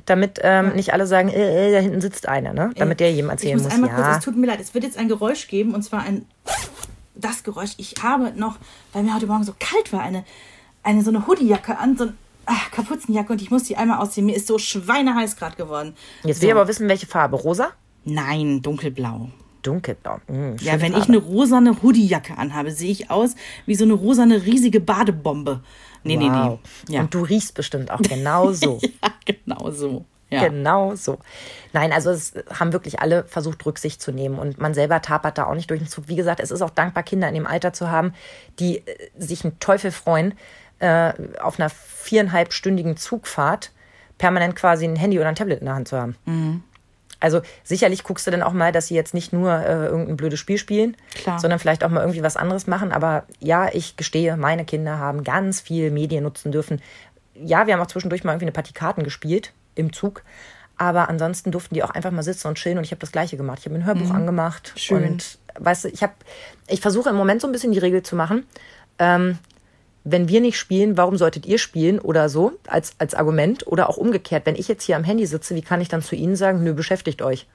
[0.06, 2.72] damit ähm, nicht alle sagen, äh, äh, da hinten sitzt einer, ne?
[2.76, 3.72] Damit der jedem Ich erzählen muss muss.
[3.74, 3.96] einmal ja.
[3.96, 6.26] kurz, es tut mir leid, es wird jetzt ein Geräusch geben und zwar ein
[7.14, 7.70] das Geräusch.
[7.76, 8.56] Ich habe noch,
[8.92, 10.24] weil mir heute Morgen so kalt war, eine,
[10.82, 12.14] eine so eine Hoodiejacke an, so eine
[12.46, 14.26] ach, Kapuzenjacke und ich muss die einmal ausziehen.
[14.26, 15.94] Mir ist so schweineheiß gerade geworden.
[16.24, 16.42] Jetzt so.
[16.42, 17.36] will ich aber wissen, welche Farbe.
[17.36, 17.70] Rosa?
[18.04, 19.28] Nein, dunkelblau.
[19.62, 20.18] Dunkelblau.
[20.26, 21.08] Hm, Ja, wenn ich Farbe.
[21.14, 23.34] eine rosane Hoodiejacke anhabe, sehe ich aus
[23.66, 25.60] wie so eine rosane riesige Badebombe.
[26.02, 26.58] Nee, nee, wow.
[26.88, 26.94] nee.
[26.96, 27.00] Ja.
[27.00, 28.78] Und du riechst bestimmt auch genau so.
[29.02, 30.04] ja, genau so.
[30.30, 30.48] Ja.
[30.48, 31.18] Genau so.
[31.72, 34.38] Nein, also es haben wirklich alle versucht, Rücksicht zu nehmen.
[34.38, 36.08] Und man selber tapert da auch nicht durch den Zug.
[36.08, 38.12] Wie gesagt, es ist auch dankbar, Kinder in dem Alter zu haben,
[38.58, 38.82] die äh,
[39.16, 40.34] sich einen Teufel freuen,
[40.80, 43.70] äh, auf einer viereinhalbstündigen Zugfahrt
[44.18, 46.16] permanent quasi ein Handy oder ein Tablet in der Hand zu haben.
[46.26, 46.62] Mhm.
[47.20, 50.38] Also sicherlich guckst du dann auch mal, dass sie jetzt nicht nur äh, irgendein blödes
[50.38, 51.38] Spiel spielen, Klar.
[51.38, 52.92] sondern vielleicht auch mal irgendwie was anderes machen.
[52.92, 56.82] Aber ja, ich gestehe, meine Kinder haben ganz viel Medien nutzen dürfen.
[57.34, 60.22] Ja, wir haben auch zwischendurch mal irgendwie eine Partie Karten gespielt im Zug.
[60.76, 63.36] Aber ansonsten durften die auch einfach mal sitzen und chillen und ich habe das Gleiche
[63.36, 63.60] gemacht.
[63.60, 64.72] Ich habe ein Hörbuch angemacht.
[64.74, 64.78] Mhm.
[64.78, 65.04] Schön.
[65.12, 66.14] Und weißt du, ich habe,
[66.66, 68.46] ich versuche im Moment so ein bisschen die Regel zu machen.
[68.98, 69.38] Ähm,
[70.04, 73.96] wenn wir nicht spielen, warum solltet ihr spielen oder so als, als Argument oder auch
[73.96, 76.62] umgekehrt, wenn ich jetzt hier am Handy sitze, wie kann ich dann zu Ihnen sagen,
[76.62, 77.46] nö, beschäftigt euch?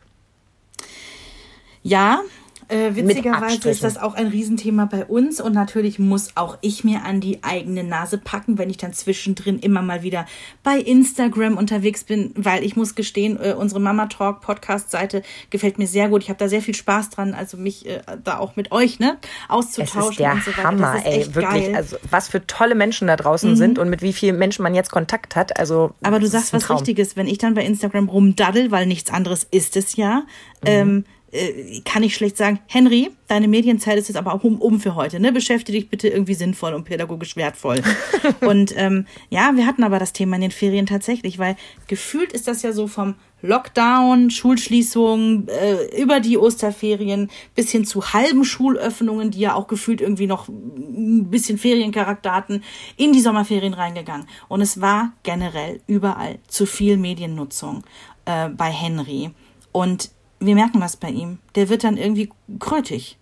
[1.83, 2.21] Ja,
[2.69, 7.03] äh, witzigerweise ist das auch ein Riesenthema bei uns und natürlich muss auch ich mir
[7.03, 10.25] an die eigene Nase packen, wenn ich dann zwischendrin immer mal wieder
[10.63, 15.79] bei Instagram unterwegs bin, weil ich muss gestehen, äh, unsere Mama Talk Podcast Seite gefällt
[15.79, 16.23] mir sehr gut.
[16.23, 19.17] Ich habe da sehr viel Spaß dran, also mich äh, da auch mit euch ne
[19.21, 20.63] Es auszutauschen ist der und so weiter.
[20.63, 21.45] Hammer, das ist ey, wirklich.
[21.45, 21.69] geil.
[21.69, 21.75] Mhm.
[21.75, 24.91] Also was für tolle Menschen da draußen sind und mit wie vielen Menschen man jetzt
[24.91, 25.57] Kontakt hat.
[25.57, 26.77] Also Aber du sagst was Traum.
[26.77, 30.23] Richtiges, wenn ich dann bei Instagram rumdaddel, weil nichts anderes ist es ja,
[30.63, 34.79] ähm, äh, kann ich schlecht sagen, Henry, deine Medienzeit ist jetzt aber auch um, um
[34.79, 35.31] für heute, ne?
[35.31, 37.81] Beschäftige dich bitte irgendwie sinnvoll und pädagogisch wertvoll.
[38.41, 41.55] und ähm, ja, wir hatten aber das Thema in den Ferien tatsächlich, weil
[41.87, 48.13] gefühlt ist das ja so vom Lockdown, Schulschließung, äh, über die Osterferien bis hin zu
[48.13, 52.63] halben Schulöffnungen, die ja auch gefühlt irgendwie noch ein bisschen Feriencharakter hatten,
[52.97, 54.27] in die Sommerferien reingegangen.
[54.47, 57.83] Und es war generell überall zu viel Mediennutzung
[58.25, 59.31] äh, bei Henry.
[59.71, 61.39] Und wir merken was bei ihm.
[61.55, 62.29] Der wird dann irgendwie
[62.59, 63.17] krötig.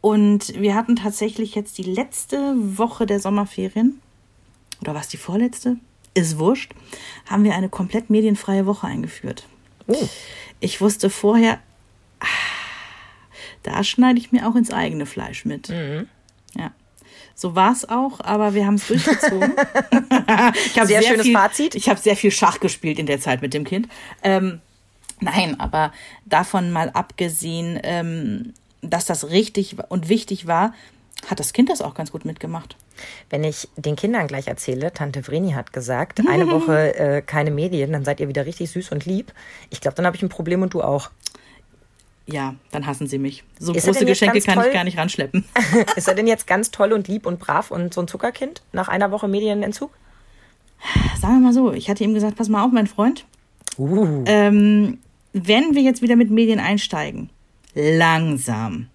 [0.00, 4.00] Und wir hatten tatsächlich jetzt die letzte Woche der Sommerferien.
[4.80, 5.76] Oder war es die vorletzte?
[6.14, 6.72] ist wurscht,
[7.26, 9.46] haben wir eine komplett medienfreie Woche eingeführt.
[9.86, 10.08] Oh.
[10.60, 11.58] Ich wusste vorher,
[12.20, 12.26] ah,
[13.64, 15.68] da schneide ich mir auch ins eigene Fleisch mit.
[15.68, 16.08] Mhm.
[16.56, 16.72] Ja.
[17.34, 19.52] So war es auch, aber wir haben es durchgezogen.
[20.66, 21.74] ich hab Sehr schönes viel, Fazit.
[21.74, 23.88] Ich habe sehr viel Schach gespielt in der Zeit mit dem Kind.
[24.22, 24.60] Ähm,
[25.20, 25.92] nein, aber
[26.24, 30.74] davon mal abgesehen, ähm, dass das richtig und wichtig war,
[31.28, 32.76] hat das Kind das auch ganz gut mitgemacht.
[33.30, 37.92] Wenn ich den Kindern gleich erzähle, Tante Vreni hat gesagt, eine Woche äh, keine Medien,
[37.92, 39.32] dann seid ihr wieder richtig süß und lieb.
[39.70, 41.10] Ich glaube, dann habe ich ein Problem und du auch.
[42.26, 43.44] Ja, dann hassen sie mich.
[43.58, 44.66] So Ist große Geschenke kann toll?
[44.68, 45.44] ich gar nicht ranschleppen.
[45.96, 48.88] Ist er denn jetzt ganz toll und lieb und brav und so ein Zuckerkind nach
[48.88, 49.90] einer Woche Medienentzug?
[51.20, 53.26] Sagen wir mal so, ich hatte ihm gesagt, pass mal auf, mein Freund,
[53.78, 54.24] Uh.
[54.26, 54.98] ähm,
[55.32, 57.30] wenn wir jetzt wieder mit Medien einsteigen,
[57.74, 58.88] langsam.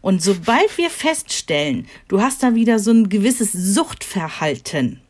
[0.00, 5.00] Und sobald wir feststellen, du hast da wieder so ein gewisses Suchtverhalten,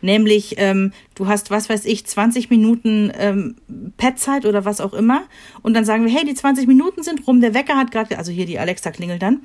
[0.00, 3.56] nämlich ähm, du hast, was weiß ich, 20 Minuten ähm,
[3.96, 5.24] Petzeit oder was auch immer,
[5.62, 8.32] und dann sagen wir, hey, die 20 Minuten sind rum, der Wecker hat gerade, also
[8.32, 9.42] hier die Alexa klingelt dann,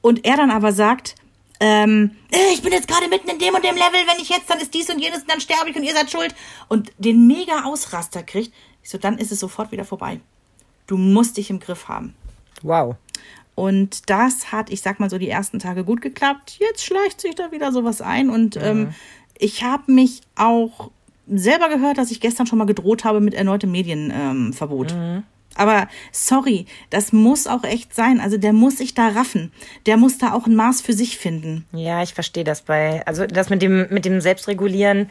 [0.00, 1.14] und er dann aber sagt,
[1.60, 4.48] ähm, äh, ich bin jetzt gerade mitten in dem und dem Level, wenn ich jetzt,
[4.48, 6.34] dann ist dies und jenes und dann sterbe ich und ihr seid schuld
[6.68, 8.52] und den mega Ausraster kriegt,
[8.82, 10.20] ich so, dann ist es sofort wieder vorbei.
[10.86, 12.14] Du musst dich im Griff haben.
[12.62, 12.96] Wow.
[13.54, 16.58] Und das hat, ich sag mal so, die ersten Tage gut geklappt.
[16.60, 18.94] Jetzt schleicht sich da wieder sowas ein und ähm,
[19.36, 20.90] ich habe mich auch
[21.26, 24.30] selber gehört, dass ich gestern schon mal gedroht habe mit erneutem Medienverbot.
[24.30, 24.94] Ähm, Verbot.
[25.56, 28.20] Aber sorry, das muss auch echt sein.
[28.20, 29.52] Also der muss sich da raffen.
[29.86, 31.66] Der muss da auch ein Maß für sich finden.
[31.72, 35.10] Ja, ich verstehe das bei, also das mit dem, mit dem Selbstregulieren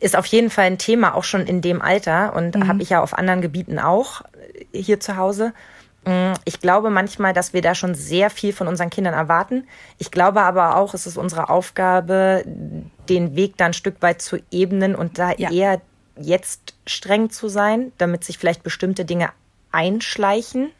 [0.00, 3.00] ist auf jeden Fall ein Thema, auch schon in dem Alter und habe ich ja
[3.02, 4.22] auf anderen Gebieten auch
[4.72, 5.52] äh, hier zu Hause.
[6.04, 9.64] Mm, Ich glaube manchmal, dass wir da schon sehr viel von unseren Kindern erwarten.
[9.98, 12.42] Ich glaube aber auch, es ist unsere Aufgabe,
[13.08, 15.52] den Weg da ein Stück weit zu ebnen und da Ja.
[15.52, 15.80] eher
[16.20, 19.30] jetzt streng zu sein, damit sich vielleicht bestimmte Dinge
[19.72, 20.70] einschleichen.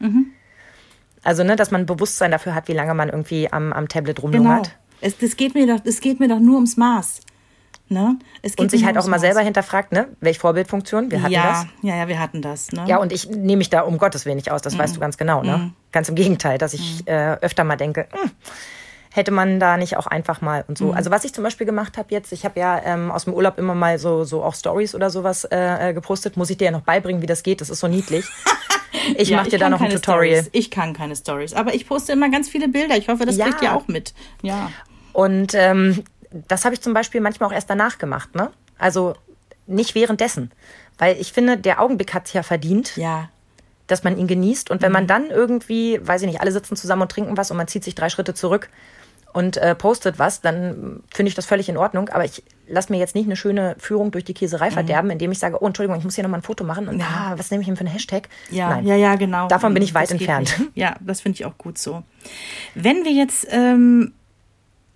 [1.23, 4.17] Also, ne, dass man ein Bewusstsein dafür hat, wie lange man irgendwie am, am Tablet
[4.17, 4.27] Genau.
[4.37, 4.75] rumlungert.
[5.01, 7.21] Es, das geht mir doch, es geht mir doch nur ums Maß.
[7.89, 8.17] Ne?
[8.41, 10.07] Es geht Und sich halt auch immer ums selber hinterfragt, ne?
[10.21, 11.11] Welche Vorbildfunktion?
[11.11, 11.65] Wir hatten ja, das.
[11.81, 12.71] ja, ja, wir hatten das.
[12.71, 12.85] Ne?
[12.87, 14.79] Ja, und ich nehme mich da um Gottes Willen nicht aus, das Mhm.
[14.79, 15.71] weißt du ganz genau, ne?
[15.91, 18.31] Ganz im Gegenteil, dass ich äh, öfter mal denke, hm,
[19.11, 20.85] hätte man da nicht auch einfach mal und so.
[20.87, 20.93] Mhm.
[20.93, 23.59] Also was ich zum Beispiel gemacht habe jetzt, ich habe ja ähm, aus dem Urlaub
[23.59, 26.71] immer mal so, so auch Stories oder sowas äh, äh, gepostet, muss ich dir ja
[26.71, 28.25] noch beibringen, wie das geht, das ist so niedlich.
[29.17, 30.35] Ich Ja, mache dir da noch ein Tutorial.
[30.43, 30.49] Stories.
[30.53, 32.95] Ich kann keine Stories, aber ich poste immer ganz viele Bilder.
[32.97, 33.45] Ich hoffe, das Ja.
[33.45, 34.13] kriegt ihr auch mit.
[34.41, 34.71] Ja.
[35.13, 36.03] Und ähm,
[36.47, 38.51] das habe ich zum Beispiel manchmal auch erst danach gemacht, ne?
[38.77, 39.15] Also
[39.67, 40.51] nicht währenddessen.
[40.97, 42.95] Weil ich finde, der Augenblick hat es ja verdient.
[42.97, 43.29] Ja.
[43.87, 44.71] dass man ihn genießt.
[44.71, 44.93] Und wenn Mhm.
[44.93, 47.83] man dann irgendwie, weiß ich nicht, alle sitzen zusammen und trinken was und man zieht
[47.83, 48.69] sich drei Schritte zurück
[49.33, 52.09] und äh, postet was, dann finde ich das völlig in Ordnung.
[52.09, 55.39] Aber ich lasse mir jetzt nicht eine schöne Führung durch die Käserei verderben, indem ich
[55.39, 56.87] sage, oh, Entschuldigung, ich muss hier nochmal ein Foto machen.
[56.87, 57.01] Und Mhm.
[57.01, 57.07] Ja.
[57.09, 58.29] ah, was nehme ich denn für einen Hashtag?
[58.51, 58.85] Ja, Nein.
[58.85, 59.47] ja, ja, genau.
[59.47, 60.57] Davon bin ich weit entfernt.
[60.59, 60.71] nicht.
[60.75, 62.03] Ja, das finde ich auch gut so.
[62.75, 64.13] Wenn wir jetzt, ähm,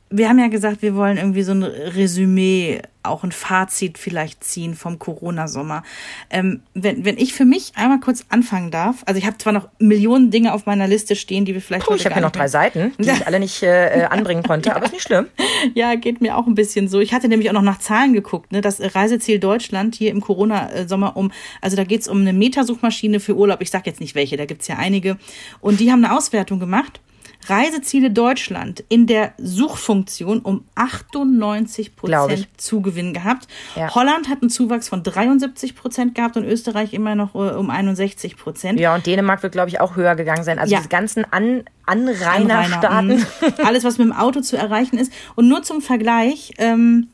[0.10, 4.74] wir haben ja gesagt, wir wollen irgendwie so ein Resümee, auch ein Fazit vielleicht ziehen
[4.74, 5.84] vom Corona-Sommer.
[6.30, 9.70] Ähm, wenn, wenn ich für mich einmal kurz anfangen darf, also ich habe zwar noch
[9.80, 12.48] Millionen Dinge auf meiner Liste stehen, die wir vielleicht Puh, ich habe hier noch drei
[12.48, 15.28] Seiten, die ich alle nicht äh, äh, anbringen konnte, aber ist nicht schlimm.
[15.74, 17.00] Ja, geht mir auch ein bisschen so.
[17.00, 18.52] Ich hatte nämlich auch noch nach Zahlen geguckt.
[18.52, 18.62] Ne?
[18.62, 21.32] Das Reiseziel Deutschland hier im Corona-Sommer um,
[21.62, 23.62] also da geht's um eine Metasuchmaschine für Urlaub.
[23.62, 25.18] Ich sag jetzt nicht welche, da gibt's ja einige.
[25.60, 27.02] Und die haben eine Auswertung gemacht.
[27.50, 32.48] Reiseziele Deutschland in der Suchfunktion um 98 Glaub Prozent.
[32.58, 33.48] Zugewinn gehabt.
[33.76, 33.94] Ja.
[33.94, 38.38] Holland hat einen Zuwachs von 73 Prozent gehabt und Österreich immer noch äh, um 61
[38.38, 38.80] Prozent.
[38.80, 40.60] Ja, und Dänemark wird, glaube ich, auch höher gegangen sein.
[40.60, 40.80] Also Ja.
[40.80, 43.08] diese ganzen An Anrainer, Anrainerstaaten.
[43.08, 43.26] mhm.
[43.66, 45.12] Alles, was mit dem Auto zu erreichen ist.
[45.36, 47.08] Und nur zum Vergleich, ähm,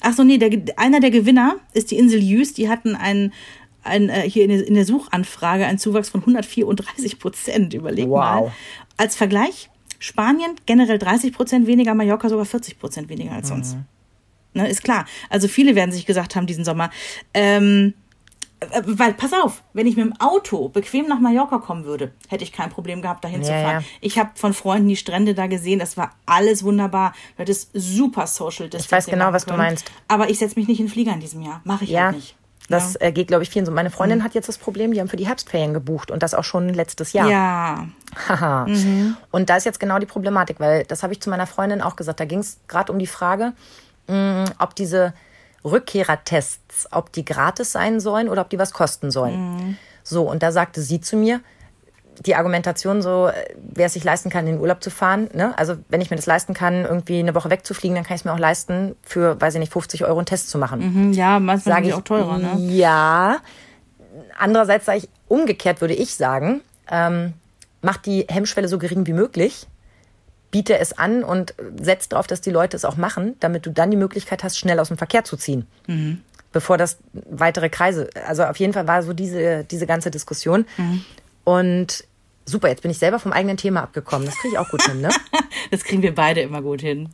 [0.00, 2.58] ach so, nee, der, einer der Gewinner ist die Insel Jüst.
[2.58, 3.32] Die hatten einen,
[3.84, 7.74] ein, äh, hier in der, in der Suchanfrage einen Zuwachs von 134 Prozent.
[7.74, 8.52] Überleg mal.
[8.98, 13.76] Als Vergleich, Spanien generell 30 Prozent weniger, Mallorca sogar 40 Prozent weniger als sonst.
[14.54, 15.06] Ne, ist klar.
[15.30, 16.90] Also viele werden sich gesagt haben diesen Sommer,
[17.34, 17.94] ähm,
[18.60, 22.42] äh, weil, pass auf, wenn ich mit dem Auto bequem nach Mallorca kommen würde, hätte
[22.44, 23.82] ich kein Problem gehabt, dahin zu Ja, fahren.
[23.82, 23.88] ja.
[24.00, 27.12] Ich habe von Freunden die Strände da gesehen, das war alles wunderbar.
[27.36, 28.96] Du hattest super Social Distancing.
[28.96, 29.90] weiß genau, was du meinst.
[30.08, 31.60] Aber ich setze mich nicht in Flieger in diesem Jahr.
[31.64, 32.34] Mache ich Ja, halt nicht.
[32.68, 33.72] Das äh, geht, glaube ich, vielen so.
[33.72, 33.94] Meine Mhm.
[33.94, 36.68] Freundin hat jetzt das Problem, die haben für die Herbstferien gebucht und das auch schon
[36.68, 37.28] letztes Jahr.
[37.28, 37.86] Ja.
[38.28, 38.66] Haha.
[38.66, 39.16] Mhm.
[39.30, 41.96] Und da ist jetzt genau die Problematik, weil das habe ich zu meiner Freundin auch
[41.96, 42.20] gesagt.
[42.20, 43.52] Da ging es gerade um die Frage,
[44.06, 45.14] mh, ob diese
[45.64, 49.54] Rückkehrertests, ob die gratis sein sollen oder ob die was kosten sollen.
[49.56, 49.76] Mhm.
[50.02, 51.40] So, und da sagte sie zu mir,
[52.24, 55.28] die Argumentation so, äh, wer es sich leisten kann, in den Urlaub zu fahren.
[55.34, 55.56] Ne?
[55.56, 58.24] Also wenn ich mir das leisten kann, irgendwie eine Woche wegzufliegen, dann kann ich es
[58.24, 61.08] mir auch leisten, für, weiß ich nicht, 50 Euro einen Test zu machen.
[61.08, 62.56] Mhm, ja, manchmal Sage ist ich auch teurer, ne?
[62.58, 63.38] Ja.
[64.38, 66.60] Andererseits sage ich, umgekehrt würde ich sagen,
[66.90, 67.34] ähm,
[67.82, 69.66] mach die Hemmschwelle so gering wie möglich,
[70.50, 73.90] biete es an und setz darauf, dass die Leute es auch machen, damit du dann
[73.90, 75.66] die Möglichkeit hast, schnell aus dem Verkehr zu ziehen.
[75.86, 76.22] Mhm.
[76.50, 80.64] Bevor das weitere Kreise, also auf jeden Fall war so diese, diese ganze Diskussion.
[80.78, 81.04] Mhm.
[81.48, 82.04] Und
[82.44, 84.26] super, jetzt bin ich selber vom eigenen Thema abgekommen.
[84.26, 85.08] Das kriege ich auch gut hin, ne?
[85.70, 87.08] Das kriegen wir beide immer gut hin.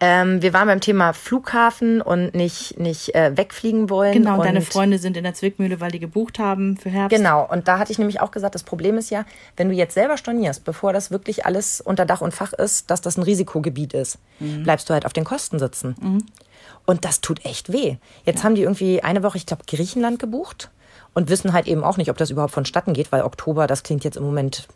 [0.00, 4.14] Ähm, wir waren beim Thema Flughafen und nicht, nicht äh, wegfliegen wollen.
[4.14, 7.14] Genau, und deine Freunde sind in der Zwickmühle, weil die gebucht haben für Herbst.
[7.14, 9.26] Genau, und da hatte ich nämlich auch gesagt, das Problem ist ja,
[9.58, 13.02] wenn du jetzt selber stornierst, bevor das wirklich alles unter Dach und Fach ist, dass
[13.02, 16.24] das ein Risikogebiet ist, bleibst du halt auf den Kosten sitzen.
[16.86, 17.96] Und das tut echt weh.
[18.24, 20.70] Jetzt haben die irgendwie eine Woche, ich glaube, Griechenland gebucht
[21.14, 24.04] und wissen halt eben auch nicht, ob das überhaupt vonstatten geht, weil Oktober, das klingt
[24.04, 24.68] jetzt im Moment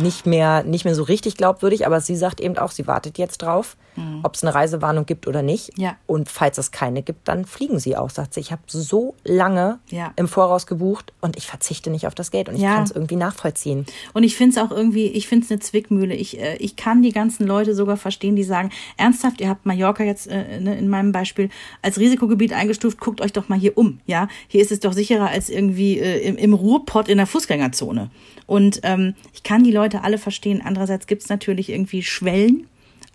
[0.00, 3.38] nicht mehr, nicht mehr so richtig glaubwürdig, aber sie sagt eben auch, sie wartet jetzt
[3.38, 3.76] drauf,
[4.22, 5.70] ob es eine Reisewarnung gibt oder nicht.
[5.78, 5.96] Ja.
[6.06, 8.40] Und falls es keine gibt, dann fliegen sie auch, sagt sie.
[8.40, 10.12] Ich habe so lange Ja.
[10.16, 12.74] im Voraus gebucht und ich verzichte nicht auf das Geld und ich Ja.
[12.74, 13.86] kann es irgendwie nachvollziehen.
[14.14, 16.14] Und ich finde es auch irgendwie, ich finde es eine Zwickmühle.
[16.14, 20.04] Ich, äh, ich kann die ganzen Leute sogar verstehen, die sagen, ernsthaft, ihr habt Mallorca
[20.04, 21.48] jetzt äh, ne, in meinem Beispiel
[21.82, 24.00] als Risikogebiet eingestuft, guckt euch doch mal hier um.
[24.06, 28.10] Ja, Hier ist es doch sicherer als irgendwie äh, im, im Ruhrpott in der Fußgängerzone.
[28.46, 30.60] Und ähm, ich kann die Leute alle verstehen.
[30.64, 32.66] Andererseits gibt es natürlich irgendwie Schwellen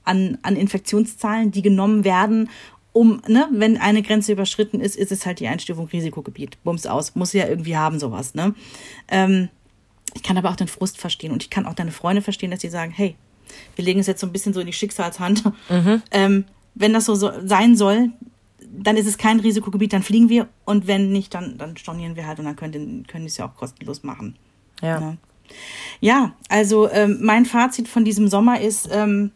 [0.06, 2.50] an, an Infektionszahlen, die genommen werden,
[2.94, 6.64] um, ne, wenn eine Grenze überschritten ist, ist es halt die Einstufung Risikogebiet.
[6.64, 7.14] Bums aus.
[7.16, 8.56] Muss ja irgendwie haben, sowas, ne?
[9.10, 9.50] Ähm,
[10.14, 12.62] ich kann aber auch den Frust verstehen und ich kann auch deine Freunde verstehen, dass
[12.62, 13.16] sie sagen, hey,
[13.76, 15.44] wir legen es jetzt so ein bisschen so in die Schicksalshand.
[16.12, 18.12] Ähm, wenn das so, so sein soll,
[18.60, 22.28] dann ist es kein Risikogebiet, dann fliegen wir und wenn nicht, dann, dann stornieren wir
[22.28, 24.36] halt und dann können, können die es ja auch kostenlos machen.
[24.82, 25.00] Ja.
[25.00, 25.18] Ne?
[26.00, 29.32] Ja, also ähm, mein Fazit von diesem Sommer ist, ähm,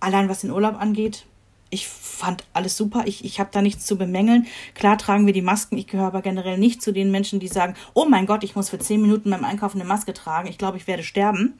[0.00, 1.26] allein was den Urlaub angeht,
[1.68, 3.04] ich fand alles super.
[3.06, 4.46] Ich, ich habe da nichts zu bemängeln.
[4.74, 5.76] Klar tragen wir die Masken.
[5.76, 8.70] Ich gehöre aber generell nicht zu den Menschen, die sagen, oh mein Gott, ich muss
[8.70, 10.48] für zehn Minuten beim Einkaufen eine Maske tragen.
[10.48, 11.54] Ich glaube, ich werde sterben.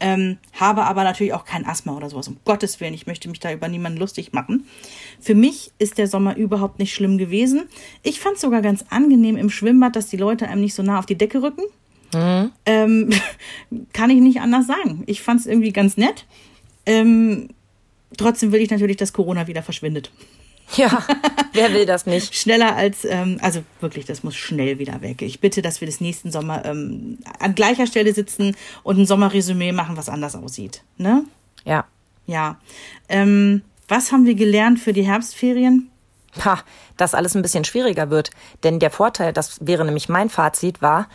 [0.00, 2.28] Ähm, habe aber natürlich auch kein Asthma oder sowas.
[2.28, 4.64] Um Gottes Willen, ich möchte mich da über niemanden lustig machen.
[5.20, 7.64] Für mich ist der Sommer überhaupt nicht schlimm gewesen.
[8.04, 11.00] Ich fand es sogar ganz angenehm im Schwimmbad, dass die Leute einem nicht so nah
[11.00, 11.62] auf die Decke rücken.
[12.64, 13.10] Ähm,
[13.92, 15.02] kann ich nicht anders sagen.
[15.06, 16.26] Ich fand es irgendwie ganz nett.
[16.86, 17.48] Ähm,
[18.16, 20.10] trotzdem will ich natürlich, dass Corona wieder verschwindet.
[20.76, 21.02] Ja,
[21.52, 22.34] wer will das nicht?
[22.38, 25.22] Schneller als, ähm, also wirklich, das muss schnell wieder weg.
[25.22, 29.72] Ich bitte, dass wir das nächsten Sommer ähm, an gleicher Stelle sitzen und ein Sommerresümee
[29.72, 30.82] machen, was anders aussieht.
[30.98, 31.24] Ne?
[31.64, 31.86] Ja.
[32.26, 32.60] Ja.
[33.08, 35.90] Ähm, was haben wir gelernt für die Herbstferien?
[36.44, 36.62] Ha,
[36.98, 38.30] dass alles ein bisschen schwieriger wird.
[38.62, 41.08] Denn der Vorteil, das wäre nämlich mein Fazit, war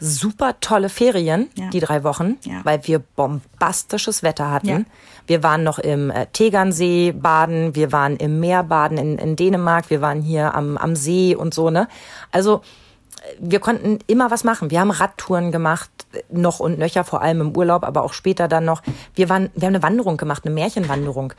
[0.00, 1.68] super tolle Ferien, Ja.
[1.70, 2.60] die drei Wochen, Ja.
[2.64, 4.68] weil wir bombastisches Wetter hatten.
[4.68, 4.80] Ja.
[5.26, 9.90] Wir waren noch im äh, Tegernsee baden, wir waren im Meer baden in, in Dänemark,
[9.90, 11.88] wir waren hier am, am See und so, ne?
[12.32, 14.70] Also äh, wir konnten immer was machen.
[14.70, 18.48] Wir haben Radtouren gemacht, äh, noch und nöcher, vor allem im Urlaub, aber auch später
[18.48, 18.82] dann noch.
[19.14, 21.32] Wir waren, wir haben eine Wanderung gemacht, eine Märchenwanderung.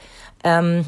[0.44, 0.86] Ähm,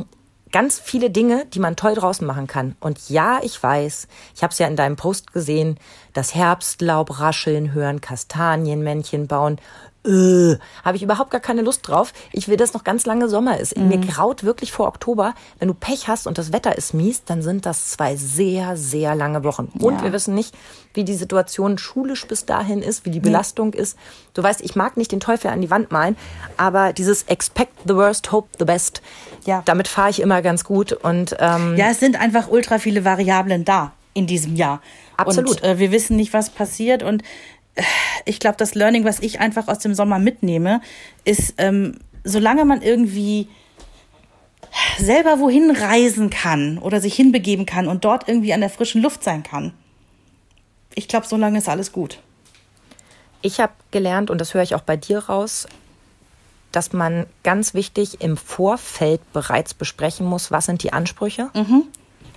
[0.52, 2.76] ganz viele Dinge, die man toll draußen machen kann.
[2.80, 5.78] Und ja, ich weiß, ich habe es ja in deinem Post gesehen,
[6.14, 9.60] das Herbstlaub rascheln hören, Kastanienmännchen bauen.
[10.04, 12.12] Äh, habe ich überhaupt gar keine Lust drauf.
[12.32, 13.78] Ich will, dass noch ganz lange Sommer ist.
[13.78, 15.36] Mir graut wirklich vor Oktober.
[15.60, 19.14] Wenn du Pech hast und das Wetter ist mies, dann sind das zwei sehr, sehr
[19.14, 19.72] lange Wochen.
[19.80, 20.04] Und Ja.
[20.06, 20.56] wir wissen nicht,
[20.95, 23.95] wie die Situation schulisch bis dahin ist, wie die Belastung ist.
[24.34, 26.18] Du weißt, ich mag nicht den Teufel an die Wand malen,
[26.58, 29.04] aber dieses Expect the worst, hope the best,
[29.46, 29.62] Ja.
[29.66, 30.94] damit fahre ich immer ganz gut.
[30.94, 34.82] Und ähm, Ja, es sind einfach ultra viele Variablen da in diesem Jahr.
[35.18, 35.62] Absolut.
[35.62, 37.02] Und äh, wir wissen nicht, was passiert.
[37.04, 37.24] Und
[37.76, 37.84] äh,
[38.26, 40.82] ich glaube, das Learning, was ich einfach aus dem Sommer mitnehme,
[41.26, 43.48] ist, ähm, solange man irgendwie
[44.98, 49.24] selber wohin reisen kann oder sich hinbegeben kann und dort irgendwie an der frischen Luft
[49.24, 49.74] sein kann,
[50.94, 52.20] ich glaube, solange ist alles gut.
[53.42, 55.68] ich habe gelernt, und das höre ich auch bei dir raus,
[56.72, 61.49] dass man ganz wichtig im Vorfeld bereits besprechen muss, was sind die Ansprüche.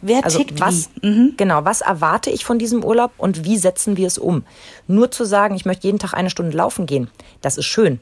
[0.02, 1.08] Wer Also tickt was, wie?
[1.08, 1.34] Mhm.
[1.36, 4.44] genau, was erwarte ich von diesem Urlaub und wie setzen wir es um?
[4.86, 7.08] Nur zu sagen, ich möchte jeden Tag eine Stunde laufen gehen,
[7.40, 8.00] das ist schön.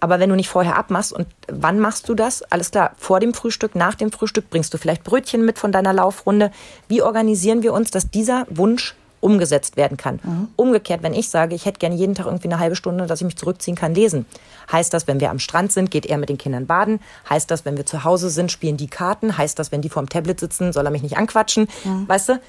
[0.00, 2.42] Aber wenn du nicht vorher abmachst und wann machst du das?
[2.42, 5.92] Alles klar, vor dem Frühstück, nach dem Frühstück bringst du vielleicht Brötchen mit von deiner
[5.92, 6.50] Laufrunde.
[6.88, 8.94] Wie organisieren wir uns, dass dieser Wunsch
[9.24, 10.20] umgesetzt werden kann?
[10.56, 13.24] Umgekehrt, wenn ich sage, ich hätte gerne jeden Tag irgendwie eine halbe Stunde, dass ich
[13.24, 14.26] mich zurückziehen kann, lesen.
[14.70, 17.00] Heißt das, wenn wir am Strand sind, geht er mit den Kindern baden?
[17.28, 19.38] Heißt das, wenn wir zu Hause sind, spielen die Karten?
[19.38, 21.68] Heißt das, wenn die vorm Tablet sitzen, soll er mich nicht anquatschen?
[22.06, 22.40] Weißt du?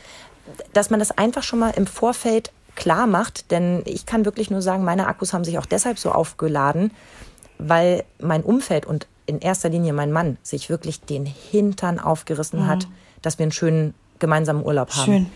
[0.73, 3.51] Dass man das einfach schon mal im Vorfeld klar macht.
[3.51, 6.91] Denn ich kann wirklich nur sagen, meine Akkus haben sich auch deshalb so aufgeladen,
[7.57, 12.67] weil mein Umfeld und in erster Linie mein Mann sich wirklich den Hintern aufgerissen mhm.
[12.67, 12.87] hat,
[13.21, 15.05] dass wir einen schönen gemeinsamen Urlaub haben.
[15.05, 15.31] Schön.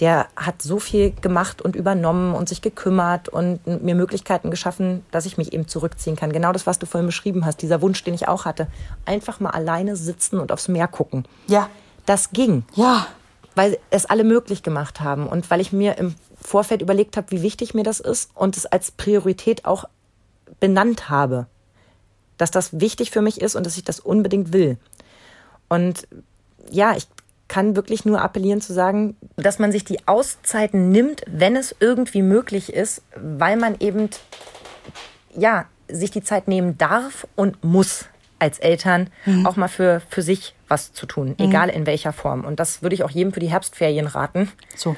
[0.00, 5.24] Der hat so viel gemacht und übernommen und sich gekümmert und mir Möglichkeiten geschaffen, dass
[5.24, 6.32] ich mich eben zurückziehen kann.
[6.32, 8.66] Genau das, was du vorhin beschrieben hast, dieser Wunsch, den ich auch hatte.
[9.04, 11.24] Einfach mal alleine sitzen und aufs Meer gucken.
[11.46, 11.68] Ja.
[12.06, 12.64] Das ging.
[12.74, 13.06] Ja.
[13.54, 17.42] Weil es alle möglich gemacht haben und weil ich mir im Vorfeld überlegt habe, wie
[17.42, 19.84] wichtig mir das ist und es als Priorität auch
[20.58, 21.46] benannt habe
[22.38, 24.78] dass das wichtig für mich ist und dass ich das unbedingt will.
[25.68, 26.06] Und
[26.70, 27.06] ja, ich
[27.48, 32.22] kann wirklich nur appellieren zu sagen, dass man sich die Auszeiten nimmt, wenn es irgendwie
[32.22, 34.08] möglich ist, weil man eben
[35.36, 38.06] ja sich die Zeit nehmen darf und muss
[38.38, 39.46] als Eltern mhm.
[39.46, 41.46] auch mal für, für sich was zu tun, mhm.
[41.46, 42.44] egal in welcher Form.
[42.44, 44.50] Und das würde ich auch jedem für die Herbstferien raten.
[44.76, 44.96] So.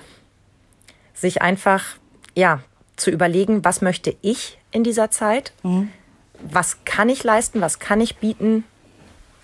[1.12, 1.96] Sich einfach,
[2.34, 2.60] ja,
[2.96, 5.52] zu überlegen, was möchte ich in dieser Zeit?
[5.62, 5.90] Mhm
[6.42, 8.64] was kann ich leisten, was kann ich bieten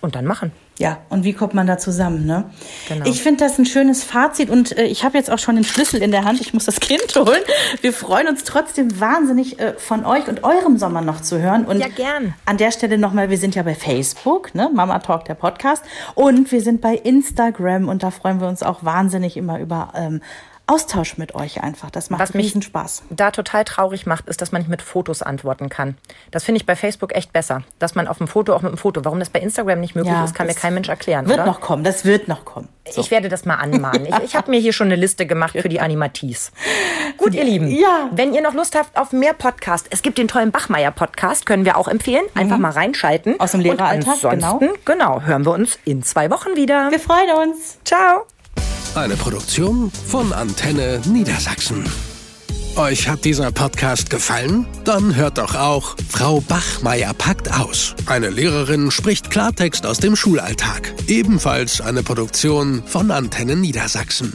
[0.01, 0.51] und dann machen.
[0.79, 2.25] Ja, und wie kommt man da zusammen?
[2.25, 2.45] Ne?
[2.89, 3.05] Genau.
[3.05, 6.01] Ich finde das ein schönes Fazit und äh, ich habe jetzt auch schon den Schlüssel
[6.01, 6.41] in der Hand.
[6.41, 7.41] Ich muss das Kind holen.
[7.81, 11.65] Wir freuen uns trotzdem wahnsinnig äh, von euch und eurem Sommer noch zu hören.
[11.65, 12.33] Und ja, gern.
[12.45, 14.71] An der Stelle nochmal, wir sind ja bei Facebook, ne?
[14.73, 15.83] Mama Talk, der Podcast.
[16.15, 20.21] Und wir sind bei Instagram und da freuen wir uns auch wahnsinnig immer über ähm,
[20.65, 21.91] Austausch mit euch einfach.
[21.91, 23.03] Das macht Was riesen Spaß.
[23.09, 25.97] Da total traurig macht, ist, dass man nicht mit Fotos antworten kann.
[26.31, 28.77] Das finde ich bei Facebook echt besser, dass man auf dem Foto auch mit dem
[28.77, 29.03] Foto.
[29.03, 31.27] Warum das bei Instagram nicht möglich ja, ist, kann mir kein Mensch erklären.
[31.27, 31.45] Wird oder?
[31.45, 31.83] noch kommen.
[31.83, 32.69] Das wird noch kommen.
[32.89, 33.01] So.
[33.01, 34.05] Ich werde das mal anmahnen.
[34.05, 36.51] ich ich habe mir hier schon eine Liste gemacht für die Animatis.
[37.17, 37.67] Gut, ihr Lieben.
[37.67, 38.09] Ja.
[38.11, 41.65] Wenn ihr noch Lust habt auf mehr Podcast, es gibt den tollen Bachmeier Podcast, können
[41.65, 42.23] wir auch empfehlen.
[42.35, 42.63] Einfach mhm.
[42.63, 43.39] mal reinschalten.
[43.39, 44.61] Aus dem Lehreralltag, genau.
[44.85, 46.89] Genau, hören wir uns in zwei Wochen wieder.
[46.89, 47.79] Wir freuen uns.
[47.83, 48.25] Ciao.
[48.95, 51.83] Eine Produktion von Antenne Niedersachsen.
[52.75, 54.67] Euch hat dieser Podcast gefallen?
[54.83, 57.95] Dann hört doch auch Frau Bachmeier packt aus.
[58.05, 60.93] Eine Lehrerin spricht Klartext aus dem Schulalltag.
[61.07, 64.31] Ebenfalls eine Produktion von Antenne Niedersachsen.